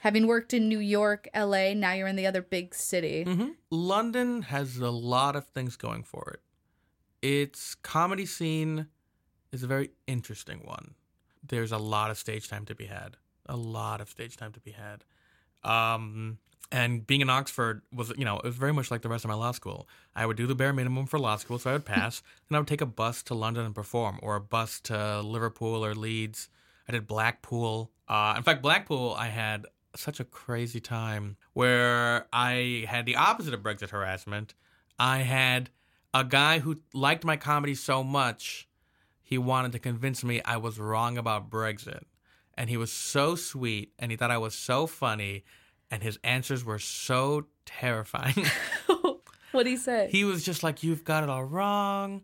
having 0.00 0.26
worked 0.26 0.54
in 0.54 0.68
New 0.68 0.78
York, 0.80 1.28
LA, 1.34 1.74
now 1.74 1.92
you're 1.92 2.08
in 2.08 2.16
the 2.16 2.26
other 2.26 2.42
big 2.42 2.74
city. 2.74 3.24
hmm 3.24 3.50
London 3.70 4.42
has 4.42 4.78
a 4.78 4.90
lot 4.90 5.34
of 5.36 5.46
things 5.48 5.76
going 5.76 6.02
for 6.04 6.30
it. 6.34 6.40
Its 7.22 7.74
comedy 7.74 8.26
scene 8.26 8.88
is 9.52 9.62
a 9.62 9.66
very 9.66 9.90
interesting 10.06 10.60
one. 10.64 10.94
There's 11.46 11.72
a 11.72 11.78
lot 11.78 12.10
of 12.10 12.18
stage 12.18 12.48
time 12.48 12.64
to 12.66 12.74
be 12.74 12.86
had. 12.86 13.16
A 13.46 13.56
lot 13.56 14.00
of 14.00 14.08
stage 14.08 14.36
time 14.36 14.52
to 14.52 14.60
be 14.60 14.72
had. 14.72 15.04
Um, 15.62 16.38
and 16.72 17.06
being 17.06 17.20
in 17.20 17.30
Oxford 17.30 17.82
was, 17.92 18.12
you 18.16 18.24
know, 18.24 18.38
it 18.38 18.44
was 18.44 18.56
very 18.56 18.72
much 18.72 18.90
like 18.90 19.02
the 19.02 19.08
rest 19.08 19.24
of 19.24 19.28
my 19.28 19.34
law 19.34 19.52
school. 19.52 19.88
I 20.14 20.26
would 20.26 20.36
do 20.36 20.46
the 20.46 20.54
bare 20.54 20.72
minimum 20.72 21.06
for 21.06 21.18
law 21.18 21.36
school, 21.36 21.58
so 21.58 21.70
I 21.70 21.72
would 21.74 21.84
pass. 21.84 22.22
and 22.48 22.56
I 22.56 22.60
would 22.60 22.68
take 22.68 22.80
a 22.80 22.86
bus 22.86 23.22
to 23.24 23.34
London 23.34 23.64
and 23.64 23.74
perform, 23.74 24.18
or 24.22 24.36
a 24.36 24.40
bus 24.40 24.80
to 24.82 25.20
Liverpool 25.20 25.84
or 25.84 25.94
Leeds. 25.94 26.48
I 26.88 26.92
did 26.92 27.06
Blackpool. 27.06 27.90
Uh, 28.08 28.34
in 28.36 28.42
fact, 28.42 28.62
Blackpool, 28.62 29.14
I 29.18 29.28
had 29.28 29.66
such 29.94 30.20
a 30.20 30.24
crazy 30.24 30.80
time 30.80 31.36
where 31.52 32.26
I 32.32 32.84
had 32.88 33.06
the 33.06 33.16
opposite 33.16 33.54
of 33.54 33.60
Brexit 33.60 33.90
harassment. 33.90 34.54
I 34.98 35.18
had 35.18 35.70
a 36.20 36.24
guy 36.24 36.60
who 36.60 36.76
liked 36.94 37.24
my 37.24 37.36
comedy 37.36 37.74
so 37.74 38.02
much, 38.02 38.66
he 39.22 39.36
wanted 39.36 39.72
to 39.72 39.78
convince 39.78 40.24
me 40.24 40.40
I 40.42 40.56
was 40.56 40.78
wrong 40.78 41.18
about 41.18 41.50
Brexit. 41.50 42.04
And 42.56 42.70
he 42.70 42.78
was 42.78 42.90
so 42.90 43.34
sweet 43.36 43.92
and 43.98 44.10
he 44.10 44.16
thought 44.16 44.30
I 44.30 44.38
was 44.38 44.54
so 44.54 44.86
funny 44.86 45.44
and 45.90 46.02
his 46.02 46.18
answers 46.24 46.64
were 46.64 46.78
so 46.78 47.46
terrifying. 47.66 48.46
What'd 49.52 49.70
he 49.70 49.76
say? 49.76 50.08
he 50.10 50.24
was 50.24 50.42
just 50.42 50.62
like, 50.62 50.82
You've 50.82 51.04
got 51.04 51.22
it 51.22 51.28
all 51.28 51.44
wrong. 51.44 52.22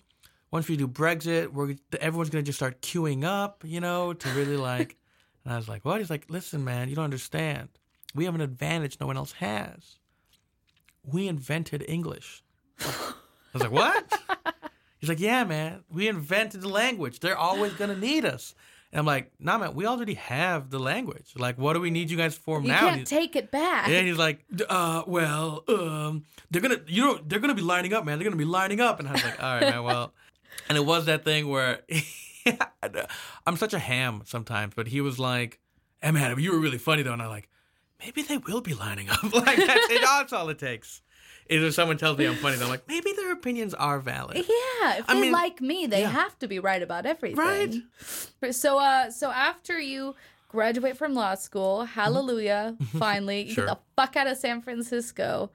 Once 0.50 0.68
we 0.68 0.76
do 0.76 0.88
Brexit, 0.88 1.52
we're 1.52 1.76
everyone's 2.00 2.30
gonna 2.30 2.42
just 2.42 2.58
start 2.58 2.80
queuing 2.80 3.24
up, 3.24 3.62
you 3.66 3.80
know, 3.80 4.14
to 4.14 4.28
really 4.30 4.56
like 4.56 4.96
and 5.44 5.52
I 5.52 5.56
was 5.58 5.68
like, 5.68 5.84
What? 5.84 5.98
He's 5.98 6.10
like, 6.10 6.26
Listen, 6.30 6.64
man, 6.64 6.88
you 6.88 6.96
don't 6.96 7.04
understand. 7.04 7.68
We 8.14 8.24
have 8.24 8.34
an 8.34 8.40
advantage 8.40 8.96
no 9.00 9.06
one 9.06 9.18
else 9.18 9.32
has. 9.32 9.98
We 11.04 11.28
invented 11.28 11.84
English. 11.86 12.42
I 13.54 13.58
was 13.58 13.62
like, 13.62 13.72
What? 13.72 14.20
He's 14.98 15.08
like, 15.08 15.20
Yeah, 15.20 15.44
man, 15.44 15.84
we 15.90 16.08
invented 16.08 16.60
the 16.62 16.68
language. 16.68 17.20
They're 17.20 17.36
always 17.38 17.72
gonna 17.74 17.96
need 17.96 18.24
us. 18.24 18.54
And 18.92 18.98
I'm 18.98 19.06
like, 19.06 19.30
Nah, 19.40 19.58
man, 19.58 19.74
we 19.74 19.86
already 19.86 20.14
have 20.14 20.70
the 20.70 20.78
language. 20.78 21.32
Like, 21.36 21.58
what 21.58 21.72
do 21.74 21.80
we 21.80 21.90
need 21.90 22.10
you 22.10 22.16
guys 22.16 22.36
for 22.36 22.60
you 22.60 22.68
now? 22.68 22.80
can't 22.80 22.96
He's- 22.96 23.08
take 23.08 23.36
it 23.36 23.50
back. 23.50 23.88
yeah, 23.88 23.98
and 23.98 24.06
he's 24.08 24.18
like, 24.18 24.44
uh, 24.68 25.02
well, 25.06 25.64
um, 25.68 26.24
they're 26.50 26.62
gonna, 26.62 26.80
you 26.86 27.02
know, 27.02 27.18
they're 27.26 27.40
gonna 27.40 27.54
be 27.54 27.62
lining 27.62 27.92
up, 27.94 28.04
man. 28.04 28.18
They're 28.18 28.24
gonna 28.24 28.36
be 28.36 28.44
lining 28.44 28.80
up, 28.80 29.00
and 29.00 29.08
I 29.08 29.12
was 29.12 29.24
like, 29.24 29.42
all 29.42 29.54
right, 29.54 29.62
man, 29.70 29.82
well, 29.82 30.12
and 30.68 30.76
it 30.76 30.84
was 30.84 31.06
that 31.06 31.24
thing 31.24 31.48
where 31.48 31.80
I'm 33.46 33.56
such 33.56 33.72
a 33.74 33.78
ham 33.78 34.22
sometimes, 34.24 34.74
but 34.74 34.86
he 34.88 35.00
was 35.00 35.18
like, 35.18 35.58
hey, 36.02 36.10
man, 36.10 36.38
you 36.38 36.52
were 36.52 36.58
really 36.58 36.78
funny 36.78 37.02
though, 37.02 37.12
and 37.12 37.22
I'm 37.22 37.28
like, 37.28 37.48
maybe 38.00 38.22
they 38.22 38.38
will 38.38 38.60
be 38.60 38.74
lining 38.74 39.08
up, 39.08 39.22
like 39.34 39.56
that's, 39.56 39.90
it, 39.90 40.02
that's 40.02 40.32
all 40.32 40.48
it 40.48 40.58
takes. 40.58 41.02
Is 41.48 41.62
if 41.62 41.74
someone 41.74 41.98
tells 41.98 42.16
me 42.18 42.24
I'm 42.26 42.36
funny, 42.36 42.56
I'm 42.62 42.68
like, 42.68 42.86
maybe 42.88 43.12
their 43.12 43.32
opinions 43.32 43.74
are 43.74 43.98
valid. 43.98 44.36
Yeah, 44.38 44.96
if 44.98 45.04
I 45.08 45.14
they 45.14 45.20
mean, 45.20 45.32
like 45.32 45.60
me, 45.60 45.86
they 45.86 46.00
yeah. 46.02 46.10
have 46.10 46.38
to 46.40 46.48
be 46.48 46.58
right 46.58 46.82
about 46.82 47.04
everything. 47.06 47.36
Right. 48.42 48.54
So 48.54 48.78
uh 48.78 49.10
so 49.10 49.30
after 49.30 49.78
you 49.78 50.14
graduate 50.48 50.96
from 50.96 51.14
law 51.14 51.34
school, 51.34 51.84
hallelujah, 51.84 52.76
finally, 52.98 53.42
you 53.42 53.54
Sure. 53.54 53.66
get 53.66 53.74
the 53.74 53.80
fuck 54.02 54.16
out 54.16 54.26
of 54.26 54.36
San 54.38 54.60
Francisco, 54.62 55.50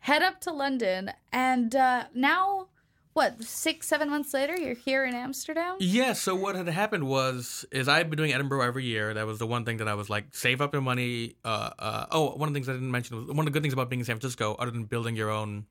head 0.00 0.22
up 0.22 0.40
to 0.42 0.52
London, 0.52 1.12
and 1.32 1.74
uh 1.74 2.04
now 2.14 2.66
what, 3.12 3.42
six, 3.42 3.86
seven 3.88 4.08
months 4.08 4.32
later, 4.32 4.56
you're 4.56 4.74
here 4.74 5.04
in 5.04 5.14
Amsterdam? 5.14 5.76
Yeah, 5.80 6.12
so 6.12 6.34
what 6.34 6.54
had 6.54 6.68
happened 6.68 7.06
was 7.08 7.64
is 7.72 7.88
I've 7.88 8.08
been 8.08 8.16
doing 8.16 8.32
Edinburgh 8.32 8.62
every 8.62 8.84
year. 8.84 9.14
That 9.14 9.26
was 9.26 9.38
the 9.38 9.46
one 9.46 9.64
thing 9.64 9.78
that 9.78 9.88
I 9.88 9.94
was 9.94 10.08
like 10.08 10.26
save 10.34 10.60
up 10.60 10.72
your 10.72 10.82
money. 10.82 11.34
Uh, 11.44 11.70
uh, 11.78 12.06
oh, 12.12 12.30
one 12.36 12.48
of 12.48 12.54
the 12.54 12.58
things 12.58 12.68
I 12.68 12.72
didn't 12.72 12.90
mention 12.90 13.16
was 13.16 13.26
one 13.28 13.40
of 13.40 13.44
the 13.46 13.50
good 13.50 13.62
things 13.62 13.72
about 13.74 13.90
being 13.90 14.00
in 14.00 14.04
San 14.06 14.16
Francisco, 14.16 14.54
other 14.58 14.70
than 14.70 14.84
building 14.84 15.16
your 15.16 15.30
own 15.30 15.66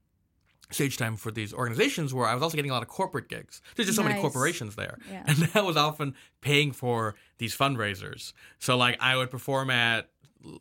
stage 0.72 0.98
time 0.98 1.16
for 1.16 1.32
these 1.32 1.52
organizations, 1.54 2.14
where 2.14 2.28
I 2.28 2.34
was 2.36 2.44
also 2.44 2.56
getting 2.56 2.70
a 2.70 2.74
lot 2.76 2.84
of 2.84 2.90
corporate 2.90 3.28
gigs. 3.28 3.62
There's 3.76 3.88
just 3.88 3.96
so 3.98 4.04
many 4.04 4.20
corporations 4.22 4.76
there, 4.76 5.00
Yeah. 5.10 5.24
and 5.26 5.38
that 5.54 5.66
was 5.66 5.78
often 5.78 6.14
paying 6.42 6.72
for 6.74 7.16
these 7.40 7.56
fundraisers. 7.58 8.34
So 8.60 8.78
like 8.78 8.98
I 9.00 9.16
would 9.18 9.32
perform 9.32 9.70
at 9.72 10.10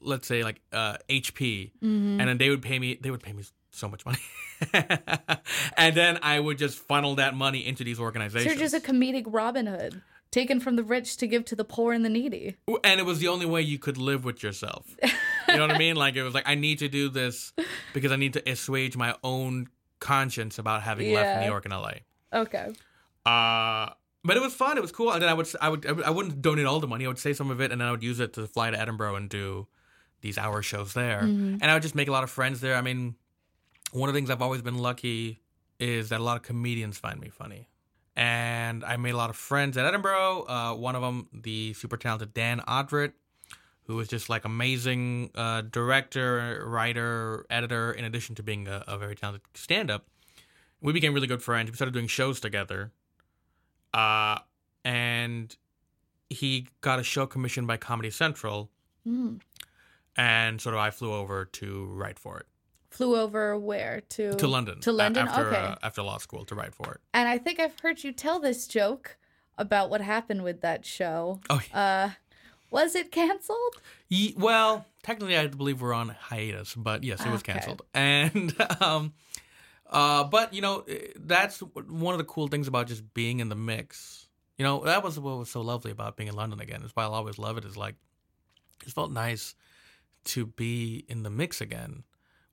let's 0.00 0.26
say 0.26 0.44
like 0.44 0.60
uh, 0.72 0.96
HP, 1.10 1.72
Mm-hmm. 1.82 2.20
and 2.20 2.28
then 2.28 2.38
they 2.38 2.48
would 2.50 2.62
pay 2.62 2.78
me. 2.78 2.98
They 3.00 3.10
would 3.10 3.22
pay 3.22 3.32
me 3.32 3.42
so 3.70 3.88
much 3.88 4.06
money. 4.06 4.18
and 5.76 5.94
then 5.94 6.18
I 6.22 6.40
would 6.40 6.58
just 6.58 6.78
funnel 6.78 7.14
that 7.16 7.34
money 7.34 7.66
into 7.66 7.84
these 7.84 7.96
So 7.98 8.02
organizations. 8.04 8.46
you're 8.46 8.56
just 8.68 8.74
a 8.74 8.80
comedic 8.80 9.24
Robin 9.26 9.66
Hood, 9.66 10.02
taken 10.30 10.60
from 10.60 10.76
the 10.76 10.82
rich 10.84 11.16
to 11.18 11.26
give 11.26 11.44
to 11.46 11.56
the 11.56 11.64
poor 11.64 11.92
and 11.92 12.04
the 12.04 12.08
needy. 12.08 12.56
and 12.84 13.00
it 13.00 13.06
was 13.06 13.18
the 13.18 13.28
only 13.28 13.46
way 13.46 13.62
you 13.62 13.78
could 13.78 13.96
live 13.98 14.24
with 14.24 14.42
yourself. 14.42 14.96
You 15.48 15.56
know 15.56 15.66
what 15.66 15.70
I 15.74 15.78
mean? 15.78 15.96
Like 15.96 16.16
it 16.16 16.22
was 16.22 16.34
like 16.34 16.48
I 16.48 16.54
need 16.54 16.80
to 16.80 16.88
do 16.88 17.08
this 17.08 17.52
because 17.94 18.12
I 18.12 18.16
need 18.16 18.34
to 18.34 18.50
assuage 18.50 18.96
my 18.96 19.14
own 19.24 19.68
conscience 20.00 20.58
about 20.58 20.82
having 20.82 21.12
left 21.14 21.40
New 21.40 21.46
York 21.46 21.64
and 21.64 21.74
LA. 21.74 21.92
Okay. 22.32 22.68
Uh 23.24 23.90
but 24.24 24.36
it 24.36 24.40
was 24.42 24.52
fun. 24.52 24.76
It 24.76 24.80
was 24.82 24.92
cool. 24.92 25.12
And 25.12 25.22
then 25.22 25.28
I 25.28 25.34
would 25.34 25.48
I 25.60 25.68
would 25.68 26.02
I 26.02 26.10
wouldn't 26.10 26.42
donate 26.42 26.66
all 26.66 26.80
the 26.80 26.86
money. 26.86 27.04
I 27.04 27.08
would 27.08 27.18
save 27.18 27.36
some 27.36 27.50
of 27.50 27.60
it 27.60 27.72
and 27.72 27.80
then 27.80 27.88
I 27.88 27.90
would 27.92 28.02
use 28.02 28.20
it 28.20 28.32
to 28.34 28.46
fly 28.46 28.70
to 28.70 28.78
Edinburgh 28.78 29.16
and 29.16 29.28
do 29.30 29.66
these 30.20 30.36
hour 30.36 30.62
shows 30.62 30.92
there. 30.94 31.20
And 31.20 31.64
I 31.64 31.72
would 31.74 31.82
just 31.82 31.94
make 31.94 32.08
a 32.08 32.12
lot 32.12 32.24
of 32.24 32.30
friends 32.30 32.60
there. 32.60 32.74
I 32.74 32.80
mean, 32.82 33.14
one 33.92 34.08
of 34.08 34.14
the 34.14 34.18
things 34.18 34.30
I've 34.30 34.42
always 34.42 34.62
been 34.62 34.78
lucky 34.78 35.40
is 35.78 36.08
that 36.10 36.20
a 36.20 36.22
lot 36.22 36.36
of 36.36 36.42
comedians 36.42 36.98
find 36.98 37.20
me 37.20 37.28
funny. 37.28 37.68
And 38.16 38.84
I 38.84 38.96
made 38.96 39.12
a 39.12 39.16
lot 39.16 39.30
of 39.30 39.36
friends 39.36 39.76
at 39.76 39.86
Edinburgh. 39.86 40.44
Uh, 40.48 40.74
one 40.74 40.96
of 40.96 41.02
them, 41.02 41.28
the 41.32 41.72
super 41.74 41.96
talented 41.96 42.34
Dan 42.34 42.60
Odrit, 42.66 43.12
who 43.84 43.94
was 43.94 44.08
just 44.08 44.28
like 44.28 44.44
amazing 44.44 45.30
uh, 45.36 45.62
director, 45.62 46.64
writer, 46.66 47.46
editor, 47.48 47.92
in 47.92 48.04
addition 48.04 48.34
to 48.34 48.42
being 48.42 48.66
a, 48.66 48.82
a 48.88 48.98
very 48.98 49.14
talented 49.14 49.42
stand 49.54 49.90
up. 49.90 50.06
We 50.80 50.92
became 50.92 51.14
really 51.14 51.26
good 51.28 51.42
friends. 51.42 51.70
We 51.70 51.76
started 51.76 51.92
doing 51.94 52.08
shows 52.08 52.40
together. 52.40 52.90
Uh, 53.94 54.38
and 54.84 55.56
he 56.28 56.66
got 56.80 56.98
a 56.98 57.02
show 57.04 57.26
commissioned 57.26 57.66
by 57.66 57.76
Comedy 57.76 58.10
Central, 58.10 58.70
Mm. 59.06 59.40
and 60.16 60.60
sort 60.60 60.74
of 60.74 60.80
I 60.80 60.90
flew 60.90 61.14
over 61.14 61.44
to 61.46 61.86
write 61.86 62.18
for 62.18 62.38
it. 62.40 62.46
Flew 62.90 63.16
over 63.16 63.56
where 63.58 64.00
to 64.10 64.34
To 64.34 64.46
London. 64.48 64.80
To 64.80 64.92
London. 64.92 65.28
after, 65.28 65.46
okay. 65.48 65.56
uh, 65.64 65.74
after 65.82 66.02
law 66.02 66.18
school 66.18 66.44
to 66.46 66.54
write 66.54 66.74
for 66.74 66.92
it. 66.92 67.00
And 67.12 67.28
I 67.28 67.38
think 67.38 67.60
I've 67.60 67.78
heard 67.80 68.02
you 68.02 68.12
tell 68.12 68.40
this 68.40 68.66
joke 68.66 69.16
about 69.58 69.90
what 69.90 70.00
happened 70.00 70.42
with 70.44 70.60
that 70.62 70.86
show. 70.86 71.40
Oh, 71.50 71.60
Uh, 71.74 72.10
was 72.70 72.94
it 72.94 73.10
canceled? 73.12 73.80
Ye- 74.08 74.34
well, 74.38 74.86
technically, 75.02 75.36
I 75.36 75.46
believe 75.48 75.80
we're 75.82 75.92
on 75.94 76.08
hiatus, 76.10 76.74
but 76.74 77.02
yes, 77.04 77.24
it 77.24 77.30
was 77.30 77.40
Okay. 77.40 77.52
canceled. 77.54 77.82
And, 77.94 78.54
um, 78.80 79.12
uh, 79.90 80.24
but 80.24 80.52
you 80.54 80.60
know, 80.62 80.80
eh, 80.88 81.08
that's 81.16 81.60
one 81.60 82.14
of 82.14 82.18
the 82.18 82.24
cool 82.24 82.48
things 82.48 82.68
about 82.68 82.86
just 82.88 83.12
being 83.14 83.40
in 83.40 83.48
the 83.48 83.56
mix. 83.56 84.28
You 84.56 84.64
know, 84.64 84.84
that 84.84 85.02
was 85.04 85.18
what 85.18 85.38
was 85.38 85.50
so 85.50 85.60
lovely 85.60 85.90
about 85.90 86.16
being 86.16 86.28
in 86.28 86.34
London 86.36 86.60
again. 86.60 86.82
Is 86.82 86.90
why 86.94 87.04
I'll 87.04 87.14
always 87.14 87.38
love 87.38 87.58
it. 87.58 87.64
Is 87.64 87.76
like, 87.76 87.94
it 88.86 88.92
felt 88.92 89.10
nice 89.12 89.54
to 90.24 90.46
be 90.46 91.04
in 91.08 91.22
the 91.22 91.30
mix 91.30 91.60
again. 91.60 92.02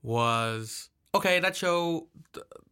Was 0.05 0.89
okay. 1.15 1.39
That 1.39 1.55
show, 1.55 2.07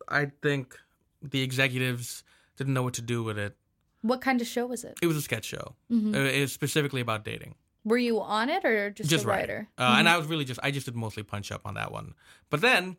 I 0.08 0.32
think 0.44 0.78
the 1.22 1.42
executives 1.42 2.24
didn't 2.58 2.74
know 2.76 2.84
what 2.84 2.94
to 2.96 3.02
do 3.02 3.24
with 3.24 3.40
it. 3.40 3.58
What 4.04 4.22
kind 4.22 4.40
of 4.40 4.46
show 4.48 4.68
was 4.68 4.84
it? 4.84 5.00
It 5.02 5.08
was 5.08 5.18
a 5.18 5.22
sketch 5.22 5.46
show. 5.46 5.76
Mhm. 5.90 6.14
Uh, 6.16 6.20
It 6.30 6.42
was 6.42 6.54
specifically 6.54 7.02
about 7.02 7.24
dating. 7.26 7.56
Were 7.86 7.98
you 7.98 8.22
on 8.22 8.50
it 8.50 8.64
or 8.64 8.92
just, 8.92 9.10
just 9.10 9.26
a 9.26 9.28
right. 9.28 9.40
writer? 9.40 9.68
Uh, 9.80 9.96
And 9.98 10.08
I 10.08 10.18
was 10.18 10.28
really 10.28 10.46
just 10.46 10.60
I 10.62 10.70
just 10.72 10.86
did 10.86 10.96
mostly 10.96 11.24
punch 11.24 11.52
up 11.52 11.66
on 11.66 11.74
that 11.74 11.92
one. 11.92 12.14
But 12.52 12.62
then 12.62 12.98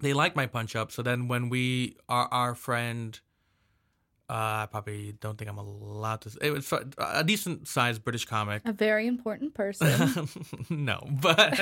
they 0.00 0.12
liked 0.12 0.36
my 0.36 0.46
punch 0.46 0.76
up. 0.76 0.92
So 0.92 1.02
then 1.02 1.26
when 1.26 1.48
we 1.48 1.96
our 2.10 2.28
our 2.32 2.54
friend, 2.54 3.18
uh, 4.28 4.32
I 4.64 4.68
probably 4.70 5.12
don't 5.20 5.38
think 5.38 5.48
I'm 5.48 5.58
allowed 5.58 6.22
to. 6.22 6.36
It 6.42 6.50
was 6.50 6.72
a 6.98 7.22
decent 7.22 7.68
sized 7.68 8.02
British 8.02 8.24
comic. 8.24 8.62
A 8.64 8.72
very 8.72 9.06
important 9.06 9.54
person. 9.54 10.28
no, 10.70 11.06
but 11.22 11.60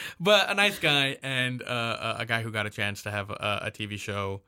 but 0.20 0.50
a 0.50 0.54
nice 0.54 0.78
guy 0.78 1.18
and 1.22 1.62
uh, 1.62 2.14
a 2.18 2.22
a 2.22 2.26
guy 2.26 2.42
who 2.42 2.50
got 2.50 2.64
a 2.66 2.70
chance 2.70 3.02
to 3.02 3.10
have 3.10 3.30
a, 3.30 3.60
a 3.64 3.70
TV 3.70 3.98
show, 3.98 4.40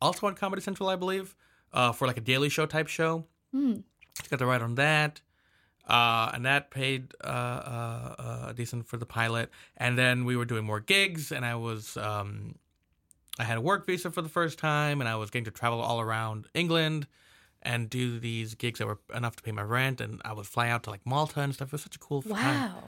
also 0.00 0.26
on 0.28 0.34
Comedy 0.34 0.62
Central, 0.62 0.88
I 0.88 0.96
believe, 0.96 1.34
uh, 1.72 1.92
for 1.92 2.06
like 2.06 2.16
a 2.16 2.20
daily 2.20 2.48
show 2.48 2.64
type 2.66 2.86
show. 2.86 3.24
Hmm. 3.52 3.78
Got 4.30 4.38
to 4.38 4.46
write 4.46 4.62
on 4.62 4.76
that. 4.76 5.20
Uh, 5.86 6.30
and 6.34 6.44
that 6.44 6.70
paid 6.70 7.12
uh, 7.22 7.26
uh, 7.26 8.14
uh, 8.18 8.52
decent 8.52 8.86
for 8.86 8.96
the 8.96 9.06
pilot. 9.06 9.50
And 9.76 9.96
then 9.96 10.24
we 10.24 10.36
were 10.36 10.44
doing 10.44 10.64
more 10.64 10.80
gigs, 10.80 11.30
and 11.30 11.44
I 11.44 11.54
was 11.54 11.96
um, 11.96 12.56
I 13.38 13.44
had 13.44 13.58
a 13.58 13.60
work 13.60 13.86
visa 13.86 14.10
for 14.10 14.22
the 14.22 14.28
first 14.28 14.58
time, 14.58 15.00
and 15.00 15.08
I 15.08 15.16
was 15.16 15.30
getting 15.30 15.44
to 15.44 15.50
travel 15.50 15.80
all 15.80 16.00
around 16.00 16.46
England 16.54 17.06
and 17.62 17.90
do 17.90 18.18
these 18.20 18.54
gigs 18.54 18.78
that 18.78 18.86
were 18.86 18.98
enough 19.14 19.36
to 19.36 19.42
pay 19.42 19.52
my 19.52 19.62
rent. 19.62 20.00
And 20.00 20.20
I 20.24 20.32
would 20.32 20.46
fly 20.46 20.68
out 20.68 20.84
to 20.84 20.90
like 20.90 21.04
Malta 21.04 21.40
and 21.40 21.52
stuff. 21.54 21.68
It 21.68 21.72
was 21.72 21.82
such 21.82 21.96
a 21.96 21.98
cool 21.98 22.22
time. 22.22 22.32
wow. 22.34 22.82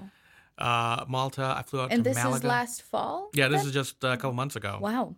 Uh, 0.56 1.04
Malta. 1.08 1.54
I 1.56 1.62
flew 1.62 1.80
out 1.80 1.92
And 1.92 2.02
to 2.04 2.10
this 2.10 2.16
Malaga. 2.16 2.36
is 2.36 2.44
last 2.44 2.82
fall? 2.82 3.30
yeah, 3.34 3.48
this 3.48 3.60
then? 3.60 3.68
is 3.68 3.74
just 3.74 4.02
a 4.04 4.16
couple 4.16 4.32
months 4.32 4.56
ago. 4.56 4.78
Wow. 4.80 5.14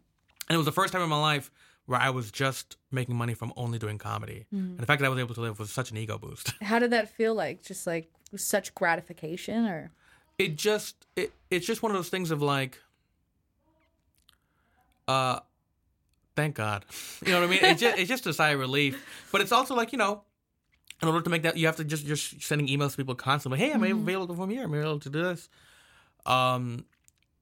And 0.49 0.55
it 0.55 0.57
was 0.57 0.67
the 0.67 0.73
first 0.73 0.93
time 0.93 1.03
in 1.03 1.09
my 1.09 1.21
life 1.21 1.51
where 1.87 1.99
I 2.01 2.11
was 2.11 2.31
just 2.31 2.77
making 2.91 3.17
money 3.17 3.35
from 3.35 3.53
only 3.57 3.79
doing 3.79 3.99
comedy. 3.99 4.47
Hmm. 4.51 4.57
And 4.59 4.79
the 4.79 4.87
fact 4.87 5.01
that 5.01 5.07
I 5.07 5.09
was 5.11 5.19
able 5.19 5.35
to 5.35 5.41
live 5.41 5.59
was 5.59 5.71
such 5.71 5.91
an 5.91 5.97
ego 5.97 6.19
boost. 6.19 6.53
How 6.63 6.79
did 6.79 6.91
that 6.91 7.09
feel 7.09 7.35
like? 7.35 7.63
Just 7.65 7.87
like 7.87 8.11
such 8.37 8.75
gratification 8.75 9.67
or 9.67 9.91
it 10.39 10.57
just 10.57 11.07
it, 11.17 11.33
it's 11.51 11.67
just 11.67 11.83
one 11.83 11.91
of 11.91 11.97
those 11.99 12.09
things 12.09 12.31
of 12.31 12.41
like 12.41 12.79
uh 15.11 15.41
thank 16.37 16.55
god. 16.57 16.85
You 17.25 17.33
know 17.33 17.41
what 17.41 17.49
i 17.49 17.51
mean? 17.51 17.61
It's 17.63 17.81
just, 17.81 17.99
it's 17.99 18.09
just 18.09 18.27
a 18.27 18.33
sigh 18.33 18.51
of 18.51 18.61
relief. 18.61 18.95
But 19.33 19.41
it's 19.43 19.53
also 19.53 19.75
like 19.75 19.93
you 19.93 19.99
know 19.99 20.23
in 21.03 21.09
order 21.09 21.23
to 21.23 21.31
make 21.31 21.43
that 21.43 21.57
you 21.57 21.67
have 21.67 21.77
to 21.77 21.85
just 21.85 22.05
you're 22.05 22.17
sending 22.51 22.69
emails 22.69 22.93
to 22.93 22.97
people 22.99 23.15
constantly. 23.15 23.59
Hey 23.59 23.73
i'm 23.73 23.83
available 23.83 24.35
from 24.37 24.51
here. 24.51 24.65
I'm 24.65 24.75
able 24.75 25.01
to 25.01 25.11
do 25.11 25.23
this. 25.23 25.49
Um 26.27 26.85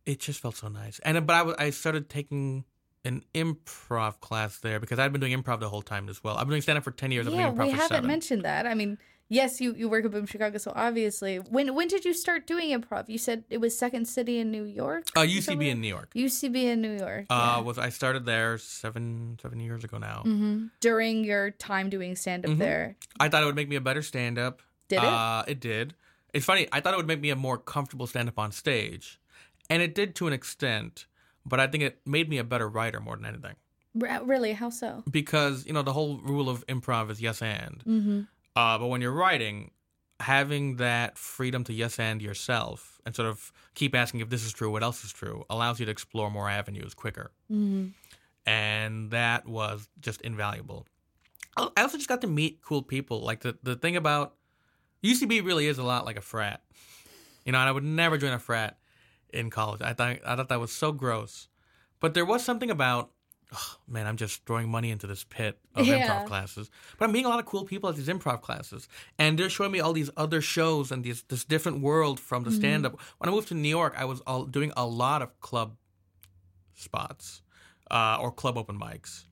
it 0.07 0.21
just 0.21 0.41
felt 0.41 0.57
so 0.57 0.69
nice. 0.69 0.99
And 1.01 1.27
but 1.27 1.35
I, 1.61 1.67
I 1.67 1.71
started 1.71 2.09
taking 2.09 2.65
an 3.05 3.25
improv 3.35 4.21
class 4.21 4.59
there 4.59 4.81
because 4.81 4.99
i'd 4.99 5.13
been 5.13 5.21
doing 5.21 5.37
improv 5.41 5.61
the 5.61 5.69
whole 5.69 5.83
time 5.83 6.09
as 6.09 6.23
well. 6.25 6.35
I've 6.37 6.47
been 6.47 6.55
doing 6.57 6.63
stand-up 6.63 6.85
for 6.85 6.91
10 6.91 7.13
years. 7.13 7.27
Yeah, 7.29 7.51
we 7.51 7.71
haven't 7.71 7.89
seven. 7.89 8.07
mentioned 8.07 8.45
that. 8.45 8.67
I 8.67 8.75
mean, 8.75 8.99
yes, 9.29 9.61
you 9.61 9.75
you 9.75 9.89
work 9.89 10.05
at 10.05 10.11
Boom 10.11 10.27
Chicago, 10.27 10.59
so 10.59 10.73
obviously, 10.75 11.37
when 11.39 11.75
when 11.75 11.89
did 11.89 12.05
you 12.05 12.13
start 12.15 12.47
doing 12.47 12.71
improv? 12.79 13.09
You 13.09 13.19
said 13.19 13.45
it 13.51 13.59
was 13.59 13.77
Second 13.77 14.07
City 14.09 14.39
in 14.39 14.51
New 14.51 14.65
York. 14.65 15.05
Uh, 15.17 15.21
UCB 15.21 15.69
in 15.69 15.81
New 15.81 15.89
York. 15.89 16.11
UCB 16.15 16.65
in 16.65 16.81
New 16.81 16.97
York. 16.99 17.27
Uh, 17.31 17.63
was 17.65 17.79
I 17.79 17.89
started 17.91 18.25
there 18.27 18.59
seven 18.59 19.39
seven 19.41 19.61
years 19.61 19.85
ago 19.85 19.99
now. 19.99 20.23
Mhm. 20.27 20.71
During 20.81 21.25
your 21.25 21.51
time 21.53 21.91
doing 21.91 22.17
stand 22.17 22.45
up 22.47 22.53
Mhm. 22.53 22.59
there, 22.59 22.97
I 23.21 23.29
thought 23.29 23.43
it 23.43 23.47
would 23.47 23.57
make 23.57 23.69
me 23.69 23.77
a 23.77 23.81
better 23.81 24.03
stand 24.03 24.39
up. 24.39 24.63
Did 24.89 24.99
it? 24.99 25.05
Uh, 25.05 25.45
it 25.47 25.61
did. 25.61 25.95
It's 26.35 26.45
funny. 26.45 26.69
I 26.73 26.81
thought 26.81 26.95
it 26.95 26.97
would 26.97 27.07
make 27.07 27.21
me 27.21 27.31
a 27.31 27.37
more 27.37 27.59
comfortable 27.59 28.07
stand 28.07 28.29
up 28.29 28.39
on 28.39 28.53
stage, 28.53 29.19
and 29.71 29.83
it 29.83 29.95
did 29.95 30.15
to 30.17 30.27
an 30.27 30.33
extent. 30.33 31.07
But 31.47 31.61
I 31.61 31.67
think 31.67 31.83
it 31.85 32.01
made 32.07 32.29
me 32.29 32.37
a 32.39 32.45
better 32.45 32.69
writer 32.69 33.01
more 33.01 33.17
than 33.17 33.25
anything 33.25 33.57
R- 34.03 34.23
really? 34.23 34.53
How 34.53 34.69
so? 34.69 35.03
because 35.11 35.65
you 35.67 35.73
know 35.73 35.83
the 35.83 35.95
whole 35.95 36.19
rule 36.19 36.49
of 36.51 36.67
improv 36.67 37.11
is 37.11 37.21
yes 37.21 37.41
and. 37.41 37.83
Mm-hmm. 37.87 38.21
Uh, 38.59 38.77
but 38.77 38.89
when 38.89 39.01
you're 39.01 39.13
writing, 39.13 39.71
having 40.19 40.79
that 40.79 41.17
freedom 41.17 41.63
to 41.63 41.73
yes 41.73 42.01
and 42.01 42.21
yourself 42.21 43.01
and 43.07 43.15
sort 43.15 43.29
of 43.29 43.53
keep 43.77 43.95
asking 43.95 44.19
if 44.19 44.31
this 44.31 44.45
is 44.45 44.53
true, 44.53 44.69
what 44.69 44.83
else 44.83 45.05
is 45.05 45.13
true, 45.13 45.45
allows 45.49 45.79
you 45.79 45.87
to 45.87 45.93
explore 45.93 46.29
more 46.29 46.51
avenues 46.51 46.93
quicker. 46.93 47.31
Mm-hmm. 47.49 47.91
And 48.45 49.13
that 49.13 49.47
was 49.47 49.89
just 50.01 50.21
invaluable. 50.23 50.89
I 51.57 51.69
I 51.77 51.83
also 51.83 51.99
just 51.99 52.09
got 52.09 52.21
to 52.23 52.27
meet 52.27 52.61
cool 52.61 52.83
people. 52.83 53.21
Like 53.21 53.43
the, 53.43 53.57
the 53.63 53.77
thing 53.77 53.95
about 53.95 54.35
UCB 55.05 55.45
really 55.45 55.69
is 55.69 55.79
a 55.79 55.85
lot 55.85 56.05
like 56.05 56.19
a 56.19 56.21
frat. 56.21 56.63
You 57.45 57.53
know, 57.53 57.61
and 57.61 57.69
I 57.69 57.71
would 57.71 57.85
never 57.85 58.19
join 58.19 58.33
a 58.33 58.41
frat 58.41 58.77
in 59.33 59.51
college. 59.51 59.83
I 59.83 59.93
thought 59.93 60.19
I 60.27 60.35
thought 60.35 60.49
that 60.49 60.59
was 60.59 60.73
so 60.73 60.91
gross. 60.91 61.47
But 62.01 62.15
there 62.15 62.25
was 62.25 62.43
something 62.43 62.73
about 62.73 63.13
oh, 63.53 63.77
man, 63.87 64.07
I'm 64.07 64.17
just 64.17 64.45
throwing 64.47 64.69
money 64.69 64.91
into 64.91 65.07
this 65.07 65.25
pit 65.25 65.59
of 65.75 65.87
Yeah. 65.87 66.07
improv 66.07 66.27
classes. 66.27 66.71
But 66.99 67.07
I'm 67.07 67.13
meeting 67.13 67.27
a 67.27 67.29
lot 67.31 67.39
of 67.39 67.47
cool 67.47 67.65
people 67.65 67.89
at 67.89 67.97
these 67.97 68.09
improv 68.09 68.43
classes. 68.43 68.89
And 69.19 69.39
they're 69.39 69.51
showing 69.51 69.73
me 69.73 69.81
all 69.81 69.93
these 69.93 70.11
other 70.17 70.41
shows 70.41 70.93
and 70.93 71.05
these 71.05 71.23
this 71.25 71.45
different 71.45 71.81
world 71.81 72.21
from 72.21 72.45
the 72.45 72.51
stand 72.53 72.85
up. 72.87 73.01
When 73.19 73.29
I 73.29 73.33
moved 73.33 73.49
to 73.49 73.55
New 73.55 73.69
York, 73.69 73.95
I 73.97 74.05
was 74.05 74.21
all, 74.27 74.45
doing 74.45 74.73
a 74.77 74.87
lot 74.87 75.23
of 75.23 75.39
club 75.41 75.77
spots 76.75 77.43
uh, 77.91 78.19
or 78.21 78.31
club 78.31 78.57
open 78.59 78.79
mics. 78.79 79.25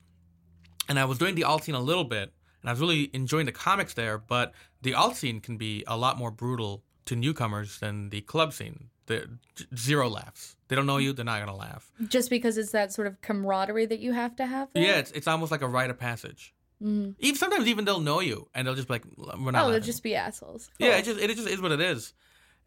And 0.89 0.99
I 0.99 1.05
was 1.05 1.19
doing 1.19 1.35
the 1.35 1.45
alt 1.45 1.65
scene 1.65 1.75
a 1.75 1.81
little 1.81 2.05
bit, 2.05 2.33
and 2.63 2.71
I 2.71 2.73
was 2.73 2.81
really 2.81 3.11
enjoying 3.13 3.47
the 3.47 3.53
comics 3.53 3.95
there. 3.95 4.19
But 4.19 4.53
the 4.83 4.95
alt 4.95 5.17
scene 5.17 5.41
can 5.41 5.57
be 5.57 5.85
a 5.87 5.97
lot 5.97 6.17
more 6.17 6.31
brutal 6.31 6.85
to 7.07 7.17
newcomers 7.17 7.79
than 7.81 8.11
the 8.11 8.21
club 8.21 8.53
scene. 8.53 8.91
The 9.07 9.29
zero 9.77 10.09
laughs. 10.09 10.57
They 10.69 10.77
don't 10.77 10.87
know 10.87 10.99
you; 10.99 11.13
they're 11.13 11.25
not 11.25 11.39
gonna 11.41 11.57
laugh. 11.57 11.91
Just 12.09 12.29
because 12.29 12.59
it's 12.59 12.73
that 12.73 12.93
sort 12.93 13.07
of 13.07 13.21
camaraderie 13.21 13.87
that 13.87 14.01
you 14.01 14.13
have 14.13 14.35
to 14.37 14.47
have. 14.47 14.69
there? 14.73 14.83
Yeah, 14.83 14.97
it's 14.97 15.13
it's 15.13 15.29
almost 15.29 15.53
like 15.53 15.63
a 15.63 15.69
rite 15.69 15.91
of 15.91 15.99
passage. 15.99 16.53
Mhm. 16.83 17.15
Even 17.21 17.39
sometimes 17.39 17.67
even 17.69 17.85
they'll 17.85 18.01
know 18.01 18.21
you, 18.21 18.49
and 18.55 18.67
they'll 18.67 18.75
just 18.75 18.89
be 18.89 18.95
like, 18.95 19.05
"We're 19.17 19.51
not." 19.53 19.65
Oh, 19.67 19.71
they'll 19.71 19.81
just 19.81 20.03
be 20.03 20.15
assholes. 20.15 20.69
Yeah, 20.79 20.97
it 20.97 21.05
just 21.05 21.21
it 21.21 21.35
just 21.35 21.49
is 21.49 21.61
what 21.63 21.73
it 21.73 21.81
is, 21.81 22.13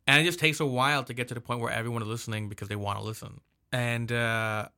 and 0.07 0.21
it 0.21 0.25
just 0.25 0.39
takes 0.39 0.59
a 0.59 0.65
while 0.65 1.03
to 1.03 1.13
get 1.13 1.27
to 1.27 1.33
the 1.35 1.41
point 1.41 1.59
where 1.59 1.71
everyone 1.71 2.01
is 2.01 2.07
listening 2.07 2.49
because 2.49 2.69
they 2.69 2.75
want 2.75 2.97
to 2.99 3.05
listen. 3.05 3.41
And 3.71 4.11
uh, 4.11 4.69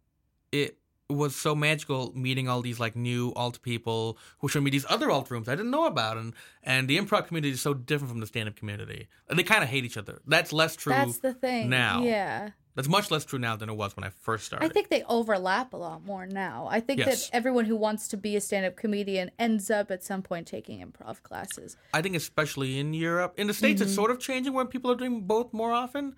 it 0.51 0.77
was 1.13 1.35
so 1.35 1.55
magical 1.55 2.11
meeting 2.15 2.47
all 2.47 2.61
these 2.61 2.79
like 2.79 2.95
new 2.95 3.33
alt 3.35 3.61
people 3.61 4.17
who 4.39 4.47
showed 4.47 4.63
me 4.63 4.71
these 4.71 4.85
other 4.89 5.09
alt 5.11 5.29
rooms 5.31 5.47
I 5.49 5.55
didn't 5.55 5.71
know 5.71 5.85
about, 5.85 6.17
and 6.17 6.33
and 6.63 6.87
the 6.87 6.97
improv 6.97 7.27
community 7.27 7.51
is 7.53 7.61
so 7.61 7.73
different 7.73 8.09
from 8.11 8.19
the 8.19 8.27
stand 8.27 8.49
up 8.49 8.55
community. 8.55 9.07
And 9.29 9.37
they 9.39 9.43
kind 9.43 9.63
of 9.63 9.69
hate 9.69 9.85
each 9.85 9.97
other. 9.97 10.21
That's 10.27 10.51
less 10.53 10.75
true. 10.75 10.93
That's 10.93 11.19
the 11.19 11.33
thing. 11.33 11.69
now. 11.69 12.03
Yeah. 12.03 12.49
That's 12.73 12.87
much 12.87 13.11
less 13.11 13.25
true 13.25 13.37
now 13.37 13.57
than 13.57 13.67
it 13.67 13.75
was 13.75 13.97
when 13.97 14.05
I 14.05 14.09
first 14.11 14.45
started. 14.45 14.65
I 14.65 14.69
think 14.69 14.87
they 14.87 15.03
overlap 15.03 15.73
a 15.73 15.77
lot 15.77 16.05
more 16.05 16.25
now. 16.25 16.69
I 16.71 16.79
think 16.79 16.99
Yes. 16.99 17.29
that 17.29 17.35
everyone 17.35 17.65
who 17.65 17.75
wants 17.75 18.07
to 18.07 18.15
be 18.17 18.37
a 18.37 18.41
stand 18.41 18.65
up 18.65 18.77
comedian 18.77 19.29
ends 19.37 19.69
up 19.69 19.91
at 19.91 20.05
some 20.05 20.21
point 20.21 20.47
taking 20.47 20.79
improv 20.79 21.21
classes. 21.21 21.75
I 21.93 22.01
think 22.01 22.15
especially 22.15 22.79
in 22.79 22.93
Europe, 22.93 23.33
in 23.37 23.47
the 23.47 23.53
states, 23.53 23.81
Mm-hmm. 23.81 23.87
it's 23.89 23.95
sort 23.95 24.09
of 24.09 24.19
changing 24.19 24.53
when 24.53 24.67
people 24.67 24.89
are 24.89 24.95
doing 24.95 25.19
both 25.23 25.51
more 25.51 25.73
often. 25.73 26.15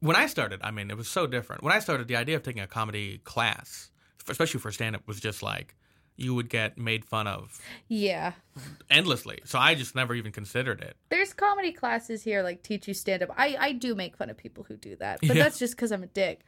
When 0.00 0.14
I 0.14 0.26
started, 0.26 0.60
I 0.62 0.70
mean, 0.70 0.90
it 0.90 0.96
was 0.98 1.08
so 1.08 1.26
different. 1.26 1.62
When 1.62 1.72
I 1.72 1.78
started, 1.78 2.06
the 2.06 2.16
idea 2.16 2.36
of 2.36 2.42
taking 2.42 2.62
a 2.62 2.66
comedy 2.66 3.18
class, 3.24 3.90
especially 4.30 4.60
for 4.60 4.70
stand 4.72 4.96
up, 4.96 5.06
was 5.06 5.20
just 5.20 5.42
like 5.42 5.74
you 6.16 6.34
would 6.34 6.48
get 6.48 6.76
made 6.76 7.04
fun 7.04 7.26
of 7.28 7.60
Yeah. 7.86 8.32
endlessly. 8.90 9.38
So 9.44 9.58
I 9.58 9.74
just 9.74 9.94
never 9.94 10.14
even 10.14 10.32
considered 10.32 10.80
it. 10.80 10.96
There's 11.10 11.32
comedy 11.32 11.72
classes 11.72 12.22
here 12.24 12.42
like 12.42 12.62
teach 12.62 12.88
you 12.88 12.94
stand 12.94 13.22
up. 13.22 13.30
I 13.36 13.56
I 13.58 13.72
do 13.72 13.94
make 13.94 14.16
fun 14.16 14.30
of 14.30 14.36
people 14.36 14.64
who 14.64 14.76
do 14.76 14.96
that, 14.96 15.20
but 15.20 15.36
Yeah. 15.36 15.44
that's 15.44 15.58
just 15.58 15.76
cuz 15.76 15.92
I'm 15.92 16.02
a 16.02 16.06
dick. 16.08 16.40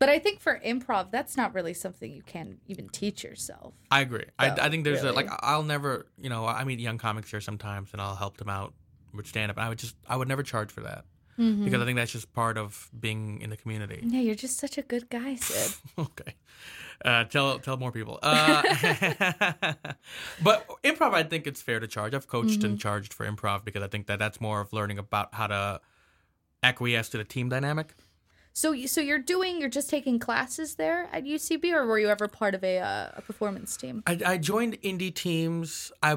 But 0.00 0.08
I 0.08 0.18
think 0.18 0.40
for 0.40 0.60
improv 0.66 1.10
that's 1.12 1.36
not 1.36 1.54
really 1.54 1.74
something 1.74 2.12
you 2.12 2.22
can 2.22 2.58
even 2.66 2.88
teach 2.88 3.22
yourself. 3.22 3.74
I 3.90 4.00
agree. 4.00 4.24
I, 4.38 4.48
So, 4.48 4.56
I 4.62 4.68
think 4.68 4.82
there's 4.84 5.04
a 5.04 5.12
like 5.12 5.28
I'll 5.40 5.62
never, 5.62 6.06
you 6.20 6.28
know, 6.28 6.44
I 6.46 6.64
meet 6.64 6.80
young 6.80 6.98
comics 6.98 7.30
here 7.30 7.40
sometimes, 7.40 7.90
and 7.92 8.00
I'll 8.02 8.16
help 8.16 8.36
them 8.38 8.48
out 8.48 8.74
with 9.12 9.28
stand 9.28 9.50
up. 9.52 9.58
I 9.58 9.68
would 9.68 9.78
just, 9.78 9.94
I 10.08 10.16
would 10.16 10.26
never 10.26 10.42
charge 10.42 10.72
for 10.72 10.80
that 10.80 11.04
Mm-hmm. 11.38 11.64
because 11.64 11.82
I 11.82 11.84
think 11.84 11.96
that's 11.96 12.12
just 12.12 12.32
part 12.32 12.56
of 12.58 12.88
being 12.98 13.40
in 13.40 13.50
the 13.50 13.56
community. 13.56 14.00
Yeah, 14.04 14.20
you're 14.20 14.34
just 14.36 14.58
such 14.58 14.78
a 14.78 14.82
good 14.82 15.10
guy, 15.10 15.34
Sid. 15.34 15.74
okay. 15.98 16.34
Uh, 17.04 17.24
tell 17.24 17.58
tell 17.58 17.76
more 17.76 17.90
people. 17.92 18.18
Uh, 18.22 18.62
but 20.42 20.66
improv, 20.84 21.12
I 21.14 21.22
think 21.24 21.46
it's 21.46 21.60
fair 21.62 21.80
to 21.80 21.86
charge. 21.88 22.14
I've 22.14 22.28
coached 22.28 22.60
Mm-hmm. 22.60 22.66
and 22.66 22.80
charged 22.80 23.12
for 23.12 23.26
improv 23.26 23.64
because 23.64 23.82
I 23.82 23.88
think 23.88 24.06
that 24.06 24.18
that's 24.18 24.40
more 24.40 24.60
of 24.60 24.72
learning 24.72 24.98
about 24.98 25.34
how 25.34 25.46
to 25.48 25.80
acquiesce 26.62 27.08
to 27.10 27.18
the 27.18 27.24
team 27.24 27.48
dynamic. 27.48 27.94
so 28.52 28.70
you- 28.72 28.86
so 28.88 29.00
you're 29.00 29.18
doing 29.18 29.60
you're 29.60 29.68
just 29.68 29.90
taking 29.90 30.18
classes 30.20 30.76
there 30.76 31.08
at 31.12 31.24
UCB 31.24 31.72
or 31.72 31.84
were 31.86 31.98
you 31.98 32.08
ever 32.08 32.28
part 32.28 32.54
of 32.54 32.62
a 32.62 32.78
uh, 32.78 33.10
a 33.16 33.22
performance 33.22 33.76
team? 33.76 34.02
I, 34.06 34.18
I 34.24 34.38
joined 34.38 34.80
indie 34.82 35.12
teams. 35.12 35.90
I 36.02 36.16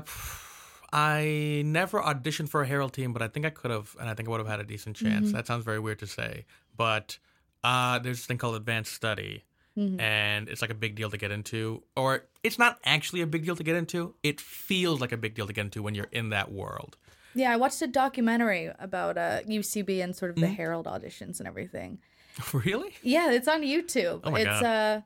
I 0.92 1.64
never 1.66 2.02
auditioned 2.02 2.50
for 2.50 2.62
a 2.62 2.68
Herald 2.68 2.94
team, 2.94 3.14
but 3.14 3.22
I 3.22 3.28
think 3.28 3.46
I 3.46 3.50
could 3.50 3.72
have, 3.72 3.96
and 4.00 4.10
I 4.10 4.14
think 4.14 4.30
I 4.30 4.32
would 4.32 4.40
have 4.40 4.48
had 4.48 4.60
a 4.60 4.64
decent 4.64 4.96
chance. 4.96 5.32
That 5.32 5.46
sounds 5.48 5.66
very 5.66 5.80
weird 5.80 6.00
to 6.00 6.08
say, 6.08 6.46
but 6.76 7.18
uh, 7.64 8.00
there's 8.00 8.18
this 8.18 8.26
thing 8.26 8.38
called 8.38 8.56
advanced 8.56 8.94
study, 8.94 9.44
and 9.76 10.50
it's 10.50 10.62
like 10.62 10.72
a 10.72 10.76
big 10.76 10.96
deal 10.96 11.12
to 11.12 11.18
get 11.18 11.32
into, 11.32 11.84
or 11.96 12.24
it's 12.44 12.58
not 12.58 12.80
actually 12.84 13.22
a 13.22 13.28
big 13.28 13.46
deal 13.46 13.56
to 13.56 13.64
get 13.64 13.76
into. 13.76 14.16
It 14.24 14.42
feels 14.42 15.02
like 15.02 15.12
a 15.12 15.18
big 15.18 15.36
deal 15.36 15.46
to 15.46 15.54
get 15.54 15.66
into 15.66 15.84
when 15.84 15.94
you're 15.94 16.10
in 16.12 16.30
that 16.30 16.52
world. 16.52 16.98
Yeah, 17.36 17.52
I 17.52 17.58
watched 17.58 17.82
a 17.84 17.88
documentary 17.88 18.72
about 18.80 19.18
uh, 19.18 19.42
UCB 19.48 20.04
and 20.04 20.16
sort 20.16 20.32
of 20.32 20.38
the 20.38 20.48
Herald 20.48 20.88
auditions 20.88 21.38
and 21.40 21.48
everything. 21.48 22.00
really? 22.54 22.96
Yeah, 23.04 23.32
it's 23.32 23.48
on 23.48 23.62
YouTube. 23.62 24.22
Oh 24.24 24.32
my 24.32 24.40
it's 24.40 24.62
God. 24.62 24.64
uh 24.64 25.02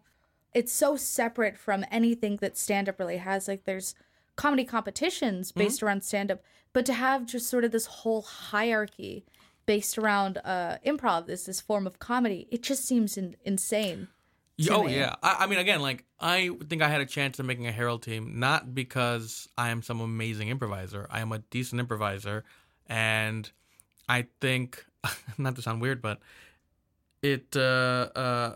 it's 0.53 0.73
so 0.73 0.97
separate 0.97 1.57
from 1.57 1.85
anything 1.91 2.37
that 2.37 2.57
stand 2.57 2.89
up 2.89 2.99
really 2.99 3.17
has. 3.17 3.47
Like 3.47 3.63
there's 3.63 3.95
comedy 4.43 4.65
competitions 4.65 5.43
Mm-hmm. 5.51 5.59
based 5.61 5.81
around 5.83 6.01
stand 6.03 6.29
up, 6.33 6.39
but 6.73 6.83
to 6.89 6.93
have 6.93 7.19
just 7.25 7.45
sort 7.53 7.63
of 7.65 7.71
this 7.71 7.85
whole 7.99 8.23
hierarchy 8.51 9.15
based 9.65 9.97
around 9.97 10.33
uh 10.53 10.77
improv, 10.85 11.25
this 11.27 11.43
this 11.45 11.61
form 11.61 11.85
of 11.87 11.93
comedy, 11.99 12.47
it 12.55 12.61
just 12.69 12.83
seems 12.89 13.17
in, 13.17 13.35
insane. 13.51 14.07
oh 14.69 14.83
me. 14.83 14.95
yeah. 14.95 15.15
I, 15.21 15.31
I 15.41 15.47
mean, 15.49 15.59
again, 15.59 15.81
like 15.81 16.03
I 16.19 16.49
think 16.69 16.81
I 16.81 16.89
had 16.89 17.01
a 17.01 17.05
chance 17.17 17.39
of 17.39 17.45
making 17.45 17.67
a 17.67 17.71
Herald 17.71 18.01
team, 18.03 18.23
not 18.39 18.61
because 18.81 19.47
I 19.57 19.69
am 19.73 19.81
some 19.83 19.99
amazing 20.01 20.47
improviser. 20.49 21.07
I 21.09 21.19
am 21.21 21.31
a 21.31 21.39
decent 21.55 21.79
improviser, 21.79 22.43
and 22.87 23.43
I 24.09 24.19
think, 24.39 24.85
not 25.37 25.55
to 25.55 25.61
sound 25.61 25.81
weird, 25.81 26.01
but 26.01 26.17
it. 27.21 27.55
Uh, 27.55 28.09
uh, 28.25 28.55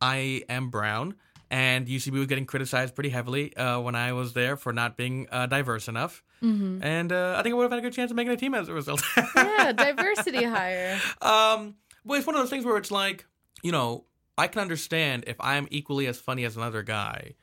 I 0.00 0.42
am 0.48 0.70
brown, 0.70 1.14
and 1.50 1.86
UCB 1.86 2.12
was 2.12 2.26
getting 2.26 2.46
criticized 2.46 2.94
pretty 2.94 3.10
heavily 3.10 3.56
uh, 3.56 3.80
when 3.80 3.94
I 3.94 4.12
was 4.12 4.34
there 4.34 4.56
for 4.56 4.72
not 4.72 4.96
being 4.96 5.28
uh, 5.32 5.46
diverse 5.46 5.88
enough. 5.88 6.22
Mm-hmm. 6.42 6.82
And 6.82 7.12
uh, 7.12 7.36
I 7.38 7.42
think 7.42 7.54
I 7.54 7.56
would 7.56 7.64
have 7.64 7.72
had 7.72 7.78
a 7.78 7.82
good 7.82 7.94
chance 7.94 8.10
of 8.10 8.16
making 8.16 8.32
a 8.32 8.36
team 8.36 8.54
as 8.54 8.68
a 8.68 8.74
result. 8.74 9.02
Yeah, 9.34 9.72
diversity 9.76 10.44
hire. 10.44 11.00
Um, 11.22 11.76
well, 12.04 12.18
it's 12.18 12.26
one 12.26 12.36
of 12.36 12.42
those 12.42 12.50
things 12.50 12.64
where 12.64 12.76
it's 12.76 12.90
like, 12.90 13.26
you 13.62 13.72
know, 13.72 14.04
I 14.36 14.46
can 14.46 14.60
understand 14.60 15.24
if 15.26 15.36
I'm 15.40 15.66
equally 15.70 16.06
as 16.06 16.18
funny 16.18 16.44
as 16.44 16.56
another 16.56 16.82
guy. 16.82 17.34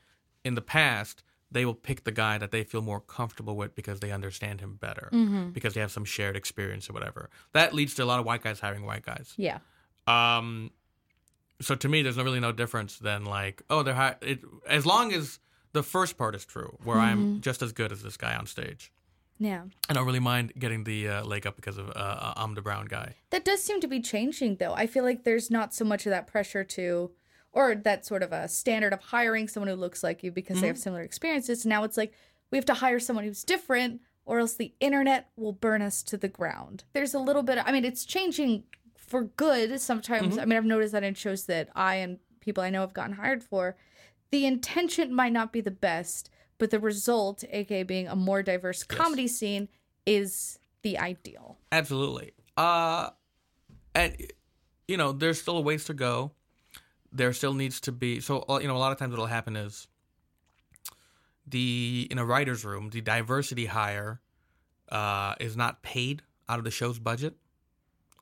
In 0.43 0.53
the 0.53 0.61
past, 0.61 1.23
they 1.51 1.65
will 1.65 1.73
pick 1.73 2.03
the 2.03 2.11
guy 2.11 2.37
that 2.37 2.51
they 2.51 2.63
feel 2.63 2.83
more 2.83 2.99
comfortable 2.99 3.55
with 3.55 3.73
because 3.73 3.99
they 3.99 4.11
understand 4.11 4.61
him 4.61 4.75
better, 4.75 5.09
because 5.53 5.73
they 5.73 5.81
have 5.81 5.91
some 5.91 6.05
shared 6.05 6.35
experience 6.35 6.87
or 6.87 6.93
whatever. 6.93 7.31
That 7.53 7.73
leads 7.73 7.95
to 7.95 8.03
a 8.03 8.05
lot 8.05 8.19
of 8.19 8.25
white 8.25 8.43
guys 8.43 8.59
hiring 8.59 8.85
white 8.85 9.03
guys. 9.03 9.33
Yeah. 9.37 9.57
Um, 10.05 10.69
so 11.61 11.75
to 11.75 11.87
me, 11.87 12.01
there's 12.01 12.17
no, 12.17 12.23
really 12.23 12.39
no 12.39 12.51
difference 12.51 12.97
than 12.97 13.25
like, 13.25 13.61
oh, 13.69 13.83
they're 13.83 13.93
high. 13.93 14.15
it, 14.21 14.41
as 14.67 14.85
long 14.85 15.13
as 15.13 15.39
the 15.73 15.83
first 15.83 16.17
part 16.17 16.35
is 16.35 16.45
true, 16.45 16.77
where 16.83 16.97
I'm 16.97 17.41
just 17.41 17.61
as 17.61 17.71
good 17.71 17.91
as 17.91 18.01
this 18.01 18.17
guy 18.17 18.35
on 18.35 18.45
stage. 18.45 18.91
Yeah. 19.37 19.63
I 19.89 19.93
don't 19.93 20.05
really 20.05 20.19
mind 20.19 20.53
getting 20.57 20.85
the 20.85 21.09
uh, 21.09 21.25
leg 21.25 21.45
up 21.45 21.57
because 21.57 21.77
of 21.77 21.91
uh, 21.95 22.33
I'm 22.37 22.55
the 22.55 22.61
brown 22.61 22.85
guy. 22.85 23.15
That 23.31 23.43
does 23.43 23.61
seem 23.61 23.81
to 23.81 23.87
be 23.87 23.99
changing, 23.99 24.55
though. 24.55 24.73
I 24.73 24.87
feel 24.87 25.03
like 25.03 25.23
there's 25.23 25.51
not 25.51 25.73
so 25.73 25.83
much 25.83 26.05
of 26.05 26.11
that 26.11 26.27
pressure 26.27 26.63
to, 26.63 27.11
or 27.51 27.75
that 27.75 28.05
sort 28.05 28.23
of 28.23 28.31
a 28.31 28.47
standard 28.47 28.93
of 28.93 29.01
hiring 29.01 29.47
someone 29.47 29.67
who 29.67 29.75
looks 29.75 30.03
like 30.03 30.23
you 30.23 30.31
because 30.31 30.61
they 30.61 30.67
have 30.67 30.77
similar 30.77 31.01
experiences. 31.01 31.65
Now 31.65 31.83
it's 31.83 31.97
like 31.97 32.13
we 32.51 32.57
have 32.57 32.65
to 32.65 32.73
hire 32.75 32.99
someone 32.99 33.25
who's 33.25 33.43
different, 33.43 34.01
or 34.25 34.39
else 34.39 34.53
the 34.53 34.73
internet 34.79 35.29
will 35.35 35.53
burn 35.53 35.81
us 35.81 36.01
to 36.03 36.17
the 36.17 36.29
ground. 36.29 36.85
There's 36.93 37.13
a 37.13 37.19
little 37.19 37.43
bit, 37.43 37.59
I 37.63 37.71
mean, 37.73 37.83
it's 37.83 38.05
changing 38.05 38.63
for 39.07 39.23
good 39.23 39.79
sometimes. 39.79 40.37
I 40.37 40.45
mean, 40.45 40.57
I've 40.57 40.65
noticed 40.65 40.93
that 40.93 41.03
in 41.03 41.13
shows 41.13 41.45
that 41.45 41.69
I 41.75 41.95
and 41.95 42.19
people 42.39 42.63
I 42.63 42.69
know 42.69 42.81
have 42.81 42.93
gotten 42.93 43.13
hired 43.13 43.43
for, 43.43 43.75
the 44.31 44.45
intention 44.45 45.13
might 45.13 45.33
not 45.33 45.51
be 45.51 45.61
the 45.61 45.71
best, 45.71 46.29
but 46.57 46.71
the 46.71 46.79
result, 46.79 47.43
aka 47.51 47.83
being 47.83 48.07
a 48.07 48.15
more 48.15 48.43
diverse 48.43 48.83
comedy 48.83 49.27
scene, 49.27 49.69
is 50.05 50.59
the 50.81 50.97
ideal. 50.97 51.57
Absolutely. 51.71 52.33
Uh, 52.57 53.09
and 53.93 54.15
you 54.87 54.97
know, 54.97 55.11
there's 55.11 55.41
still 55.41 55.57
a 55.57 55.61
ways 55.61 55.85
to 55.85 55.93
go. 55.93 56.31
There 57.11 57.31
still 57.33 57.53
needs 57.53 57.79
to 57.81 57.91
be 57.91 58.19
so 58.19 58.43
uh, 58.49 58.59
you 58.61 58.67
know 58.67 58.75
a 58.75 58.79
lot 58.79 58.91
of 58.91 58.99
times 58.99 59.11
what'll 59.11 59.25
happen 59.25 59.55
is 59.55 59.87
the 61.47 62.07
in 62.11 62.17
a 62.17 62.25
writer's 62.25 62.65
room 62.65 62.89
the 62.89 62.99
diversity 62.99 63.67
hire 63.67 64.19
uh, 64.89 65.35
is 65.39 65.55
not 65.55 65.81
paid 65.81 66.23
out 66.49 66.59
of 66.59 66.65
the 66.65 66.71
show's 66.71 66.99
budget 66.99 67.35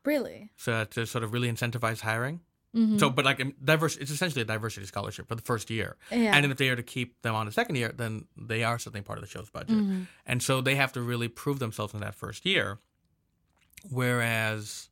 Really? 0.06 0.52
so 0.58 0.74
uh, 0.74 0.86
to 0.86 1.06
sort 1.06 1.24
of 1.24 1.34
really 1.34 1.50
incentivize 1.52 2.02
hiring. 2.02 2.42
Mm-hmm. 2.76 2.98
So, 2.98 3.12
but 3.12 3.24
like 3.24 3.40
diverse, 3.64 3.98
it's 3.98 4.10
essentially 4.10 4.42
a 4.42 4.46
diversity 4.46 4.88
scholarship 4.88 5.28
for 5.28 5.36
the 5.36 5.44
first 5.44 5.70
year, 5.70 5.96
Yeah. 6.10 6.36
and 6.36 6.44
if 6.52 6.58
they 6.58 6.70
are 6.70 6.76
to 6.76 6.82
keep 6.82 7.22
them 7.22 7.36
on 7.36 7.46
the 7.46 7.52
second 7.52 7.76
year, 7.76 7.92
then 7.96 8.26
they 8.36 8.64
are 8.64 8.80
something 8.80 9.04
part 9.04 9.20
of 9.20 9.24
the 9.24 9.30
show's 9.30 9.50
budget, 9.52 9.78
mm-hmm. 9.78 10.04
and 10.26 10.42
so 10.42 10.60
they 10.60 10.74
have 10.76 10.92
to 10.94 11.02
really 11.02 11.28
prove 11.28 11.60
themselves 11.60 11.94
in 11.94 12.00
that 12.00 12.16
first 12.16 12.46
year. 12.48 12.80
Whereas, 13.92 14.90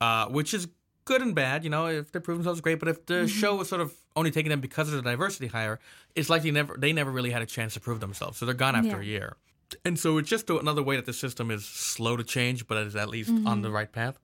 uh, 0.00 0.26
which 0.26 0.52
is 0.52 0.66
good 1.04 1.22
and 1.22 1.34
bad, 1.34 1.64
you 1.64 1.70
know, 1.70 1.86
if 1.86 2.12
they 2.12 2.18
prove 2.18 2.38
themselves, 2.38 2.60
great. 2.60 2.80
But 2.80 2.88
if 2.88 3.06
the 3.06 3.14
mm-hmm. 3.14 3.26
show 3.26 3.60
is 3.60 3.68
sort 3.68 3.80
of 3.80 3.94
only 4.16 4.30
taking 4.30 4.50
them 4.50 4.60
because 4.60 4.88
of 4.88 4.94
the 4.94 5.02
diversity 5.02 5.46
hire, 5.48 5.78
it's 6.14 6.30
likely 6.30 6.50
never 6.50 6.76
they 6.76 6.92
never 6.92 7.10
really 7.10 7.30
had 7.30 7.42
a 7.42 7.46
chance 7.46 7.74
to 7.74 7.80
prove 7.80 8.00
themselves, 8.00 8.38
so 8.38 8.46
they're 8.46 8.54
gone 8.54 8.74
after 8.74 9.00
Yeah. 9.02 9.08
a 9.08 9.18
year. 9.18 9.36
And 9.84 9.98
so 9.98 10.18
it's 10.18 10.28
just 10.28 10.48
another 10.50 10.82
way 10.82 10.96
that 10.96 11.06
the 11.06 11.12
system 11.12 11.50
is 11.50 11.64
slow 11.64 12.16
to 12.16 12.24
change, 12.24 12.66
but 12.66 12.76
is 12.78 12.96
at 12.96 13.08
least 13.08 13.30
on 13.46 13.62
the 13.62 13.70
right 13.70 13.90
path. 13.90 14.18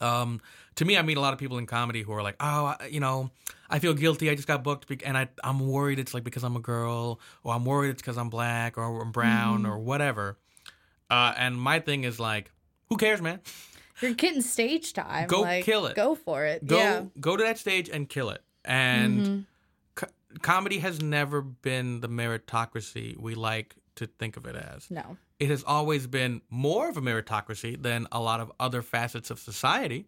Um, 0.00 0.40
to 0.76 0.84
me, 0.84 0.96
I 0.96 1.02
meet 1.02 1.16
a 1.16 1.20
lot 1.20 1.32
of 1.32 1.38
people 1.38 1.58
in 1.58 1.66
comedy 1.66 2.02
who 2.02 2.12
are 2.12 2.22
like, 2.22 2.36
"Oh, 2.40 2.74
I- 2.80 2.86
you 2.90 2.98
know, 2.98 3.30
I 3.70 3.78
feel 3.78 3.94
guilty. 3.94 4.30
I 4.30 4.34
just 4.34 4.48
got 4.48 4.64
booked, 4.64 4.88
bec- 4.88 5.06
and 5.06 5.16
I 5.16 5.28
I'm 5.44 5.60
worried 5.60 5.98
it's 5.98 6.12
like 6.14 6.24
because 6.24 6.42
I'm 6.42 6.56
a 6.56 6.60
girl, 6.60 7.20
or 7.44 7.54
I'm 7.54 7.64
worried 7.64 7.90
it's 7.90 8.02
because 8.02 8.18
I'm 8.18 8.30
black, 8.30 8.76
or 8.78 9.00
I'm 9.00 9.12
brown, 9.12 9.64
or 9.66 9.78
whatever." 9.78 10.38
Uh, 11.10 11.34
and 11.36 11.60
my 11.60 11.78
thing 11.78 12.04
is 12.04 12.18
like, 12.18 12.50
who 12.88 12.96
cares, 12.96 13.20
man? 13.20 13.40
You're 14.00 14.14
getting 14.14 14.40
stage 14.40 14.94
time. 14.94 15.28
Go 15.28 15.42
like, 15.42 15.64
kill 15.64 15.86
it. 15.86 15.94
Go 15.94 16.14
for 16.14 16.44
it. 16.46 16.66
Go 16.66 16.78
yeah. 16.78 17.04
go 17.20 17.36
to 17.36 17.44
that 17.44 17.58
stage 17.58 17.88
and 17.88 18.08
kill 18.08 18.30
it. 18.30 18.42
And 18.64 19.44
co- 19.94 20.08
comedy 20.40 20.78
has 20.78 21.00
never 21.02 21.42
been 21.42 22.00
the 22.00 22.08
meritocracy 22.08 23.16
we 23.16 23.34
like 23.34 23.76
to 23.96 24.06
think 24.06 24.36
of 24.36 24.46
it 24.46 24.56
as 24.56 24.90
No. 24.90 25.16
it 25.38 25.48
has 25.48 25.62
always 25.64 26.06
been 26.06 26.40
more 26.50 26.88
of 26.88 26.96
a 26.96 27.00
meritocracy 27.02 27.80
than 27.80 28.06
a 28.12 28.20
lot 28.20 28.40
of 28.40 28.50
other 28.58 28.82
facets 28.82 29.30
of 29.30 29.38
society. 29.38 30.06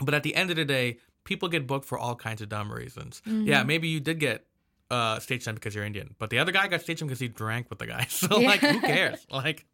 But 0.00 0.14
at 0.14 0.22
the 0.24 0.34
end 0.34 0.50
of 0.50 0.56
the 0.56 0.64
day, 0.64 0.98
people 1.24 1.48
get 1.48 1.66
booked 1.66 1.86
for 1.86 1.98
all 1.98 2.16
kinds 2.16 2.42
of 2.42 2.48
dumb 2.48 2.72
reasons. 2.72 3.22
Yeah, 3.26 3.62
maybe 3.62 3.88
you 3.88 4.00
did 4.00 4.18
get 4.18 4.44
uh, 4.90 5.18
stage 5.20 5.44
time 5.44 5.54
because 5.54 5.74
you're 5.74 5.84
Indian, 5.84 6.14
but 6.18 6.30
the 6.30 6.38
other 6.38 6.52
guy 6.52 6.66
got 6.68 6.80
stage 6.82 6.98
time 6.98 7.08
because 7.08 7.20
he 7.20 7.28
drank 7.28 7.70
with 7.70 7.78
the 7.78 7.86
guy. 7.86 8.04
So 8.10 8.38
like, 8.40 8.60
who 8.60 8.80
cares? 8.80 9.24
Like, 9.30 9.66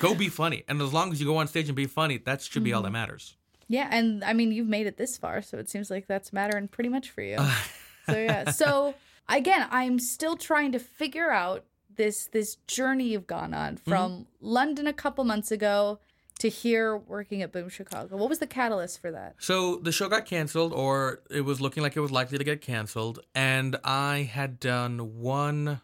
go 0.00 0.14
be 0.14 0.28
funny, 0.28 0.64
and 0.68 0.80
as 0.82 0.92
long 0.92 1.12
as 1.12 1.20
you 1.20 1.26
go 1.26 1.36
on 1.36 1.46
stage 1.48 1.68
and 1.68 1.76
be 1.76 1.86
funny, 1.86 2.18
that 2.18 2.42
should 2.42 2.64
be 2.64 2.72
all 2.72 2.82
that 2.82 2.90
matters. 2.90 3.36
Yeah, 3.68 3.88
and 3.90 4.22
I 4.24 4.32
mean 4.32 4.52
you've 4.52 4.68
made 4.68 4.86
it 4.86 4.96
this 4.96 5.16
far, 5.16 5.42
so 5.42 5.58
it 5.58 5.70
seems 5.70 5.90
like 5.90 6.06
that's 6.06 6.32
mattering 6.32 6.66
pretty 6.68 6.90
much 6.90 7.10
for 7.10 7.22
you. 7.22 7.38
so 8.06 8.16
yeah. 8.18 8.50
So 8.50 8.94
again, 9.28 9.66
I'm 9.70 9.98
still 9.98 10.36
trying 10.36 10.72
to 10.72 10.78
figure 10.78 11.30
out 11.30 11.64
this 11.96 12.26
this 12.26 12.56
journey 12.66 13.08
you've 13.08 13.26
gone 13.26 13.54
on 13.54 13.76
from 13.76 14.26
London 14.40 14.86
a 14.86 14.92
couple 14.92 15.24
months 15.24 15.50
ago 15.50 15.98
to 16.38 16.48
here 16.48 16.96
working 16.96 17.42
at 17.42 17.52
Boom 17.52 17.68
Chicago. 17.68 18.16
What 18.16 18.28
was 18.28 18.38
the 18.40 18.46
catalyst 18.46 19.00
for 19.00 19.10
that? 19.12 19.34
So 19.38 19.76
the 19.76 19.92
show 19.92 20.08
got 20.08 20.24
canceled, 20.26 20.72
or 20.72 21.20
it 21.30 21.42
was 21.42 21.60
looking 21.60 21.82
like 21.82 21.96
it 21.96 22.00
was 22.00 22.10
likely 22.10 22.38
to 22.38 22.44
get 22.44 22.60
canceled, 22.60 23.20
and 23.34 23.76
I 23.84 24.28
had 24.32 24.58
done 24.58 25.20
one 25.20 25.80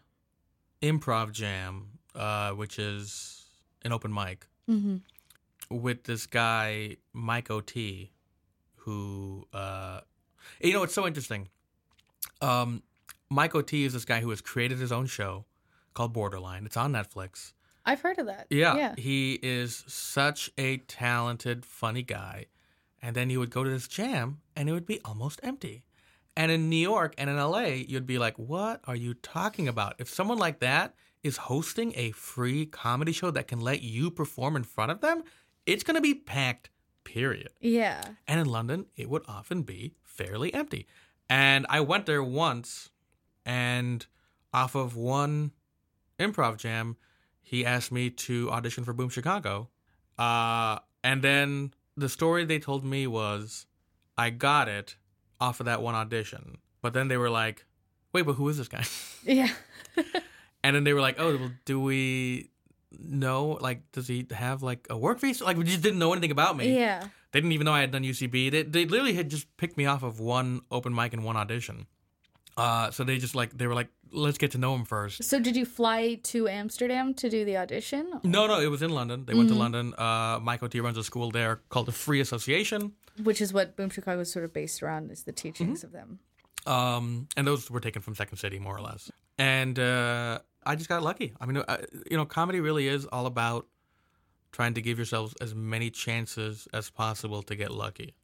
improv 0.81 1.31
jam, 1.31 1.99
uh, 2.15 2.51
which 2.51 2.77
is 2.79 3.45
an 3.85 3.91
open 3.91 4.13
mic, 4.13 4.47
Mm-hmm. 4.69 4.97
with 5.69 6.03
this 6.03 6.25
guy 6.27 6.97
Mike 7.13 7.49
Ot, 7.49 8.09
who 8.75 9.47
uh, 9.53 10.01
you 10.61 10.73
know 10.73 10.83
it's 10.83 10.93
so 10.93 11.07
interesting. 11.07 11.47
Um, 12.41 12.83
Mike 13.29 13.53
Ot 13.53 13.73
is 13.85 13.93
this 13.93 14.05
guy 14.05 14.19
who 14.21 14.29
has 14.31 14.41
created 14.41 14.79
his 14.79 14.91
own 14.91 15.05
show 15.05 15.45
called 15.93 16.13
Borderline. 16.13 16.65
It's 16.65 16.77
on 16.77 16.93
Netflix. 16.93 17.53
I've 17.85 18.01
heard 18.01 18.19
of 18.19 18.25
that. 18.27 18.47
Yeah, 18.49 18.75
Yeah. 18.75 18.95
he 18.97 19.39
is 19.41 19.83
such 19.87 20.51
a 20.57 20.77
talented, 20.77 21.65
funny 21.65 22.03
guy. 22.03 22.45
And 23.01 23.15
then 23.15 23.29
you 23.29 23.39
would 23.39 23.49
go 23.49 23.63
to 23.63 23.69
this 23.69 23.87
jam, 23.87 24.41
and 24.55 24.67
it 24.69 24.73
would 24.73 24.85
be 24.85 24.99
almost 25.05 25.39
empty. 25.41 25.83
And 26.35 26.51
in 26.51 26.69
New 26.69 26.75
York 26.77 27.15
and 27.17 27.29
in 27.29 27.37
LA, 27.37 27.67
you'd 27.87 28.05
be 28.05 28.19
like, 28.19 28.37
"What 28.37 28.81
are 28.85 28.95
you 28.95 29.13
talking 29.13 29.67
about?" 29.67 29.95
If 29.99 30.09
someone 30.09 30.37
like 30.37 30.59
that 30.59 30.95
is 31.23 31.37
hosting 31.37 31.93
a 31.95 32.11
free 32.11 32.65
comedy 32.65 33.11
show 33.11 33.31
that 33.31 33.47
can 33.47 33.59
let 33.61 33.81
you 33.81 34.11
perform 34.11 34.55
in 34.55 34.63
front 34.63 34.91
of 34.91 35.01
them, 35.01 35.23
it's 35.65 35.83
going 35.83 35.95
to 35.95 36.01
be 36.01 36.13
packed. 36.13 36.69
Period. 37.05 37.49
Yeah. 37.59 38.03
And 38.27 38.39
in 38.39 38.45
London, 38.47 38.85
it 38.95 39.09
would 39.09 39.23
often 39.27 39.63
be 39.63 39.95
fairly 40.03 40.53
empty. 40.53 40.85
And 41.29 41.65
I 41.69 41.79
went 41.81 42.05
there 42.05 42.23
once, 42.23 42.89
and 43.45 44.05
off 44.53 44.75
of 44.75 44.95
one 44.95 45.51
improv 46.19 46.57
jam, 46.57 46.97
he 47.41 47.65
asked 47.65 47.91
me 47.91 48.09
to 48.09 48.51
audition 48.51 48.83
for 48.83 48.93
Boom 48.93 49.09
Chicago. 49.09 49.69
Uh, 50.17 50.79
and 51.03 51.21
then 51.21 51.73
the 51.95 52.09
story 52.09 52.45
they 52.45 52.59
told 52.59 52.83
me 52.83 53.07
was 53.07 53.65
I 54.17 54.29
got 54.29 54.67
it 54.67 54.95
off 55.39 55.59
of 55.59 55.65
that 55.65 55.81
one 55.81 55.95
audition. 55.95 56.57
But 56.81 56.93
then 56.93 57.07
they 57.07 57.17
were 57.17 57.29
like, 57.29 57.65
wait, 58.13 58.23
but 58.25 58.33
who 58.33 58.49
is 58.49 58.57
this 58.57 58.67
guy? 58.67 58.83
Yeah. 59.23 59.49
And 60.63 60.75
then 60.75 60.83
they 60.83 60.93
were 60.93 61.01
like, 61.01 61.15
"Oh, 61.19 61.37
well, 61.37 61.51
do 61.65 61.79
we 61.79 62.49
know? 62.97 63.57
Like, 63.61 63.91
does 63.91 64.07
he 64.07 64.25
have 64.31 64.61
like 64.63 64.87
a 64.89 64.97
work 64.97 65.19
visa? 65.19 65.43
Like, 65.43 65.57
we 65.57 65.63
just 65.63 65.81
didn't 65.81 65.99
know 65.99 66.11
anything 66.11 66.31
about 66.31 66.57
me. 66.57 66.75
Yeah. 66.75 67.07
They 67.31 67.39
didn't 67.39 67.51
even 67.53 67.65
know 67.65 67.73
I 67.73 67.81
had 67.81 67.91
done 67.91 68.03
UCB. 68.03 68.51
They, 68.51 68.63
they 68.63 68.85
literally 68.85 69.13
had 69.13 69.29
just 69.29 69.55
picked 69.57 69.77
me 69.77 69.85
off 69.85 70.03
of 70.03 70.19
one 70.19 70.61
open 70.71 70.93
mic 70.93 71.13
and 71.13 71.23
one 71.23 71.37
audition. 71.37 71.87
Uh, 72.59 72.91
so 72.91 73.03
they 73.03 73.17
just 73.17 73.35
like 73.35 73.57
they 73.57 73.67
were 73.67 73.75
like, 73.81 73.89
let's 74.11 74.37
get 74.37 74.51
to 74.51 74.57
know 74.57 74.73
him 74.75 74.85
first. 74.85 75.23
So 75.23 75.39
did 75.39 75.55
you 75.55 75.65
fly 75.65 76.15
to 76.31 76.47
Amsterdam 76.47 77.13
to 77.15 77.29
do 77.29 77.45
the 77.45 77.57
audition? 77.57 78.03
No, 78.23 78.47
no, 78.47 78.59
it 78.59 78.67
was 78.67 78.81
in 78.81 78.91
London. 78.91 79.25
They 79.25 79.33
went 79.33 79.49
to 79.49 79.55
London. 79.55 79.93
Uh, 79.97 80.39
Mike 80.41 80.61
Ot 80.63 80.75
runs 80.81 80.97
a 80.97 81.03
school 81.03 81.31
there 81.31 81.61
called 81.69 81.85
the 81.85 81.91
Free 82.05 82.19
Association, 82.19 82.93
Which 83.23 83.39
is 83.41 83.53
what 83.53 83.75
Boom 83.77 83.89
Chicago 83.89 84.21
is 84.21 84.31
sort 84.31 84.45
of 84.45 84.51
based 84.53 84.83
around 84.83 85.11
is 85.11 85.23
the 85.23 85.31
teachings 85.31 85.83
of 85.83 85.91
them. 85.91 86.19
um, 86.67 87.27
and 87.37 87.47
those 87.47 87.69
were 87.71 87.79
taken 87.79 88.01
from 88.01 88.13
Second 88.15 88.37
City, 88.37 88.59
more 88.59 88.75
or 88.75 88.81
less. 88.81 89.09
And 89.37 89.79
uh, 89.79 90.39
I 90.65 90.75
just 90.75 90.89
got 90.89 91.01
lucky. 91.03 91.33
I 91.39 91.45
mean, 91.45 91.57
uh, 91.57 91.77
you 92.11 92.17
know, 92.17 92.25
comedy 92.25 92.59
really 92.59 92.87
is 92.87 93.05
all 93.05 93.25
about 93.25 93.67
trying 94.51 94.73
to 94.73 94.81
give 94.81 94.97
yourselves 94.97 95.33
as 95.39 95.53
many 95.55 95.89
chances 95.91 96.67
as 96.73 96.89
possible 96.89 97.41
to 97.43 97.55
get 97.55 97.71
lucky. 97.71 98.15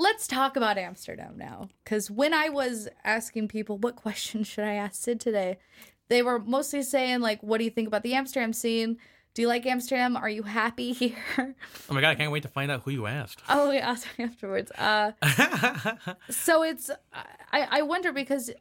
Let's 0.00 0.28
talk 0.28 0.56
about 0.56 0.78
Amsterdam 0.78 1.34
now. 1.36 1.68
Because 1.82 2.08
when 2.08 2.32
I 2.32 2.48
was 2.50 2.88
asking 3.04 3.48
people, 3.48 3.78
what 3.78 3.96
question 3.96 4.44
should 4.44 4.62
I 4.62 4.74
ask 4.74 5.02
Sid 5.02 5.18
today? 5.18 5.58
They 6.08 6.22
were 6.22 6.38
mostly 6.38 6.82
saying, 6.84 7.20
like, 7.20 7.42
what 7.42 7.58
do 7.58 7.64
you 7.64 7.70
think 7.70 7.88
about 7.88 8.04
the 8.04 8.14
Amsterdam 8.14 8.52
scene? 8.52 8.98
Do 9.34 9.42
you 9.42 9.48
like 9.48 9.66
Amsterdam? 9.66 10.16
Are 10.16 10.28
you 10.28 10.44
happy 10.44 10.92
here? 11.02 11.16
Oh 11.90 11.94
my 11.94 12.00
god, 12.00 12.10
I 12.10 12.14
can't 12.14 12.30
wait 12.30 12.42
to 12.44 12.48
find 12.48 12.70
out 12.70 12.82
who 12.84 12.92
you 12.92 13.06
asked. 13.06 13.42
oh, 13.48 13.70
we 13.70 13.78
asked 13.78 14.06
afterwards. 14.20 14.70
Uh, 14.78 15.12
so 16.30 16.62
it's, 16.62 16.90
I, 17.52 17.66
I 17.68 17.82
wonder 17.82 18.12
because 18.12 18.52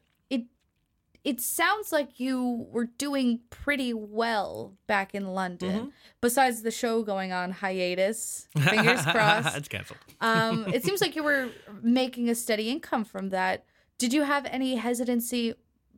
it, 1.27 1.41
sounds 1.41 1.91
like 1.91 2.19
you 2.19 2.67
were 2.71 2.85
doing 2.85 3.41
pretty 3.49 3.93
well 3.93 4.77
back 4.87 5.13
in 5.13 5.27
London. 5.27 5.91
Besides 6.21 6.61
the 6.61 6.71
show 6.71 7.03
going 7.03 7.31
on 7.31 7.51
hiatus, 7.51 8.47
fingers 8.57 9.01
crossed. 9.05 9.57
it's 9.57 9.67
canceled. 9.67 9.99
um, 10.21 10.65
it 10.73 10.83
seems 10.83 11.01
like 11.01 11.15
you 11.15 11.23
were 11.23 11.49
making 11.81 12.29
a 12.29 12.35
steady 12.35 12.69
income 12.69 13.03
from 13.03 13.29
that. 13.29 13.65
Did 13.97 14.13
you 14.13 14.23
have 14.23 14.45
any 14.45 14.75
hesitancy 14.75 15.53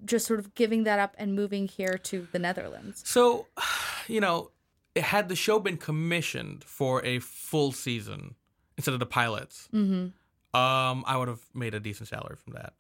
just 0.06 0.26
sort 0.26 0.40
of 0.40 0.56
giving 0.56 0.84
that 0.84 1.00
up 1.00 1.16
and 1.18 1.36
moving 1.36 1.68
here 1.68 1.98
to 1.98 2.28
the 2.32 2.40
Netherlands? 2.40 3.04
So, 3.06 3.48
you 4.08 4.22
know, 4.22 4.52
had 4.96 5.30
the 5.30 5.36
show 5.36 5.60
been 5.60 5.78
commissioned 5.78 6.64
for 6.64 7.04
a 7.06 7.20
full 7.20 7.72
season 7.72 8.36
instead 8.78 8.94
of 8.94 9.00
the 9.00 9.06
pilots, 9.06 9.70
um, 9.74 10.14
I 10.54 11.18
would 11.18 11.28
have 11.28 11.42
made 11.54 11.74
a 11.74 11.80
decent 11.80 12.10
salary 12.10 12.36
from 12.36 12.54
that. 12.54 12.74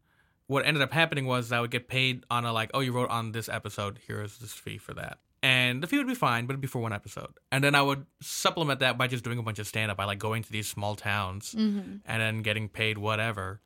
What 0.50 0.66
ended 0.66 0.82
up 0.82 0.91
happening 0.91 1.28
was 1.28 1.52
I 1.52 1.60
would 1.60 1.70
get 1.70 1.88
paid 1.88 2.24
on 2.32 2.43
a 2.43 2.52
like, 2.52 2.72
oh, 2.74 2.80
you 2.80 2.91
wrote 2.91 3.12
on 3.12 3.34
this 3.34 3.47
episode, 3.47 4.00
here's 4.08 4.39
this 4.39 4.52
fee 4.52 4.80
for 4.80 4.95
that. 4.95 5.20
And 5.43 5.84
the 5.84 5.86
fee 5.86 6.00
would 6.00 6.08
be 6.08 6.16
fine, 6.16 6.47
but 6.47 6.54
it'd 6.54 6.62
be 6.62 6.68
for 6.68 6.80
one 6.80 6.91
episode. 6.91 7.34
And 7.52 7.64
then 7.64 7.76
I 7.76 7.84
would 7.84 8.08
supplement 8.20 8.80
that 8.80 8.97
by 8.97 9.06
just 9.06 9.24
doing 9.24 9.38
a 9.38 9.43
bunch 9.43 9.60
of 9.60 9.68
stand 9.68 9.91
up, 9.91 9.97
by 9.97 10.06
like 10.06 10.18
going 10.18 10.41
to 10.41 10.52
these 10.52 10.68
small 10.68 10.95
towns 10.95 11.54
mm-hmm. 11.54 11.97
and 12.04 12.22
then 12.22 12.41
getting 12.41 12.68
paid 12.68 12.97
whatever 12.97 13.62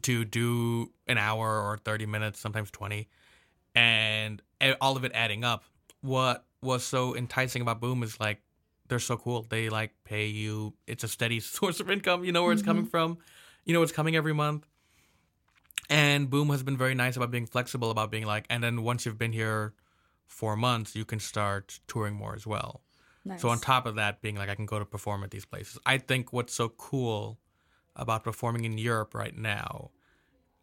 to 0.00 0.24
do 0.24 0.90
an 1.06 1.18
hour 1.18 1.60
or 1.60 1.76
30 1.76 2.06
minutes, 2.06 2.40
sometimes 2.40 2.70
20 2.70 3.06
and 3.74 4.42
all 4.80 4.96
of 4.96 5.04
it 5.04 5.12
adding 5.14 5.44
up. 5.44 5.64
What 6.00 6.46
was 6.62 6.82
so 6.82 7.14
enticing 7.14 7.60
about 7.60 7.78
Boom 7.78 8.02
is 8.02 8.18
like 8.18 8.40
they're 8.88 8.98
so 8.98 9.18
cool. 9.18 9.46
They 9.48 9.68
like 9.68 9.92
pay 10.04 10.26
you. 10.26 10.74
It's 10.86 11.04
a 11.04 11.08
steady 11.08 11.40
source 11.40 11.80
of 11.80 11.90
income. 11.90 12.24
You 12.24 12.32
know 12.32 12.42
where 12.42 12.52
it's 12.52 12.62
coming 12.62 12.84
mm-hmm. 12.84 12.90
from. 12.90 13.18
You 13.64 13.74
know 13.74 13.82
it's 13.82 13.92
coming 13.92 14.16
every 14.16 14.32
month. 14.32 14.66
And 15.90 16.30
Boom 16.30 16.48
has 16.50 16.62
been 16.62 16.76
very 16.76 16.94
nice 16.94 17.16
about 17.16 17.30
being 17.32 17.46
flexible 17.46 17.90
about 17.90 18.10
being 18.10 18.24
like. 18.24 18.46
And 18.48 18.62
then 18.62 18.82
once 18.82 19.04
you've 19.04 19.18
been 19.18 19.32
here 19.32 19.74
four 20.26 20.56
months, 20.56 20.94
you 20.94 21.04
can 21.04 21.18
start 21.18 21.80
touring 21.88 22.14
more 22.14 22.34
as 22.34 22.46
well. 22.46 22.80
Nice. 23.24 23.42
So 23.42 23.48
on 23.50 23.58
top 23.58 23.84
of 23.86 23.96
that, 23.96 24.22
being 24.22 24.36
like 24.36 24.48
I 24.48 24.54
can 24.54 24.66
go 24.66 24.78
to 24.78 24.84
perform 24.84 25.24
at 25.24 25.30
these 25.30 25.44
places, 25.44 25.78
I 25.84 25.98
think 25.98 26.32
what's 26.32 26.54
so 26.54 26.70
cool 26.70 27.38
about 27.96 28.22
performing 28.22 28.64
in 28.64 28.78
Europe 28.78 29.14
right 29.14 29.36
now, 29.36 29.90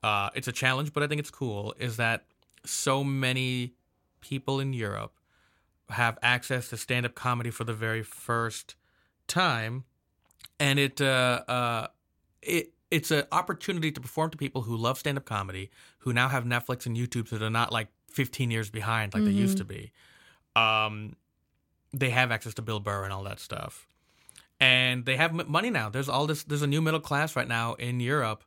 uh, 0.01 0.29
it's 0.33 0.47
a 0.47 0.51
challenge, 0.51 0.93
but 0.93 1.03
I 1.03 1.07
think 1.07 1.19
it's 1.19 1.29
cool, 1.29 1.75
is 1.77 1.97
that 1.97 2.25
so 2.65 3.03
many 3.03 3.73
people 4.21 4.59
in 4.59 4.73
Europe 4.73 5.13
have 5.89 6.17
access 6.21 6.69
to 6.69 6.77
stand-up 6.77 7.15
comedy 7.15 7.51
for 7.51 7.63
the 7.63 7.73
very 7.73 8.01
first 8.01 8.75
time, 9.27 9.83
and 10.59 10.79
it 10.79 11.01
uh, 11.01 11.43
uh, 11.47 11.87
it 12.41 12.73
it's 12.89 13.11
an 13.11 13.25
opportunity 13.31 13.91
to 13.91 13.99
perform 13.99 14.29
to 14.31 14.37
people 14.37 14.61
who 14.61 14.77
love 14.77 14.97
stand-up 14.97 15.25
comedy, 15.25 15.69
who 15.99 16.13
now 16.13 16.29
have 16.29 16.45
Netflix 16.45 16.85
and 16.85 16.95
YouTube, 16.95 17.27
so 17.27 17.37
they're 17.37 17.49
not 17.49 17.71
like 17.71 17.89
15 18.11 18.49
years 18.51 18.69
behind 18.69 19.13
like 19.13 19.23
they 19.23 19.31
used 19.31 19.57
to 19.57 19.65
be. 19.65 19.91
Um, 20.55 21.15
they 21.93 22.09
have 22.09 22.31
access 22.31 22.53
to 22.55 22.61
Bill 22.61 22.79
Burr 22.79 23.03
and 23.03 23.13
all 23.13 23.23
that 23.23 23.39
stuff, 23.39 23.87
and 24.59 25.05
they 25.05 25.17
have 25.17 25.33
money 25.47 25.69
now. 25.69 25.89
There's 25.89 26.09
all 26.09 26.27
this. 26.27 26.43
There's 26.43 26.61
a 26.61 26.67
new 26.67 26.81
middle 26.81 26.99
class 26.99 27.35
right 27.35 27.47
now 27.47 27.73
in 27.75 27.99
Europe 27.99 28.43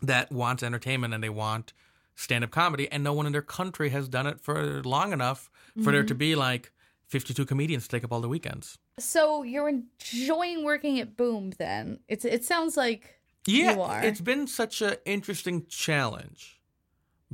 that 0.00 0.30
wants 0.30 0.62
entertainment 0.62 1.12
and 1.12 1.22
they 1.22 1.28
want 1.28 1.72
stand-up 2.14 2.50
comedy, 2.50 2.90
and 2.90 3.04
no 3.04 3.12
one 3.12 3.26
in 3.26 3.32
their 3.32 3.42
country 3.42 3.90
has 3.90 4.08
done 4.08 4.26
it 4.26 4.40
for 4.40 4.82
long 4.82 5.12
enough 5.12 5.50
for 5.82 5.92
there 5.92 6.02
to 6.02 6.14
be 6.14 6.34
like 6.34 6.72
52 7.08 7.44
comedians 7.46 7.84
to 7.84 7.88
take 7.88 8.04
up 8.04 8.12
all 8.12 8.20
the 8.20 8.28
weekends. 8.28 8.78
So 8.98 9.42
you're 9.42 9.68
enjoying 9.68 10.64
working 10.64 10.98
at 11.00 11.16
Boom 11.16 11.52
then? 11.58 12.00
It's 12.08 12.24
it 12.24 12.44
sounds 12.44 12.76
like 12.76 13.17
Yeah, 13.48 13.72
you 13.74 13.80
are. 13.82 14.02
it's 14.04 14.20
been 14.20 14.46
such 14.46 14.82
an 14.82 14.96
interesting 15.04 15.66
challenge 15.68 16.60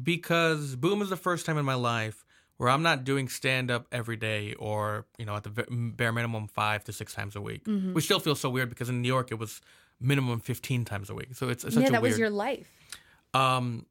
because 0.00 0.76
Boom 0.76 1.02
is 1.02 1.10
the 1.10 1.16
first 1.16 1.46
time 1.46 1.58
in 1.58 1.64
my 1.64 1.74
life 1.74 2.24
where 2.56 2.68
I'm 2.68 2.82
not 2.82 3.04
doing 3.04 3.28
stand 3.28 3.70
up 3.70 3.86
every 3.90 4.16
day 4.16 4.54
or, 4.54 5.06
you 5.18 5.26
know, 5.26 5.34
at 5.36 5.42
the 5.42 5.50
bare 5.70 6.12
minimum 6.12 6.46
five 6.46 6.84
to 6.84 6.92
six 6.92 7.12
times 7.12 7.34
a 7.36 7.40
week, 7.40 7.64
Mm-hmm. 7.64 7.94
which 7.94 8.04
still 8.04 8.20
feels 8.20 8.40
so 8.40 8.48
weird 8.50 8.68
because 8.68 8.88
in 8.88 9.02
New 9.02 9.08
York 9.08 9.30
it 9.32 9.38
was 9.38 9.60
minimum 10.00 10.40
15 10.40 10.84
times 10.84 11.10
a 11.10 11.14
week. 11.14 11.34
So 11.34 11.48
it's, 11.48 11.64
it's 11.64 11.74
such 11.74 11.82
yeah, 11.82 11.88
a 11.88 11.92
that 11.92 12.02
weird. 12.02 12.12
was 12.12 12.18
your 12.18 12.30
life. 12.30 12.68
um, 13.32 13.86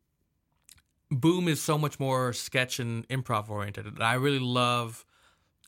Boom 1.11 1.47
is 1.47 1.61
so 1.61 1.77
much 1.77 1.99
more 1.99 2.33
sketch 2.33 2.79
and 2.79 3.07
improv 3.09 3.47
oriented. 3.49 4.01
I 4.01 4.13
really 4.15 4.39
love 4.39 5.05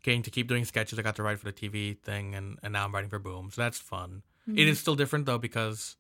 getting 0.01 0.23
to 0.23 0.31
keep 0.31 0.47
doing 0.47 0.65
sketches. 0.65 0.97
I 0.97 1.03
got 1.03 1.15
to 1.17 1.23
write 1.23 1.37
for 1.37 1.45
the 1.45 1.53
TV 1.53 1.97
thing, 1.99 2.33
and, 2.33 2.57
and 2.63 2.73
now 2.73 2.85
I'm 2.85 2.91
writing 2.93 3.09
for 3.11 3.19
Boom, 3.19 3.51
so 3.53 3.61
that's 3.61 3.77
fun. 3.77 4.23
It 4.47 4.67
is 4.67 4.79
still 4.79 4.95
different 4.95 5.25
though 5.27 5.37
because 5.37 5.97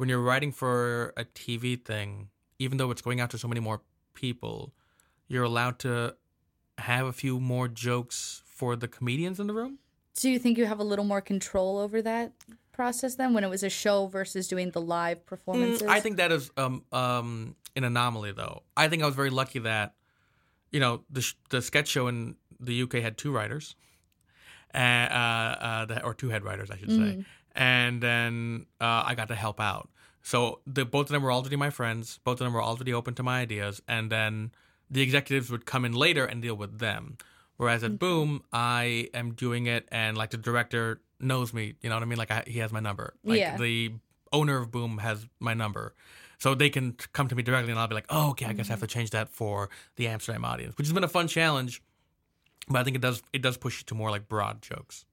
when 0.00 0.08
you're 0.08 0.18
writing 0.18 0.50
for 0.50 1.12
a 1.18 1.26
TV 1.26 1.78
thing, 1.78 2.30
even 2.58 2.78
though 2.78 2.90
it's 2.90 3.02
going 3.02 3.20
out 3.20 3.28
to 3.28 3.36
so 3.36 3.46
many 3.46 3.60
more 3.60 3.82
people, 4.14 4.72
you're 5.28 5.44
allowed 5.44 5.78
to 5.80 6.16
have 6.78 7.04
a 7.04 7.12
few 7.12 7.38
more 7.38 7.68
jokes 7.68 8.42
for 8.46 8.76
the 8.76 8.88
comedians 8.88 9.38
in 9.38 9.46
the 9.46 9.52
room. 9.52 9.78
Do 10.14 10.30
you 10.30 10.38
think 10.38 10.56
you 10.56 10.64
have 10.64 10.78
a 10.78 10.84
little 10.84 11.04
more 11.04 11.20
control 11.20 11.76
over 11.76 12.00
that 12.00 12.32
process 12.72 13.16
then 13.16 13.34
when 13.34 13.44
it 13.44 13.50
was 13.50 13.62
a 13.62 13.68
show 13.68 14.06
versus 14.06 14.48
doing 14.48 14.70
the 14.70 14.80
live 14.80 15.26
performances? 15.26 15.82
Mm, 15.82 15.90
I 15.90 16.00
think 16.00 16.16
that 16.16 16.32
is 16.32 16.50
um 16.56 16.82
um 16.92 17.54
an 17.76 17.84
anomaly 17.84 18.32
though. 18.32 18.62
I 18.78 18.88
think 18.88 19.02
I 19.02 19.06
was 19.06 19.14
very 19.14 19.28
lucky 19.28 19.58
that 19.58 19.96
you 20.70 20.80
know 20.80 21.04
the 21.10 21.20
sh- 21.20 21.36
the 21.50 21.60
sketch 21.60 21.88
show 21.88 22.08
in 22.08 22.36
the 22.58 22.84
UK 22.84 22.94
had 22.94 23.18
two 23.18 23.32
writers, 23.32 23.76
uh, 24.72 24.78
uh, 24.78 25.86
uh 25.90 26.00
or 26.04 26.14
two 26.14 26.30
head 26.30 26.42
writers 26.42 26.70
I 26.70 26.78
should 26.78 26.90
say, 26.90 27.24
and 27.54 28.02
then 28.02 28.66
uh, 28.80 29.02
I 29.06 29.14
got 29.14 29.28
to 29.28 29.34
help 29.34 29.60
out. 29.60 29.88
So 30.22 30.60
the 30.66 30.84
both 30.84 31.06
of 31.06 31.12
them 31.12 31.22
were 31.22 31.32
already 31.32 31.56
my 31.56 31.70
friends. 31.70 32.18
Both 32.24 32.40
of 32.40 32.44
them 32.44 32.52
were 32.52 32.62
already 32.62 32.92
open 32.92 33.14
to 33.14 33.22
my 33.22 33.40
ideas, 33.40 33.82
and 33.88 34.10
then 34.12 34.52
the 34.90 35.02
executives 35.02 35.50
would 35.50 35.64
come 35.66 35.84
in 35.84 35.92
later 35.92 36.24
and 36.24 36.42
deal 36.42 36.54
with 36.54 36.78
them. 36.78 37.16
Whereas 37.56 37.84
at 37.84 37.98
Boom, 37.98 38.42
I 38.52 39.08
am 39.14 39.34
doing 39.34 39.66
it, 39.66 39.86
and 39.92 40.16
like 40.16 40.30
the 40.30 40.36
director 40.38 41.00
knows 41.20 41.52
me. 41.52 41.74
You 41.82 41.88
know 41.90 41.96
what 41.96 42.02
I 42.02 42.06
mean? 42.06 42.18
Like 42.18 42.30
I, 42.30 42.42
he 42.46 42.58
has 42.60 42.72
my 42.72 42.80
number. 42.80 43.14
Like 43.24 43.38
Yeah. 43.38 43.56
the 43.56 43.92
owner 44.32 44.58
of 44.58 44.70
Boom 44.70 44.98
has 44.98 45.26
my 45.40 45.54
number. 45.54 45.94
So 46.38 46.54
they 46.54 46.70
can 46.70 46.96
come 47.12 47.28
to 47.28 47.34
me 47.34 47.42
directly, 47.42 47.70
and 47.70 47.78
I'll 47.78 47.88
be 47.88 47.94
like, 47.94 48.06
"Oh, 48.08 48.30
okay, 48.30 48.46
I 48.46 48.54
guess 48.54 48.68
I 48.68 48.72
have 48.72 48.80
to 48.80 48.86
change 48.86 49.10
that 49.10 49.28
for 49.28 49.68
the 49.96 50.08
Amsterdam 50.08 50.44
audience," 50.44 50.76
which 50.78 50.86
has 50.86 50.94
been 50.94 51.04
a 51.04 51.08
fun 51.08 51.28
challenge. 51.28 51.82
But 52.66 52.78
I 52.80 52.84
think 52.84 52.96
it 52.96 53.02
does 53.02 53.22
it 53.32 53.42
does 53.42 53.56
push 53.58 53.80
you 53.80 53.84
to 53.86 53.94
more 53.94 54.10
like 54.10 54.26
broad 54.28 54.62
jokes. 54.62 55.04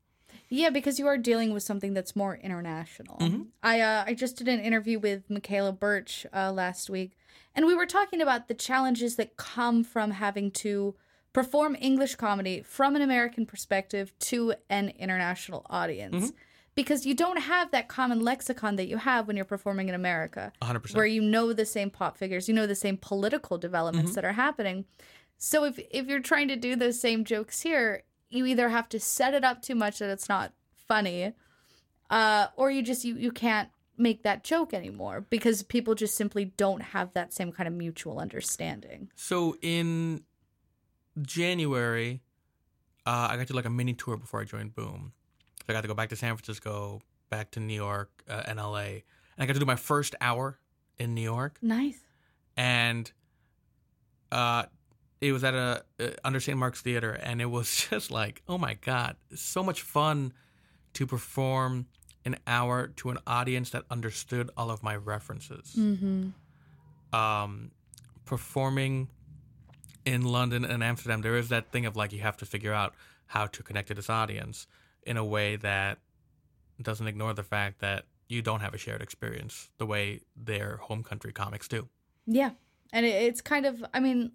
Yeah, 0.50 0.70
because 0.70 0.98
you 1.00 1.08
are 1.08 1.18
dealing 1.18 1.54
with 1.54 1.64
something 1.64 1.94
that's 1.94 2.16
more 2.16 2.36
international. 2.36 3.18
I 3.62 3.82
uh, 3.82 4.04
I 4.08 4.14
just 4.14 4.38
did 4.38 4.48
an 4.48 4.60
interview 4.60 5.00
with 5.00 5.30
Michaela 5.30 5.74
Birch 5.74 6.26
uh, 6.34 6.52
last 6.52 6.90
week, 6.90 7.18
and 7.56 7.66
we 7.66 7.76
were 7.76 7.86
talking 7.86 8.22
about 8.22 8.48
the 8.48 8.54
challenges 8.54 9.16
that 9.18 9.36
come 9.38 9.84
from 9.84 10.12
having 10.12 10.52
to 10.52 10.96
perform 11.34 11.76
English 11.80 12.16
comedy 12.16 12.62
from 12.62 12.96
an 12.96 13.02
American 13.02 13.46
perspective 13.46 14.12
to 14.20 14.54
an 14.70 14.90
international 14.98 15.66
audience. 15.70 16.32
Because 16.76 17.08
you 17.08 17.16
don't 17.16 17.40
have 17.40 17.72
that 17.72 17.88
common 17.88 18.22
lexicon 18.24 18.76
that 18.76 18.88
you 18.88 18.98
have 18.98 19.26
when 19.26 19.36
you're 19.36 19.46
performing 19.46 19.90
in 19.90 19.96
America, 19.96 20.54
100%. 20.62 20.96
where 20.96 21.08
you 21.08 21.24
know 21.24 21.52
the 21.52 21.66
same 21.66 21.90
pop 21.90 22.18
figures, 22.18 22.48
you 22.48 22.54
know 22.54 22.68
the 22.68 22.76
same 22.76 22.98
political 22.98 23.58
developments 23.58 24.14
that 24.14 24.24
are 24.24 24.34
happening. 24.34 24.86
So 25.40 25.64
if 25.66 25.80
if 25.92 26.06
you're 26.08 26.20
trying 26.22 26.48
to 26.50 26.56
do 26.56 26.76
those 26.76 27.00
same 27.00 27.24
jokes 27.26 27.62
here, 27.62 28.04
you 28.30 28.46
either 28.46 28.70
have 28.70 28.90
to 28.90 29.00
set 29.00 29.34
it 29.34 29.44
up 29.44 29.62
too 29.62 29.76
much 29.76 30.00
that 30.00 30.10
it's 30.10 30.28
not 30.30 30.54
funny, 30.88 31.34
uh, 32.10 32.48
or 32.56 32.72
you 32.72 32.82
just 32.82 33.04
you 33.06 33.16
you 33.16 33.32
can't 33.32 33.70
make 33.98 34.24
that 34.24 34.44
joke 34.44 34.74
anymore 34.74 35.22
because 35.30 35.64
people 35.64 35.96
just 35.96 36.16
simply 36.16 36.46
don't 36.46 36.82
have 36.82 37.12
that 37.14 37.34
same 37.34 37.52
kind 37.52 37.68
of 37.68 37.74
mutual 37.74 38.20
understanding. 38.20 39.10
So 39.16 39.58
in 39.62 40.24
January, 41.22 42.22
uh, 43.06 43.28
I 43.32 43.38
got 43.38 43.48
to 43.48 43.56
like 43.56 43.66
a 43.66 43.70
mini 43.70 43.94
tour 43.94 44.18
before 44.18 44.42
I 44.42 44.44
joined 44.44 44.76
Boom. 44.76 45.14
So 45.66 45.66
I 45.70 45.74
got 45.74 45.82
to 45.82 45.88
go 45.88 45.94
back 45.96 46.10
to 46.10 46.16
San 46.16 46.36
Francisco, 46.36 47.02
back 47.30 47.52
to 47.52 47.60
New 47.60 47.74
York 47.74 48.10
uh, 48.30 48.44
and 48.48 48.58
LA, 48.60 48.80
and 48.80 49.04
I 49.40 49.46
got 49.46 49.54
to 49.54 49.60
do 49.60 49.66
my 49.66 49.76
first 49.76 50.16
hour 50.22 50.60
in 51.00 51.14
New 51.14 51.22
York, 51.22 51.58
Nice. 51.62 52.00
and 52.56 53.12
uh, 54.32 54.64
it 55.22 55.32
was 55.32 55.44
at 55.44 55.54
a 55.54 55.84
uh, 56.00 56.10
under 56.24 56.40
St. 56.40 56.58
Mark's 56.58 56.82
Theater, 56.82 57.12
and 57.12 57.42
it 57.42 57.46
was 57.50 57.88
just 57.90 58.12
like, 58.12 58.42
oh 58.48 58.58
my 58.58 58.76
god, 58.76 59.16
so 59.36 59.64
much 59.64 59.82
fun 59.82 60.34
to 60.94 61.06
perform 61.06 61.88
an 62.26 62.38
hour 62.46 62.88
to 62.88 63.10
an 63.10 63.18
audience 63.26 63.70
that 63.70 63.84
understood 63.90 64.50
all 64.58 64.70
of 64.70 64.84
my 64.84 64.96
references 64.96 65.76
Mm-hmm. 65.78 66.30
um, 67.18 67.72
performing 68.26 69.08
in 70.06 70.24
London 70.24 70.66
and 70.66 70.84
Amsterdam, 70.84 71.22
there 71.22 71.36
is 71.38 71.50
that 71.50 71.72
thing 71.72 71.86
of 71.86 71.96
like 71.96 72.12
you 72.14 72.20
have 72.20 72.38
to 72.38 72.46
figure 72.46 72.74
out 72.74 72.94
how 73.28 73.46
to 73.48 73.64
connect 73.64 73.90
to 73.90 73.94
this 73.94 74.10
audience 74.10 74.68
in 75.04 75.18
a 75.18 75.24
way 75.24 75.56
that 75.58 76.00
doesn't 76.82 77.08
ignore 77.08 77.34
the 77.34 77.44
fact 77.44 77.80
that 77.80 78.06
you 78.28 78.42
don't 78.42 78.60
have 78.60 78.74
a 78.74 78.78
shared 78.78 79.02
experience 79.02 79.70
the 79.78 79.86
way 79.86 80.22
their 80.36 80.78
home 80.78 81.04
country 81.04 81.32
comics 81.32 81.68
do. 81.68 81.88
Yeah, 82.26 82.52
and 82.92 83.06
it's 83.06 83.42
kind 83.42 83.66
of 83.66 83.84
I 83.94 84.00
mean, 84.00 84.32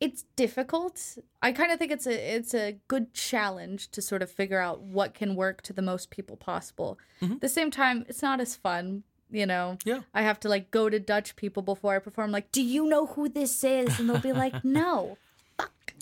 it's 0.00 0.24
difficult. 0.36 1.16
I 1.40 1.52
kind 1.52 1.72
of 1.72 1.78
think 1.78 1.90
it's 1.92 2.06
a 2.06 2.34
it's 2.36 2.54
a 2.54 2.78
good 2.88 3.14
challenge 3.14 3.90
to 3.92 4.02
sort 4.02 4.22
of 4.22 4.30
figure 4.30 4.60
out 4.60 4.82
what 4.82 5.14
can 5.14 5.34
work 5.34 5.62
to 5.62 5.72
the 5.72 5.82
most 5.82 6.10
people 6.10 6.36
possible. 6.36 6.98
At 7.22 7.40
the 7.40 7.48
same 7.48 7.70
time, 7.70 8.04
it's 8.08 8.22
not 8.22 8.40
as 8.40 8.54
fun. 8.54 9.04
You 9.30 9.44
know, 9.46 9.78
Yeah. 9.84 10.02
I 10.14 10.22
have 10.22 10.38
to 10.40 10.48
like 10.48 10.70
go 10.70 10.88
to 10.88 11.00
Dutch 11.00 11.34
people 11.34 11.62
before 11.62 11.96
I 11.96 11.98
perform. 11.98 12.30
Like, 12.30 12.52
do 12.52 12.62
you 12.62 12.86
know 12.86 13.06
who 13.06 13.28
this 13.28 13.64
is? 13.64 13.98
And 13.98 14.08
they'll 14.08 14.18
be 14.20 14.32
like, 14.32 14.64
no, 14.64 15.18
fuck. 15.58 15.94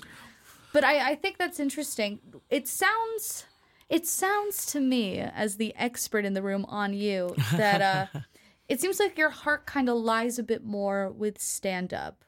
But 0.73 0.85
I 0.85 1.13
I 1.13 1.15
think 1.15 1.39
that's 1.39 1.59
interesting. 1.61 2.19
It 2.51 2.69
sounds 2.69 3.47
it 3.89 4.07
sounds 4.07 4.67
to 4.73 4.81
me 4.81 5.21
as 5.21 5.57
the 5.57 5.75
expert 5.77 6.25
in 6.25 6.33
the 6.35 6.43
room 6.43 6.65
on 6.67 6.93
you 6.95 7.35
that 7.53 7.81
uh 7.81 8.21
it 8.69 8.81
seems 8.81 8.99
like 8.99 9.17
your 9.17 9.31
heart 9.31 9.67
kind 9.67 9.89
of 9.89 9.97
lies 9.97 10.39
a 10.39 10.43
bit 10.43 10.65
more 10.65 11.11
with 11.11 11.41
stand 11.41 11.95
up. 11.95 12.25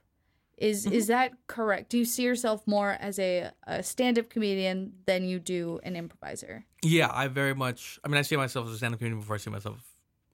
Is 0.57 0.87
is 0.87 1.09
that 1.09 1.33
correct? 1.49 1.91
Do 1.91 1.99
you 1.99 2.07
see 2.07 2.23
yourself 2.23 2.67
more 2.67 2.97
as 2.99 3.19
a, 3.19 3.51
a 3.67 3.83
stand 3.83 4.19
up 4.19 4.31
comedian 4.31 4.95
than 5.05 5.25
you 5.25 5.39
do 5.39 5.81
an 5.83 5.97
improviser? 5.97 6.65
Yeah, 6.83 7.11
I 7.13 7.29
very 7.29 7.55
much. 7.55 7.99
I 8.03 8.09
mean, 8.09 8.17
I 8.17 8.23
see 8.23 8.37
myself 8.37 8.67
as 8.67 8.73
a 8.73 8.77
stand-up 8.79 8.99
comedian 8.99 9.21
before 9.21 9.37
I 9.37 9.39
see 9.39 9.51
myself 9.51 9.83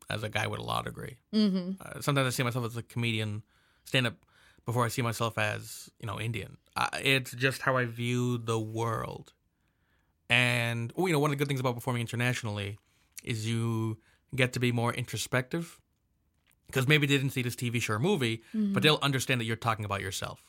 as 0.08 0.22
a 0.22 0.28
guy 0.28 0.46
with 0.46 0.60
a 0.60 0.62
law 0.62 0.82
degree. 0.82 1.16
Mm-hmm. 1.34 1.72
Uh, 1.80 2.00
sometimes 2.00 2.28
I 2.28 2.30
see 2.30 2.44
myself 2.44 2.66
as 2.66 2.76
a 2.76 2.82
comedian, 2.82 3.42
stand-up, 3.84 4.14
before 4.64 4.84
I 4.84 4.88
see 4.88 5.02
myself 5.02 5.38
as 5.38 5.90
you 5.98 6.06
know 6.06 6.20
Indian. 6.20 6.56
It's 6.94 7.32
just 7.32 7.62
how 7.62 7.76
I 7.76 7.86
view 7.86 8.38
the 8.38 8.60
world. 8.60 9.32
And 10.30 10.92
well, 10.94 11.08
you 11.08 11.12
know, 11.12 11.18
one 11.18 11.32
of 11.32 11.36
the 11.36 11.38
good 11.38 11.48
things 11.48 11.60
about 11.60 11.74
performing 11.74 12.00
internationally 12.00 12.78
is 13.24 13.46
you 13.46 13.98
get 14.36 14.52
to 14.52 14.60
be 14.60 14.70
more 14.70 14.94
introspective 14.94 15.80
because 16.72 16.88
maybe 16.88 17.06
they 17.06 17.16
didn't 17.16 17.32
see 17.32 17.42
this 17.42 17.56
TV 17.56 17.80
show 17.80 17.94
or 17.94 17.98
movie, 17.98 18.42
but 18.52 18.58
mm-hmm. 18.58 18.80
they'll 18.80 18.98
understand 19.02 19.40
that 19.40 19.44
you're 19.44 19.56
talking 19.56 19.84
about 19.84 20.00
yourself. 20.00 20.42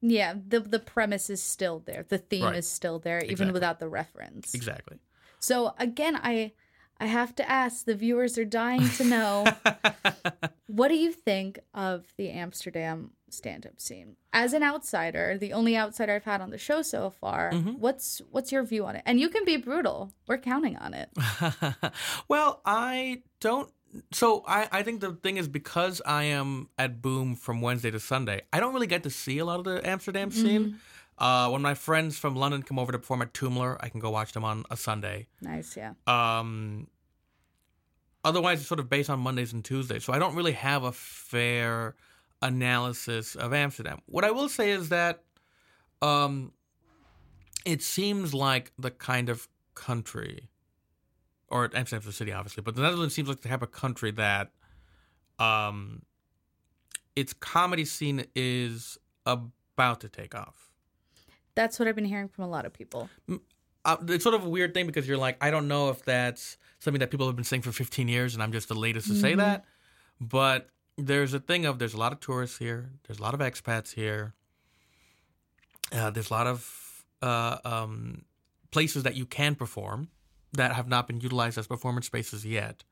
Yeah, 0.00 0.34
the 0.46 0.60
the 0.60 0.78
premise 0.78 1.30
is 1.30 1.42
still 1.42 1.80
there. 1.80 2.04
The 2.08 2.18
theme 2.18 2.44
Right. 2.44 2.56
is 2.56 2.68
still 2.68 2.98
there, 2.98 3.18
even 3.18 3.32
Exactly. 3.32 3.52
without 3.52 3.80
the 3.80 3.88
reference. 3.88 4.54
Exactly. 4.54 4.98
So 5.40 5.74
again, 5.78 6.16
I 6.22 6.52
I 7.00 7.06
have 7.06 7.34
to 7.36 7.48
ask, 7.48 7.84
the 7.84 7.94
viewers 7.94 8.38
are 8.38 8.44
dying 8.44 8.88
to 8.90 9.04
know. 9.04 9.46
what 10.66 10.88
do 10.88 10.96
you 10.96 11.12
think 11.12 11.60
of 11.72 12.12
the 12.16 12.30
Amsterdam 12.30 13.12
stand 13.30 13.66
up 13.66 13.80
scene? 13.80 14.16
As 14.32 14.52
an 14.52 14.64
outsider, 14.64 15.38
the 15.38 15.52
only 15.52 15.76
outsider 15.76 16.14
I've 16.14 16.24
had 16.24 16.40
on 16.40 16.50
the 16.50 16.58
show 16.58 16.82
so 16.82 17.10
far, 17.10 17.52
mm-hmm. 17.52 17.72
what's 17.78 18.20
what's 18.30 18.50
your 18.50 18.64
view 18.64 18.84
on 18.86 18.96
it? 18.96 19.02
And 19.06 19.20
you 19.20 19.28
can 19.28 19.44
be 19.44 19.56
brutal. 19.56 20.12
We're 20.26 20.38
counting 20.38 20.76
on 20.76 20.94
it. 20.94 21.10
well, 22.28 22.60
I 22.64 23.22
don't. 23.40 23.70
So 24.12 24.44
I, 24.46 24.68
I 24.70 24.82
think 24.82 25.00
the 25.00 25.12
thing 25.12 25.36
is 25.38 25.48
because 25.48 26.02
I 26.04 26.24
am 26.24 26.68
at 26.78 27.00
Boom 27.00 27.34
from 27.34 27.60
Wednesday 27.60 27.90
to 27.90 28.00
Sunday, 28.00 28.42
I 28.52 28.60
don't 28.60 28.74
really 28.74 28.86
get 28.86 29.02
to 29.04 29.10
see 29.10 29.38
a 29.38 29.44
lot 29.44 29.58
of 29.58 29.64
the 29.64 29.86
Amsterdam 29.88 30.30
scene. 30.30 30.78
Uh, 31.16 31.48
when 31.48 31.62
my 31.62 31.74
friends 31.74 32.16
from 32.16 32.36
London 32.36 32.62
come 32.62 32.78
over 32.78 32.92
to 32.92 32.98
perform 32.98 33.22
at 33.22 33.32
Toomler, 33.34 33.76
I 33.80 33.88
can 33.88 33.98
go 33.98 34.10
watch 34.10 34.32
them 34.32 34.44
on 34.44 34.64
a 34.70 34.76
Sunday. 34.76 35.26
Nice, 35.40 35.76
yeah. 35.76 35.94
Um, 36.06 36.86
otherwise, 38.24 38.60
it's 38.60 38.68
sort 38.68 38.78
of 38.78 38.88
based 38.88 39.10
on 39.10 39.18
Mondays 39.18 39.52
and 39.52 39.64
Tuesdays. 39.64 40.04
So 40.04 40.12
I 40.12 40.20
don't 40.20 40.36
really 40.36 40.52
have 40.52 40.84
a 40.84 40.92
fair 40.92 41.96
analysis 42.40 43.34
of 43.34 43.52
Amsterdam. 43.52 43.98
What 44.06 44.24
I 44.24 44.30
will 44.30 44.48
say 44.48 44.70
is 44.70 44.90
that 44.90 45.24
um, 46.02 46.52
it 47.64 47.82
seems 47.82 48.32
like 48.32 48.70
the 48.78 48.92
kind 48.92 49.28
of 49.28 49.48
country, 49.74 50.48
or 51.50 51.70
Amsterdam's 51.74 52.06
a 52.06 52.12
city, 52.12 52.32
obviously, 52.32 52.62
but 52.62 52.74
the 52.74 52.82
Netherlands 52.82 53.14
seems 53.14 53.28
like 53.28 53.40
the 53.40 53.48
type 53.48 53.62
of 53.62 53.72
country 53.72 54.10
that 54.12 54.50
um, 55.38 56.02
its 57.16 57.32
comedy 57.32 57.84
scene 57.84 58.24
is 58.34 58.98
about 59.26 60.00
to 60.00 60.08
take 60.08 60.34
off. 60.34 60.70
That's 61.54 61.78
what 61.78 61.88
I've 61.88 61.96
been 61.96 62.04
hearing 62.04 62.28
from 62.28 62.44
a 62.44 62.48
lot 62.48 62.66
of 62.66 62.72
people. 62.72 63.08
uh, 63.84 63.96
it's 64.08 64.22
sort 64.22 64.34
of 64.34 64.44
a 64.44 64.48
weird 64.48 64.74
thing 64.74 64.86
because 64.86 65.08
you're 65.08 65.16
like, 65.16 65.36
I 65.40 65.50
don't 65.50 65.68
know 65.68 65.88
if 65.90 66.04
that's 66.04 66.56
something 66.78 67.00
that 67.00 67.10
people 67.10 67.26
have 67.26 67.36
been 67.36 67.44
saying 67.44 67.62
for 67.62 67.72
15 67.72 68.08
years, 68.08 68.34
and 68.34 68.42
I'm 68.42 68.52
just 68.52 68.68
the 68.68 68.74
latest 68.74 69.08
to 69.08 69.14
say 69.14 69.34
that. 69.34 69.64
But 70.20 70.68
there's 70.96 71.34
a 71.34 71.40
thing 71.40 71.64
of 71.64 71.78
there's 71.78 71.94
a 71.94 71.98
lot 71.98 72.12
of 72.12 72.20
tourists 72.20 72.58
here, 72.58 72.90
there's 73.06 73.18
a 73.18 73.22
lot 73.22 73.34
of 73.34 73.40
expats 73.40 73.94
here, 73.94 74.34
uh, 75.92 76.10
there's 76.10 76.30
a 76.30 76.34
lot 76.34 76.46
of 76.46 77.04
uh, 77.22 77.58
um, 77.64 78.24
places 78.70 79.04
that 79.04 79.16
you 79.16 79.26
can 79.26 79.54
perform 79.54 80.08
that 80.52 80.72
have 80.72 80.88
not 80.88 81.06
been 81.06 81.20
utilized 81.20 81.58
as 81.58 81.66
performance 81.66 82.06
spaces 82.06 82.44
yet, 82.44 82.84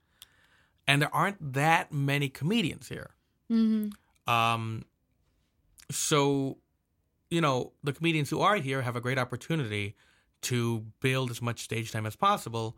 and 0.86 1.02
there 1.02 1.14
aren't 1.14 1.54
that 1.54 1.92
many 1.92 2.28
comedians 2.28 2.88
here. 2.88 3.10
Um, 4.26 4.84
so 5.90 6.58
you 7.30 7.40
know, 7.40 7.72
the 7.82 7.92
comedians 7.92 8.30
who 8.30 8.40
are 8.40 8.56
here 8.56 8.82
have 8.82 8.96
a 8.96 9.00
great 9.00 9.18
opportunity 9.18 9.96
to 10.42 10.84
build 11.00 11.30
as 11.30 11.42
much 11.42 11.60
stage 11.60 11.90
time 11.90 12.06
as 12.06 12.16
possible. 12.16 12.76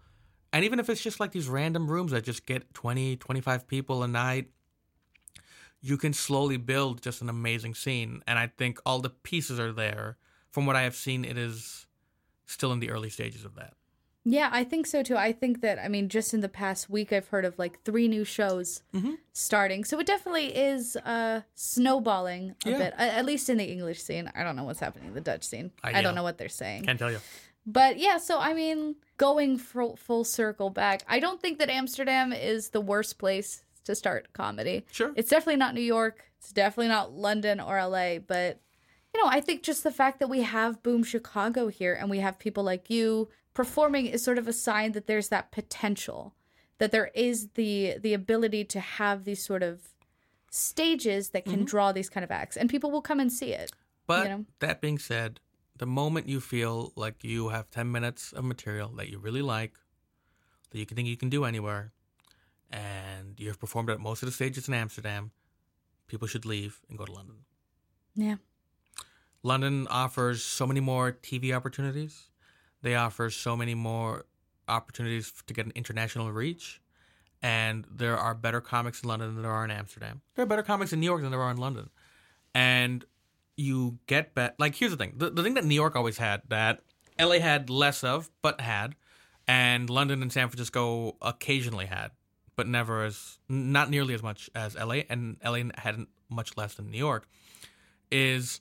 And 0.52 0.64
even 0.64 0.80
if 0.80 0.88
it's 0.88 1.02
just 1.02 1.20
like 1.20 1.32
these 1.32 1.48
random 1.48 1.90
rooms 1.90 2.12
that 2.12 2.24
just 2.24 2.46
get 2.46 2.72
20, 2.72 3.16
25 3.16 3.68
people 3.68 4.02
a 4.02 4.08
night, 4.08 4.50
you 5.80 5.96
can 5.96 6.12
slowly 6.12 6.56
build 6.56 7.02
just 7.02 7.20
an 7.20 7.28
amazing 7.28 7.74
scene. 7.74 8.22
And 8.26 8.38
I 8.38 8.46
think 8.46 8.80
all 8.86 9.00
the 9.00 9.10
pieces 9.10 9.60
are 9.60 9.72
there. 9.72 10.16
From 10.50 10.64
what 10.64 10.76
I 10.76 10.82
have 10.82 10.96
seen, 10.96 11.24
it 11.24 11.36
is 11.36 11.86
still 12.46 12.72
in 12.72 12.80
the 12.80 12.90
early 12.90 13.10
stages 13.10 13.44
of 13.44 13.54
that. 13.56 13.74
Yeah, 14.30 14.50
I 14.52 14.62
think 14.62 14.86
so 14.86 15.02
too. 15.02 15.16
I 15.16 15.32
think 15.32 15.62
that 15.62 15.78
I 15.78 15.88
mean, 15.88 16.08
just 16.10 16.34
in 16.34 16.40
the 16.40 16.48
past 16.50 16.90
week, 16.90 17.12
I've 17.14 17.28
heard 17.28 17.46
of 17.46 17.58
like 17.58 17.82
three 17.84 18.08
new 18.08 18.24
shows 18.24 18.82
starting. 19.32 19.84
So 19.84 19.98
it 19.98 20.06
definitely 20.06 20.54
is 20.54 20.96
uh, 20.96 21.40
snowballing 21.54 22.54
a 22.66 22.70
Yeah. 22.70 22.78
bit, 22.78 22.94
at 22.98 23.24
least 23.24 23.48
in 23.48 23.56
the 23.56 23.64
English 23.64 24.02
scene. 24.02 24.30
I 24.34 24.42
don't 24.42 24.54
know 24.56 24.64
what's 24.64 24.80
happening 24.80 25.08
in 25.08 25.14
the 25.14 25.20
Dutch 25.22 25.44
scene. 25.44 25.70
I 25.82 25.98
I, 25.98 26.02
don't 26.02 26.14
know 26.14 26.22
what 26.22 26.36
they're 26.36 26.48
saying. 26.50 26.84
Can't 26.84 26.98
tell 26.98 27.10
you. 27.10 27.20
But 27.64 27.98
yeah, 27.98 28.18
so 28.18 28.38
I 28.38 28.52
mean, 28.54 28.96
going 29.16 29.56
full, 29.58 29.96
full 29.96 30.24
circle 30.24 30.70
back, 30.70 31.02
I 31.08 31.20
don't 31.20 31.40
think 31.40 31.58
that 31.58 31.70
Amsterdam 31.70 32.32
is 32.32 32.70
the 32.70 32.80
worst 32.80 33.18
place 33.18 33.62
to 33.84 33.94
start 33.94 34.32
comedy. 34.34 34.84
Sure. 34.92 35.12
It's 35.16 35.30
definitely 35.30 35.56
not 35.56 35.74
New 35.74 35.80
York. 35.80 36.24
It's 36.38 36.52
definitely 36.52 36.88
not 36.88 37.12
London 37.12 37.60
or 37.60 37.76
LA. 37.82 38.18
But, 38.18 38.60
you 39.14 39.22
know, 39.22 39.28
I 39.30 39.40
think 39.40 39.62
just 39.62 39.82
the 39.84 39.90
fact 39.90 40.18
that 40.20 40.28
we 40.28 40.42
have 40.42 40.82
Boom 40.82 41.02
Chicago 41.02 41.68
here 41.68 41.94
and 41.94 42.10
we 42.10 42.18
have 42.18 42.38
people 42.38 42.62
like 42.64 42.90
you 42.90 43.28
performing 43.59 44.06
is 44.06 44.22
sort 44.22 44.38
of 44.38 44.46
a 44.46 44.52
sign 44.52 44.92
that 44.92 45.09
there's 45.09 45.30
that 45.30 45.50
potential, 45.50 46.32
that 46.78 46.92
there 46.92 47.11
is 47.12 47.48
the 47.54 47.96
the 47.98 48.14
ability 48.14 48.64
to 48.64 48.78
have 48.78 49.24
these 49.24 49.44
sort 49.44 49.64
of 49.64 49.80
stages 50.48 51.30
that 51.30 51.44
can 51.44 51.54
mm-hmm. 51.54 51.64
draw 51.64 51.90
these 51.90 52.09
kind 52.09 52.22
of 52.22 52.30
acts 52.30 52.56
and 52.56 52.70
people 52.70 52.88
will 52.92 53.02
come 53.02 53.18
and 53.18 53.32
see 53.32 53.50
it. 53.52 53.72
But 54.06 54.22
You 54.22 54.30
know? 54.30 54.44
that 54.61 54.80
being 54.80 54.96
said, 54.96 55.40
the 55.76 55.86
moment 55.86 56.28
you 56.28 56.40
feel 56.40 56.92
like 56.94 57.24
you 57.24 57.48
have 57.48 57.68
10 57.68 57.90
minutes 57.90 58.32
of 58.32 58.44
material 58.44 58.90
that 58.98 59.09
you 59.09 59.18
really 59.18 59.42
like, 59.42 59.74
that 60.70 60.78
you 60.78 60.86
can 60.86 60.94
think 60.96 61.09
you 61.09 61.16
can 61.16 61.28
do 61.28 61.44
anywhere, 61.44 61.92
and 62.70 63.34
you've 63.38 63.59
performed 63.59 63.90
at 63.90 63.98
most 63.98 64.22
of 64.22 64.28
the 64.28 64.32
stages 64.32 64.68
in 64.68 64.74
Amsterdam, 64.74 65.32
people 66.06 66.28
should 66.28 66.46
leave 66.46 66.80
and 66.88 66.96
go 66.96 67.04
to 67.04 67.12
London. 67.12 67.38
Yeah. 68.14 68.36
London 69.42 69.88
offers 69.90 70.44
so 70.44 70.64
many 70.64 70.80
more 70.80 71.11
TV 71.11 71.52
opportunities. 71.52 72.28
They 72.82 72.94
offer 72.94 73.30
so 73.30 73.56
many 73.56 73.74
more 73.74 74.24
opportunities 74.68 75.32
to 75.46 75.54
get 75.54 75.66
an 75.66 75.72
international 75.74 76.30
reach. 76.32 76.80
And 77.42 77.86
there 77.90 78.16
are 78.16 78.34
better 78.34 78.60
comics 78.60 79.02
in 79.02 79.08
London 79.08 79.34
than 79.34 79.42
there 79.42 79.52
are 79.52 79.64
in 79.64 79.70
Amsterdam. 79.70 80.22
There 80.34 80.42
are 80.42 80.46
better 80.46 80.62
comics 80.62 80.92
in 80.92 81.00
New 81.00 81.06
York 81.06 81.22
than 81.22 81.30
there 81.30 81.40
are 81.40 81.50
in 81.50 81.56
London. 81.56 81.90
And 82.54 83.04
you 83.56 83.98
get 84.06 84.34
bet 84.34 84.54
like 84.58 84.76
here's 84.76 84.92
the 84.92 84.96
thing. 84.96 85.14
The, 85.16 85.30
the 85.30 85.42
thing 85.42 85.54
that 85.54 85.64
New 85.64 85.74
York 85.74 85.96
always 85.96 86.18
had 86.18 86.42
that 86.48 86.80
LA 87.18 87.38
had 87.40 87.70
less 87.70 88.04
of, 88.04 88.30
but 88.42 88.60
had, 88.60 88.94
and 89.46 89.90
London 89.90 90.22
and 90.22 90.32
San 90.32 90.48
Francisco 90.48 91.16
occasionally 91.20 91.86
had, 91.86 92.10
but 92.56 92.66
never 92.66 93.04
as 93.04 93.38
not 93.48 93.90
nearly 93.90 94.14
as 94.14 94.22
much 94.22 94.48
as 94.54 94.76
LA, 94.76 95.00
and 95.08 95.36
LA 95.44 95.62
had 95.76 96.06
much 96.28 96.56
less 96.56 96.74
than 96.74 96.90
New 96.90 96.98
York, 96.98 97.28
is 98.10 98.60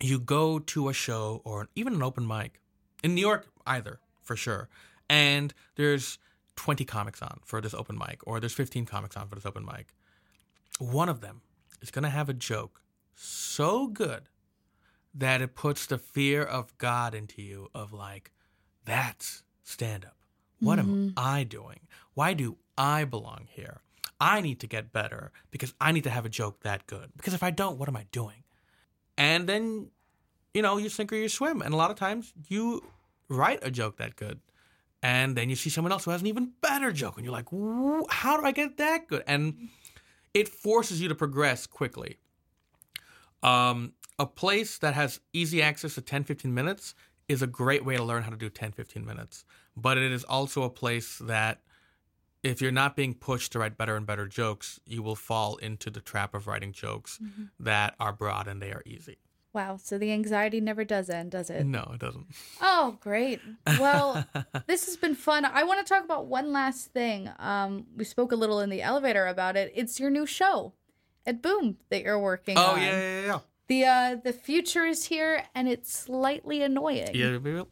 you 0.00 0.18
go 0.18 0.58
to 0.58 0.88
a 0.88 0.92
show 0.92 1.42
or 1.44 1.68
even 1.74 1.94
an 1.94 2.02
open 2.02 2.26
mic 2.26 2.60
in 3.04 3.14
New 3.14 3.20
York 3.20 3.46
either 3.66 4.00
for 4.22 4.34
sure. 4.34 4.68
And 5.08 5.54
there's 5.76 6.18
20 6.56 6.84
comics 6.84 7.22
on 7.22 7.40
for 7.44 7.60
this 7.60 7.74
open 7.74 7.96
mic 7.96 8.26
or 8.26 8.40
there's 8.40 8.54
15 8.54 8.86
comics 8.86 9.16
on 9.16 9.28
for 9.28 9.36
this 9.36 9.46
open 9.46 9.64
mic. 9.64 9.88
One 10.78 11.08
of 11.08 11.20
them 11.20 11.42
is 11.80 11.90
going 11.90 12.02
to 12.02 12.08
have 12.08 12.28
a 12.28 12.34
joke 12.34 12.80
so 13.14 13.86
good 13.86 14.28
that 15.14 15.40
it 15.40 15.54
puts 15.54 15.86
the 15.86 15.98
fear 15.98 16.42
of 16.42 16.76
god 16.78 17.14
into 17.14 17.40
you 17.40 17.68
of 17.72 17.92
like 17.92 18.32
that's 18.84 19.44
stand 19.62 20.04
up 20.04 20.16
what 20.60 20.78
am 20.78 20.86
mm-hmm. 20.86 21.08
i 21.18 21.44
doing? 21.44 21.80
Why 22.14 22.32
do 22.32 22.56
i 22.78 23.04
belong 23.04 23.48
here? 23.50 23.82
I 24.20 24.40
need 24.40 24.60
to 24.60 24.66
get 24.66 24.92
better 24.92 25.30
because 25.50 25.74
i 25.80 25.92
need 25.92 26.04
to 26.04 26.10
have 26.10 26.24
a 26.24 26.30
joke 26.30 26.60
that 26.62 26.86
good. 26.86 27.12
Because 27.16 27.34
if 27.34 27.42
i 27.42 27.50
don't 27.50 27.78
what 27.78 27.88
am 27.88 27.96
i 27.96 28.06
doing? 28.10 28.44
And 29.16 29.46
then 29.48 29.90
you 30.54 30.62
know 30.62 30.78
you 30.78 30.88
sink 30.88 31.12
or 31.12 31.16
you 31.16 31.28
swim. 31.28 31.60
And 31.60 31.74
a 31.74 31.76
lot 31.76 31.90
of 31.90 31.96
times 31.96 32.32
you 32.48 32.82
write 33.28 33.58
a 33.62 33.70
joke 33.70 33.98
that 33.98 34.16
good 34.16 34.40
and 35.02 35.36
then 35.36 35.50
you 35.50 35.56
see 35.56 35.68
someone 35.68 35.92
else 35.92 36.04
who 36.04 36.10
has 36.10 36.22
an 36.22 36.26
even 36.26 36.52
better 36.62 36.90
joke 36.90 37.16
and 37.16 37.24
you're 37.24 37.32
like 37.32 37.48
how 38.10 38.38
do 38.38 38.46
i 38.46 38.52
get 38.52 38.78
that 38.78 39.06
good? 39.08 39.22
And 39.26 39.68
it 40.32 40.48
forces 40.48 41.00
you 41.00 41.08
to 41.08 41.14
progress 41.14 41.66
quickly. 41.66 42.18
Um, 43.42 43.92
a 44.18 44.26
place 44.26 44.78
that 44.78 44.94
has 44.94 45.20
easy 45.32 45.60
access 45.62 45.94
to 45.96 46.00
10 46.00 46.24
15 46.24 46.52
minutes 46.52 46.94
is 47.28 47.42
a 47.42 47.46
great 47.46 47.84
way 47.84 47.96
to 47.96 48.02
learn 48.02 48.22
how 48.22 48.30
to 48.30 48.36
do 48.36 48.48
10 48.48 48.72
15 48.72 49.04
minutes. 49.04 49.44
But 49.76 49.98
it 49.98 50.12
is 50.12 50.24
also 50.24 50.62
a 50.62 50.70
place 50.70 51.18
that 51.18 51.60
if 52.42 52.60
you're 52.60 52.70
not 52.72 52.94
being 52.94 53.14
pushed 53.14 53.52
to 53.52 53.58
write 53.58 53.76
better 53.76 53.96
and 53.96 54.06
better 54.06 54.26
jokes 54.26 54.78
you 54.86 55.02
will 55.02 55.16
fall 55.16 55.56
into 55.56 55.90
the 55.90 56.00
trap 56.00 56.34
of 56.34 56.46
writing 56.46 56.72
jokes 56.72 57.18
that 57.58 57.94
are 57.98 58.12
broad 58.12 58.46
and 58.46 58.60
they 58.60 58.70
are 58.70 58.82
easy 58.84 59.16
Wow. 59.54 59.78
So 59.82 59.96
the 59.98 60.12
anxiety 60.12 60.60
never 60.60 60.84
does 60.84 61.08
end, 61.08 61.30
does 61.30 61.48
it? 61.48 61.64
no 61.64 61.90
it 61.94 62.00
doesn't 62.00 62.26
Oh, 62.60 62.98
great. 63.00 63.40
Well, 63.78 64.26
this 64.66 64.84
has 64.86 64.96
been 64.96 65.14
fun. 65.14 65.44
I 65.44 65.62
want 65.62 65.86
to 65.86 65.90
talk 65.94 66.04
about 66.04 66.26
one 66.26 66.52
last 66.52 66.92
thing. 66.92 67.30
Um, 67.38 67.86
we 67.96 68.04
spoke 68.04 68.32
a 68.32 68.36
little 68.36 68.60
in 68.60 68.68
the 68.68 68.82
elevator 68.82 69.26
about 69.26 69.56
it. 69.56 69.72
It's 69.74 69.98
your 70.00 70.10
new 70.10 70.26
show 70.26 70.72
at 71.24 71.40
Boom 71.40 71.76
that 71.88 72.02
you're 72.02 72.18
working 72.18 72.58
on. 72.58 72.64
oh 72.64 72.68
on. 72.72 72.82
yeah 72.82 72.90
yeah 73.00 73.26
yeah 73.26 73.38
The 73.68 73.84
uh 73.84 74.16
the 74.22 74.32
future 74.32 74.84
is 74.84 75.06
here 75.06 75.44
and 75.54 75.68
it's 75.68 75.90
slightly 75.96 76.62
annoying. 76.62 77.14
yeah 77.14 77.38
yeah 77.42 77.62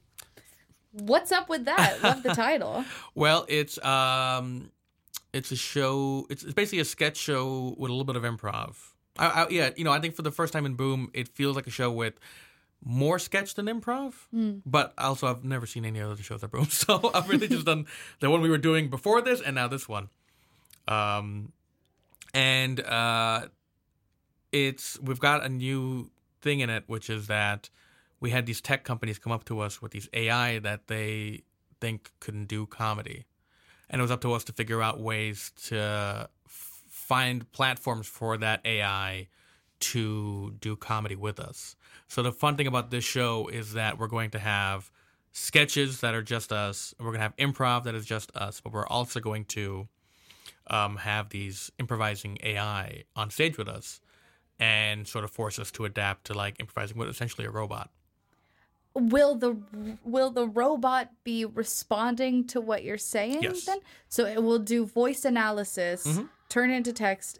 What's 0.92 1.32
up 1.32 1.48
with 1.48 1.64
that? 1.64 2.02
Love 2.02 2.22
the 2.22 2.34
title. 2.34 2.84
Well, 3.14 3.46
it's 3.48 3.82
um, 3.84 4.70
it's 5.32 5.50
a 5.50 5.56
show. 5.56 6.26
It's, 6.28 6.42
it's 6.44 6.52
basically 6.52 6.80
a 6.80 6.84
sketch 6.84 7.16
show 7.16 7.74
with 7.78 7.90
a 7.90 7.94
little 7.94 8.04
bit 8.04 8.16
of 8.16 8.22
improv. 8.24 8.76
I, 9.18 9.26
I, 9.26 9.48
yeah, 9.50 9.70
you 9.76 9.84
know, 9.84 9.92
I 9.92 10.00
think 10.00 10.14
for 10.14 10.22
the 10.22 10.30
first 10.30 10.52
time 10.52 10.66
in 10.66 10.74
Boom, 10.74 11.10
it 11.14 11.28
feels 11.28 11.56
like 11.56 11.66
a 11.66 11.70
show 11.70 11.90
with 11.92 12.14
more 12.84 13.18
sketch 13.18 13.54
than 13.54 13.66
improv. 13.66 14.14
But 14.66 14.94
also, 14.98 15.26
I've 15.28 15.44
never 15.44 15.66
seen 15.66 15.84
any 15.84 16.00
other 16.00 16.16
shows 16.22 16.42
at 16.42 16.50
Boom, 16.50 16.64
so 16.70 17.10
I've 17.14 17.28
really 17.28 17.48
just 17.48 17.66
done 17.66 17.86
the 18.20 18.30
one 18.30 18.40
we 18.40 18.50
were 18.50 18.58
doing 18.58 18.88
before 18.90 19.20
this, 19.22 19.40
and 19.40 19.54
now 19.54 19.68
this 19.68 19.88
one. 19.88 20.08
Um, 20.88 21.52
and 22.34 22.80
uh, 22.80 23.48
it's 24.50 24.98
we've 25.00 25.20
got 25.20 25.44
a 25.44 25.48
new 25.48 26.10
thing 26.40 26.60
in 26.60 26.70
it, 26.70 26.84
which 26.86 27.08
is 27.10 27.26
that 27.28 27.70
we 28.20 28.30
had 28.30 28.46
these 28.46 28.60
tech 28.60 28.84
companies 28.84 29.18
come 29.18 29.32
up 29.32 29.44
to 29.44 29.60
us 29.60 29.80
with 29.82 29.92
these 29.92 30.08
AI 30.12 30.58
that 30.60 30.86
they 30.88 31.42
think 31.80 32.10
couldn't 32.20 32.46
do 32.46 32.66
comedy. 32.66 33.26
and 33.90 34.00
it 34.00 34.02
was 34.02 34.10
up 34.10 34.20
to 34.22 34.32
us 34.32 34.44
to 34.44 34.52
figure 34.52 34.80
out 34.80 35.00
ways 35.00 35.52
to 35.64 36.28
find 37.12 37.52
platforms 37.52 38.06
for 38.06 38.38
that 38.38 38.62
AI 38.64 39.28
to 39.78 40.54
do 40.62 40.74
comedy 40.74 41.14
with 41.14 41.38
us. 41.38 41.76
So 42.08 42.22
the 42.22 42.32
fun 42.32 42.56
thing 42.56 42.66
about 42.66 42.90
this 42.90 43.04
show 43.04 43.48
is 43.48 43.74
that 43.74 43.98
we're 43.98 44.06
going 44.06 44.30
to 44.30 44.38
have 44.38 44.90
sketches 45.32 46.00
that 46.00 46.14
are 46.14 46.22
just 46.22 46.52
us. 46.52 46.94
We're 46.98 47.06
going 47.06 47.16
to 47.16 47.20
have 47.20 47.36
improv 47.36 47.84
that 47.84 47.94
is 47.94 48.06
just 48.06 48.34
us, 48.34 48.62
but 48.62 48.72
we're 48.72 48.86
also 48.86 49.20
going 49.20 49.44
to 49.46 49.88
um, 50.68 50.96
have 50.96 51.28
these 51.28 51.70
improvising 51.78 52.38
AI 52.42 53.04
on 53.14 53.28
stage 53.28 53.58
with 53.58 53.68
us 53.68 54.00
and 54.58 55.06
sort 55.06 55.24
of 55.24 55.30
force 55.30 55.58
us 55.58 55.70
to 55.72 55.84
adapt 55.84 56.24
to 56.28 56.34
like 56.34 56.58
improvising 56.60 56.96
with 56.96 57.10
essentially 57.10 57.46
a 57.46 57.50
robot. 57.50 57.90
Will 58.94 59.34
the 59.34 59.56
will 60.04 60.30
the 60.30 60.46
robot 60.46 61.10
be 61.24 61.44
responding 61.46 62.46
to 62.48 62.60
what 62.60 62.84
you're 62.84 62.98
saying 62.98 63.42
Yes. 63.42 63.64
then? 63.64 63.80
So 64.08 64.24
it 64.26 64.42
will 64.42 64.58
do 64.58 64.84
voice 64.84 65.24
analysis, 65.24 66.06
Mhm. 66.06 66.28
Turn 66.52 66.70
it 66.70 66.76
into 66.76 66.92
text, 66.92 67.38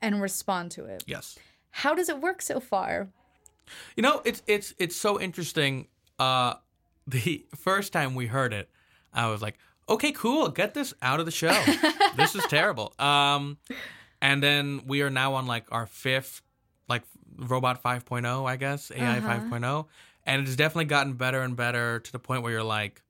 and 0.00 0.20
respond 0.20 0.70
to 0.72 0.84
it. 0.84 1.04
Yes. 1.06 1.38
How 1.70 1.94
does 1.94 2.08
it 2.08 2.20
work 2.20 2.42
so 2.42 2.60
far? 2.60 3.08
You 3.96 4.02
know, 4.02 4.20
it's 4.24 4.42
it's 4.46 4.74
it's 4.78 4.96
so 4.96 5.20
interesting. 5.20 5.86
Uh 6.18 6.54
the 7.06 7.46
first 7.56 7.92
time 7.92 8.14
we 8.14 8.26
heard 8.26 8.52
it, 8.52 8.68
I 9.12 9.28
was 9.28 9.40
like, 9.42 9.56
"Okay, 9.88 10.12
cool. 10.12 10.48
Get 10.48 10.74
this 10.74 10.92
out 11.00 11.20
of 11.20 11.26
the 11.26 11.32
show. 11.32 11.54
this 12.16 12.34
is 12.34 12.44
terrible." 12.48 12.92
Um 12.98 13.58
and 14.20 14.42
then 14.42 14.82
we 14.86 15.02
are 15.02 15.10
now 15.10 15.34
on 15.34 15.46
like 15.46 15.66
our 15.70 15.86
fifth 15.86 16.42
like 16.88 17.02
robot 17.36 17.82
5.0, 17.82 18.46
I 18.48 18.56
guess, 18.56 18.90
AI 18.90 19.18
Uh-huh. 19.18 19.40
5.0, 19.40 19.86
and 20.26 20.42
it's 20.46 20.56
definitely 20.56 20.84
gotten 20.86 21.14
better 21.14 21.40
and 21.42 21.56
better 21.56 21.98
to 22.00 22.12
the 22.12 22.18
point 22.18 22.42
where 22.42 22.52
you're 22.52 22.62
like, 22.80 23.02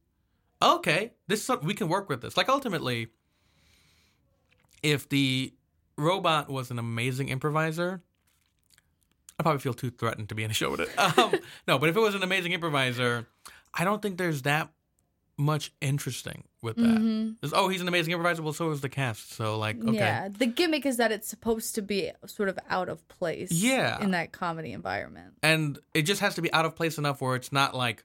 "Okay, 0.60 1.12
this 1.26 1.48
is 1.48 1.56
we 1.62 1.74
can 1.74 1.88
work 1.88 2.08
with 2.08 2.20
this." 2.22 2.36
Like 2.36 2.48
ultimately 2.48 3.08
if 4.82 5.08
the 5.08 5.52
robot 5.96 6.48
was 6.50 6.70
an 6.70 6.78
amazing 6.78 7.28
improviser, 7.28 8.02
I 9.38 9.42
probably 9.42 9.60
feel 9.60 9.74
too 9.74 9.90
threatened 9.90 10.28
to 10.30 10.34
be 10.34 10.44
in 10.44 10.50
a 10.50 10.54
show 10.54 10.70
with 10.70 10.80
it. 10.80 10.90
Um, 11.18 11.34
no, 11.66 11.78
but 11.78 11.88
if 11.88 11.96
it 11.96 12.00
was 12.00 12.14
an 12.14 12.22
amazing 12.22 12.52
improviser, 12.52 13.26
I 13.74 13.84
don't 13.84 14.00
think 14.02 14.18
there's 14.18 14.42
that 14.42 14.70
much 15.38 15.72
interesting 15.80 16.44
with 16.60 16.76
that. 16.76 16.84
Mhm. 16.84 17.36
Oh, 17.52 17.68
he's 17.68 17.80
an 17.80 17.88
amazing 17.88 18.12
improviser. 18.12 18.42
Well, 18.42 18.52
so 18.52 18.70
is 18.70 18.82
the 18.82 18.88
cast. 18.88 19.32
So 19.32 19.58
like, 19.58 19.82
okay, 19.82 19.96
Yeah, 19.96 20.28
the 20.28 20.46
gimmick 20.46 20.84
is 20.86 20.98
that 20.98 21.10
it's 21.10 21.26
supposed 21.26 21.74
to 21.76 21.82
be 21.82 22.12
sort 22.26 22.48
of 22.50 22.58
out 22.68 22.88
of 22.88 23.06
place. 23.08 23.50
Yeah. 23.50 24.00
in 24.02 24.10
that 24.12 24.30
comedy 24.32 24.72
environment. 24.72 25.34
and 25.42 25.78
it 25.94 26.02
just 26.02 26.20
has 26.20 26.34
to 26.36 26.42
be 26.42 26.52
out 26.52 26.64
of 26.66 26.76
place 26.76 26.98
enough 26.98 27.20
where 27.20 27.34
it's 27.34 27.50
not 27.50 27.74
like, 27.74 28.04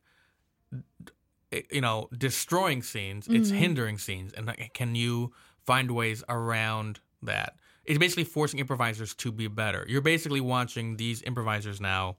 you 1.72 1.82
know, 1.82 2.10
destroying 2.18 2.82
scenes. 2.84 3.28
It's 3.30 3.52
Mhm. 3.52 3.56
hindering 3.58 3.98
scenes, 3.98 4.34
and 4.34 4.46
like, 4.48 4.74
can 4.74 4.96
you 4.96 5.34
find 5.68 5.92
ways 5.92 6.24
around 6.28 7.00
that? 7.22 7.56
It's 7.86 8.00
basically 8.00 8.24
forcing 8.24 8.60
improvisers 8.60 9.14
to 9.16 9.32
be 9.32 9.48
better. 9.48 9.86
You're 9.88 10.02
basically 10.02 10.42
watching 10.42 10.98
these 10.98 11.22
improvisers 11.22 11.80
now 11.80 12.18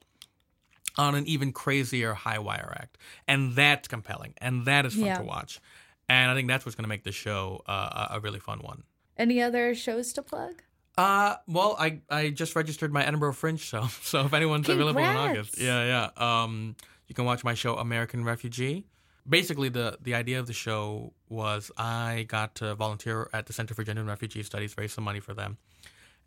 on 0.97 1.13
an 1.15 1.27
even 1.27 1.51
crazier 1.51 2.13
high 2.13 2.39
wire 2.39 2.75
act, 2.81 2.97
and 3.27 3.55
that's 3.55 3.87
compelling, 3.87 4.33
and 4.37 4.65
that 4.65 4.85
is 4.85 4.93
fun 4.95 5.05
Yeah. 5.05 5.17
to 5.17 5.23
watch. 5.23 5.59
And 6.07 6.31
I 6.31 6.33
think 6.33 6.47
that's 6.47 6.65
what's 6.65 6.75
going 6.75 6.85
to 6.85 6.89
make 6.89 7.03
the 7.03 7.11
show 7.11 7.61
uh, 7.67 8.07
a 8.11 8.15
a 8.15 8.19
really 8.19 8.39
fun 8.39 8.59
one. 8.59 8.83
Any 9.17 9.41
other 9.41 9.75
shows 9.75 10.13
to 10.13 10.21
plug? 10.23 10.63
Uh, 10.97 11.35
well, 11.47 11.75
I, 11.79 11.99
I 12.09 12.29
just 12.31 12.55
registered 12.55 12.91
my 12.91 13.05
Edinburgh 13.05 13.33
Fringe 13.33 13.59
show, 13.59 13.87
so 14.01 14.25
if 14.25 14.33
anyone's 14.33 14.67
available 14.67 14.99
in 15.01 15.15
August, 15.15 15.57
yeah, 15.59 16.09
yeah, 16.17 16.43
um, 16.43 16.75
you 17.07 17.13
can 17.15 17.25
watch 17.25 17.43
my 17.43 17.53
show 17.53 17.75
American 17.75 18.23
Refugee. 18.25 18.85
Basically, 19.29 19.69
the 19.69 19.97
the 20.01 20.15
idea 20.15 20.39
of 20.39 20.47
the 20.47 20.53
show 20.53 21.13
was 21.27 21.71
I 21.77 22.25
got 22.27 22.55
to 22.55 22.75
volunteer 22.75 23.29
at 23.31 23.45
the 23.45 23.53
Center 23.53 23.73
for 23.73 23.83
Gender 23.83 24.01
and 24.01 24.09
Refugee 24.09 24.43
Studies, 24.43 24.75
raise 24.77 24.93
some 24.93 25.03
money 25.03 25.19
for 25.19 25.33
them, 25.33 25.57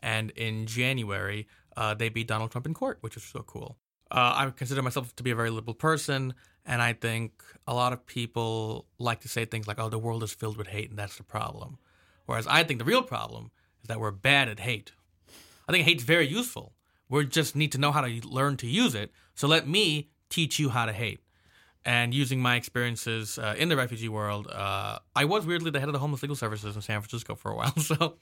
and 0.00 0.30
in 0.30 0.66
January, 0.66 1.48
uh, 1.76 1.94
they 1.94 2.08
beat 2.08 2.28
Donald 2.28 2.52
Trump 2.52 2.66
in 2.66 2.74
court, 2.74 2.98
which 3.00 3.16
is 3.16 3.22
so 3.22 3.40
cool. 3.40 3.76
Uh, 4.10 4.32
I 4.36 4.50
consider 4.50 4.82
myself 4.82 5.16
to 5.16 5.22
be 5.22 5.30
a 5.30 5.34
very 5.34 5.50
liberal 5.50 5.74
person, 5.74 6.34
and 6.66 6.82
I 6.82 6.92
think 6.92 7.42
a 7.66 7.74
lot 7.74 7.92
of 7.92 8.04
people 8.06 8.86
like 8.98 9.20
to 9.20 9.28
say 9.28 9.46
things 9.46 9.66
like, 9.66 9.80
"Oh, 9.80 9.88
the 9.88 9.98
world 9.98 10.22
is 10.22 10.32
filled 10.32 10.56
with 10.56 10.68
hate, 10.68 10.90
and 10.90 10.98
that's 10.98 11.16
the 11.16 11.24
problem." 11.24 11.78
Whereas 12.26 12.46
I 12.46 12.62
think 12.62 12.78
the 12.78 12.84
real 12.84 13.02
problem 13.02 13.50
is 13.82 13.88
that 13.88 13.98
we're 13.98 14.10
bad 14.10 14.48
at 14.48 14.60
hate. 14.60 14.92
I 15.68 15.72
think 15.72 15.84
hate's 15.84 16.04
very 16.04 16.26
useful. 16.28 16.74
We 17.08 17.26
just 17.26 17.56
need 17.56 17.72
to 17.72 17.78
know 17.78 17.90
how 17.90 18.02
to 18.02 18.28
learn 18.28 18.56
to 18.58 18.66
use 18.66 18.94
it. 18.94 19.10
So 19.34 19.48
let 19.48 19.66
me 19.66 20.10
teach 20.28 20.58
you 20.58 20.70
how 20.70 20.86
to 20.86 20.92
hate. 20.92 21.20
And 21.84 22.14
using 22.14 22.40
my 22.40 22.54
experiences 22.54 23.38
uh, 23.38 23.56
in 23.58 23.68
the 23.68 23.76
refugee 23.76 24.08
world, 24.08 24.46
uh, 24.46 25.00
I 25.16 25.24
was 25.24 25.44
weirdly 25.44 25.72
the 25.72 25.80
head 25.80 25.88
of 25.88 25.92
the 25.92 25.98
homeless 25.98 26.22
legal 26.22 26.36
services 26.36 26.76
in 26.76 26.82
San 26.82 27.00
Francisco 27.00 27.34
for 27.34 27.50
a 27.50 27.56
while, 27.56 27.76
so 27.78 28.18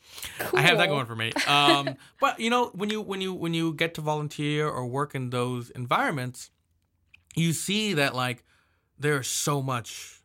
I 0.54 0.62
have 0.62 0.78
that 0.78 0.88
going 0.88 1.04
for 1.04 1.14
me. 1.14 1.32
Um, 1.46 1.96
but 2.20 2.40
you 2.40 2.48
know, 2.48 2.70
when 2.74 2.88
you 2.88 3.02
when 3.02 3.20
you 3.20 3.34
when 3.34 3.52
you 3.52 3.74
get 3.74 3.92
to 3.94 4.00
volunteer 4.00 4.66
or 4.66 4.86
work 4.86 5.14
in 5.14 5.28
those 5.28 5.68
environments, 5.70 6.50
you 7.36 7.52
see 7.52 7.92
that 7.92 8.14
like 8.14 8.44
there's 8.98 9.28
so 9.28 9.60
much 9.60 10.20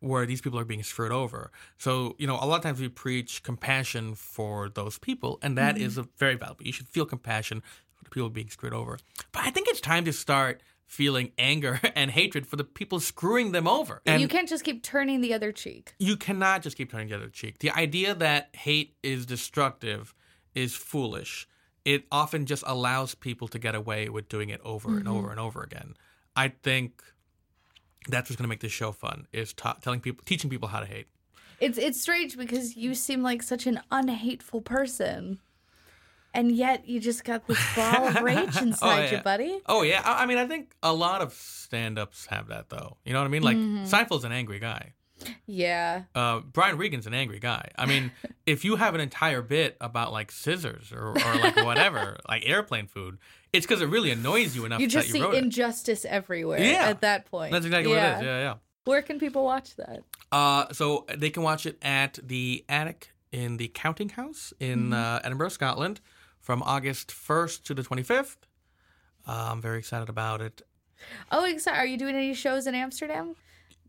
where 0.00 0.26
these 0.26 0.40
people 0.40 0.58
are 0.58 0.64
being 0.64 0.82
screwed 0.82 1.12
over. 1.12 1.50
So, 1.78 2.14
you 2.18 2.26
know, 2.26 2.34
a 2.40 2.46
lot 2.46 2.56
of 2.56 2.62
times 2.62 2.80
we 2.80 2.88
preach 2.88 3.42
compassion 3.42 4.14
for 4.14 4.68
those 4.68 4.98
people, 4.98 5.38
and 5.42 5.56
that 5.58 5.78
is 5.78 5.98
a 5.98 6.06
very 6.16 6.34
valuable. 6.34 6.64
You 6.64 6.72
should 6.72 6.88
feel 6.88 7.06
compassion 7.06 7.62
for 7.94 8.04
the 8.04 8.10
people 8.10 8.28
being 8.28 8.50
screwed 8.50 8.74
over. 8.74 8.98
But 9.32 9.44
I 9.44 9.50
think 9.50 9.68
it's 9.68 9.80
time 9.80 10.04
to 10.04 10.12
start 10.12 10.62
feeling 10.86 11.32
anger 11.36 11.80
and 11.94 12.10
hatred 12.10 12.46
for 12.46 12.56
the 12.56 12.64
people 12.64 13.00
screwing 13.00 13.52
them 13.52 13.66
over. 13.66 14.00
And 14.06 14.20
you 14.20 14.28
can't 14.28 14.48
just 14.48 14.64
keep 14.64 14.82
turning 14.82 15.20
the 15.20 15.34
other 15.34 15.52
cheek. 15.52 15.94
you 15.98 16.16
cannot 16.16 16.62
just 16.62 16.76
keep 16.76 16.90
turning 16.90 17.08
the 17.08 17.16
other 17.16 17.28
cheek. 17.28 17.58
The 17.58 17.70
idea 17.70 18.14
that 18.14 18.50
hate 18.54 18.96
is 19.02 19.26
destructive 19.26 20.14
is 20.54 20.74
foolish. 20.74 21.48
It 21.84 22.04
often 22.10 22.46
just 22.46 22.64
allows 22.66 23.14
people 23.14 23.46
to 23.48 23.58
get 23.58 23.74
away 23.74 24.08
with 24.08 24.28
doing 24.28 24.48
it 24.48 24.60
over 24.64 24.88
and 24.88 25.04
mm-hmm. 25.04 25.16
over 25.16 25.30
and 25.30 25.38
over 25.38 25.62
again. 25.62 25.94
I 26.34 26.48
think 26.48 27.02
that's 28.08 28.28
what's 28.28 28.36
going 28.36 28.44
to 28.44 28.48
make 28.48 28.60
this 28.60 28.72
show 28.72 28.92
fun 28.92 29.26
is 29.32 29.52
ta- 29.52 29.76
telling 29.80 30.00
people, 30.00 30.24
teaching 30.24 30.50
people 30.50 30.68
how 30.68 30.80
to 30.80 30.86
hate. 30.86 31.06
It's 31.58 31.78
it's 31.78 32.00
strange 32.00 32.36
because 32.36 32.76
you 32.76 32.94
seem 32.94 33.22
like 33.22 33.42
such 33.42 33.66
an 33.66 33.80
unhateful 33.90 34.60
person. 34.60 35.38
And 36.36 36.52
yet 36.52 36.86
you 36.86 37.00
just 37.00 37.24
got 37.24 37.46
this 37.46 37.58
ball 37.74 38.08
of 38.08 38.20
rage 38.22 38.56
inside 38.62 39.06
you, 39.10 39.16
yeah. 39.16 39.22
buddy. 39.22 39.58
Oh 39.66 39.82
yeah, 39.82 40.02
I, 40.04 40.22
I 40.24 40.26
mean, 40.26 40.38
I 40.38 40.46
think 40.46 40.74
a 40.82 40.92
lot 40.92 41.22
of 41.22 41.32
stand-ups 41.32 42.26
have 42.26 42.48
that 42.48 42.68
though. 42.68 42.98
You 43.04 43.12
know 43.14 43.20
what 43.20 43.24
I 43.26 43.28
mean? 43.28 43.42
Like 43.42 43.56
Seinfeld's 43.56 44.24
an 44.24 44.32
angry 44.32 44.58
guy. 44.58 44.92
Yeah. 45.46 46.02
uh, 46.14 46.40
Brian 46.40 46.76
Regan's 46.76 47.06
an 47.06 47.14
angry 47.14 47.38
guy. 47.38 47.70
I 47.78 47.86
mean, 47.86 48.12
if 48.46 48.64
you 48.66 48.76
have 48.76 48.94
an 48.94 49.00
entire 49.00 49.40
bit 49.42 49.76
about 49.80 50.12
like 50.12 50.30
scissors 50.30 50.92
or, 50.92 51.08
or 51.10 51.34
like 51.36 51.56
whatever, 51.64 52.18
like 52.28 52.42
airplane 52.46 52.86
food, 52.86 53.16
it's 53.52 53.64
because 53.66 53.80
it 53.80 53.86
really 53.88 54.10
annoys 54.10 54.54
you 54.54 54.66
enough 54.66 54.80
You 54.80 54.88
just 54.88 55.06
that 55.08 55.12
see 55.12 55.18
you 55.18 55.24
wrote 55.24 55.34
it. 55.34 55.42
injustice 55.44 56.04
everywhere 56.04 56.60
Yeah. 56.60 56.84
at 56.88 57.00
that 57.00 57.24
point. 57.30 57.52
That's 57.52 57.64
exactly 57.64 57.92
what 57.94 58.02
it 58.02 58.16
is. 58.18 58.22
Yeah, 58.22 58.38
yeah. 58.40 58.54
Where 58.84 59.02
can 59.02 59.18
people 59.18 59.42
watch 59.44 59.74
that? 59.76 60.02
Uh, 60.30 60.66
so 60.72 61.06
they 61.16 61.30
can 61.30 61.42
watch 61.42 61.64
it 61.66 61.78
at 61.82 62.18
the 62.22 62.64
Attic 62.68 63.12
in 63.32 63.56
the 63.56 63.68
Counting 63.68 64.10
House 64.10 64.52
in 64.60 64.92
uh, 64.92 65.20
Edinburgh, 65.24 65.48
Scotland, 65.48 66.00
from 66.46 66.62
August 66.62 67.08
1st 67.08 67.64
to 67.64 67.74
the 67.74 67.82
25th. 67.82 68.36
Uh, 69.26 69.48
I'm 69.50 69.60
very 69.60 69.80
excited 69.80 70.08
about 70.08 70.40
it. 70.40 70.62
Oh, 71.32 71.44
excited. 71.44 71.76
Are 71.76 71.84
you 71.84 71.96
doing 71.96 72.14
any 72.14 72.34
shows 72.34 72.68
in 72.68 72.74
Amsterdam? 72.76 73.34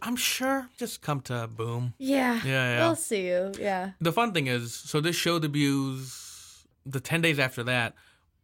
I'm 0.02 0.16
sure 0.16 0.68
just 0.76 1.04
come 1.04 1.22
to 1.22 1.48
Boom. 1.48 1.94
Yeah. 2.00 2.42
Yeah, 2.44 2.44
yeah. 2.44 2.80
We'll 2.88 2.96
see 2.96 3.28
you. 3.28 3.52
Yeah. 3.60 3.92
The 4.02 4.12
fun 4.12 4.34
thing 4.34 4.48
is, 4.48 4.74
so 4.74 5.00
this 5.00 5.16
show 5.16 5.38
debuts 5.38 6.66
the 6.84 7.00
10 7.00 7.22
days 7.22 7.38
after 7.38 7.62
that. 7.62 7.94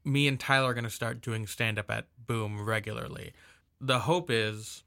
Me 0.05 0.27
and 0.27 0.39
Tyler 0.39 0.69
are 0.69 0.73
going 0.75 0.83
to 0.83 0.91
start 0.91 1.19
doing 1.19 1.47
stand 1.47 1.79
up 1.79 1.89
at 1.89 2.05
Boom 2.27 2.63
regularly. 2.63 3.33
The 3.81 3.99
hope 3.99 4.29
is 4.29 4.83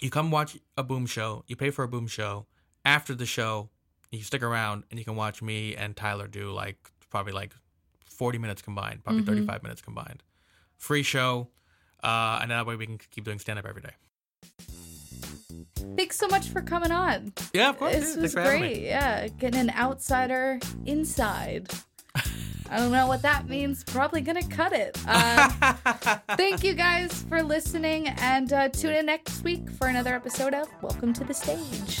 you 0.00 0.08
come 0.08 0.30
watch 0.30 0.56
a 0.78 0.82
Boom 0.82 1.04
show, 1.04 1.44
you 1.46 1.54
pay 1.54 1.68
for 1.68 1.82
a 1.82 1.88
Boom 1.88 2.06
show. 2.06 2.46
After 2.86 3.14
the 3.14 3.26
show, 3.26 3.68
you 4.10 4.22
stick 4.22 4.42
around 4.42 4.84
and 4.88 4.98
you 4.98 5.04
can 5.04 5.16
watch 5.16 5.42
me 5.42 5.76
and 5.76 5.94
Tyler 5.94 6.28
do 6.28 6.50
like 6.50 6.90
probably 7.10 7.34
like 7.34 7.52
40 8.20 8.36
minutes 8.36 8.60
combined, 8.60 9.02
probably 9.02 9.22
35 9.22 9.62
minutes 9.62 9.80
combined. 9.80 10.22
Free 10.76 11.02
show. 11.02 11.48
Uh, 12.04 12.40
and 12.42 12.50
that 12.50 12.66
way 12.66 12.76
we 12.76 12.84
can 12.84 12.98
keep 13.10 13.24
doing 13.24 13.38
stand 13.38 13.58
up 13.58 13.64
every 13.64 13.80
day. 13.80 13.94
Thanks 15.96 16.18
so 16.18 16.28
much 16.28 16.50
for 16.50 16.60
coming 16.60 16.92
on. 16.92 17.32
Yeah, 17.54 17.70
of 17.70 17.78
course. 17.78 17.94
This 17.94 18.16
yeah. 18.16 18.20
was 18.20 18.34
Thanks 18.34 18.34
for 18.34 18.40
having 18.42 18.60
me. 18.60 18.68
great. 18.74 18.82
Yeah. 18.82 19.28
Getting 19.28 19.60
an 19.60 19.70
outsider 19.70 20.60
inside. 20.84 21.70
I 22.14 22.76
don't 22.76 22.92
know 22.92 23.06
what 23.06 23.22
that 23.22 23.48
means. 23.48 23.84
Probably 23.84 24.20
gonna 24.20 24.46
cut 24.46 24.74
it. 24.74 24.98
Uh, 25.06 26.18
thank 26.36 26.62
you 26.62 26.74
guys 26.74 27.24
for 27.28 27.42
listening, 27.42 28.08
and 28.08 28.52
uh, 28.52 28.68
tune 28.68 28.94
in 28.94 29.06
next 29.06 29.42
week 29.42 29.70
for 29.70 29.88
another 29.88 30.14
episode 30.14 30.52
of 30.52 30.68
Welcome 30.82 31.14
to 31.14 31.24
the 31.24 31.32
Stage. 31.32 32.00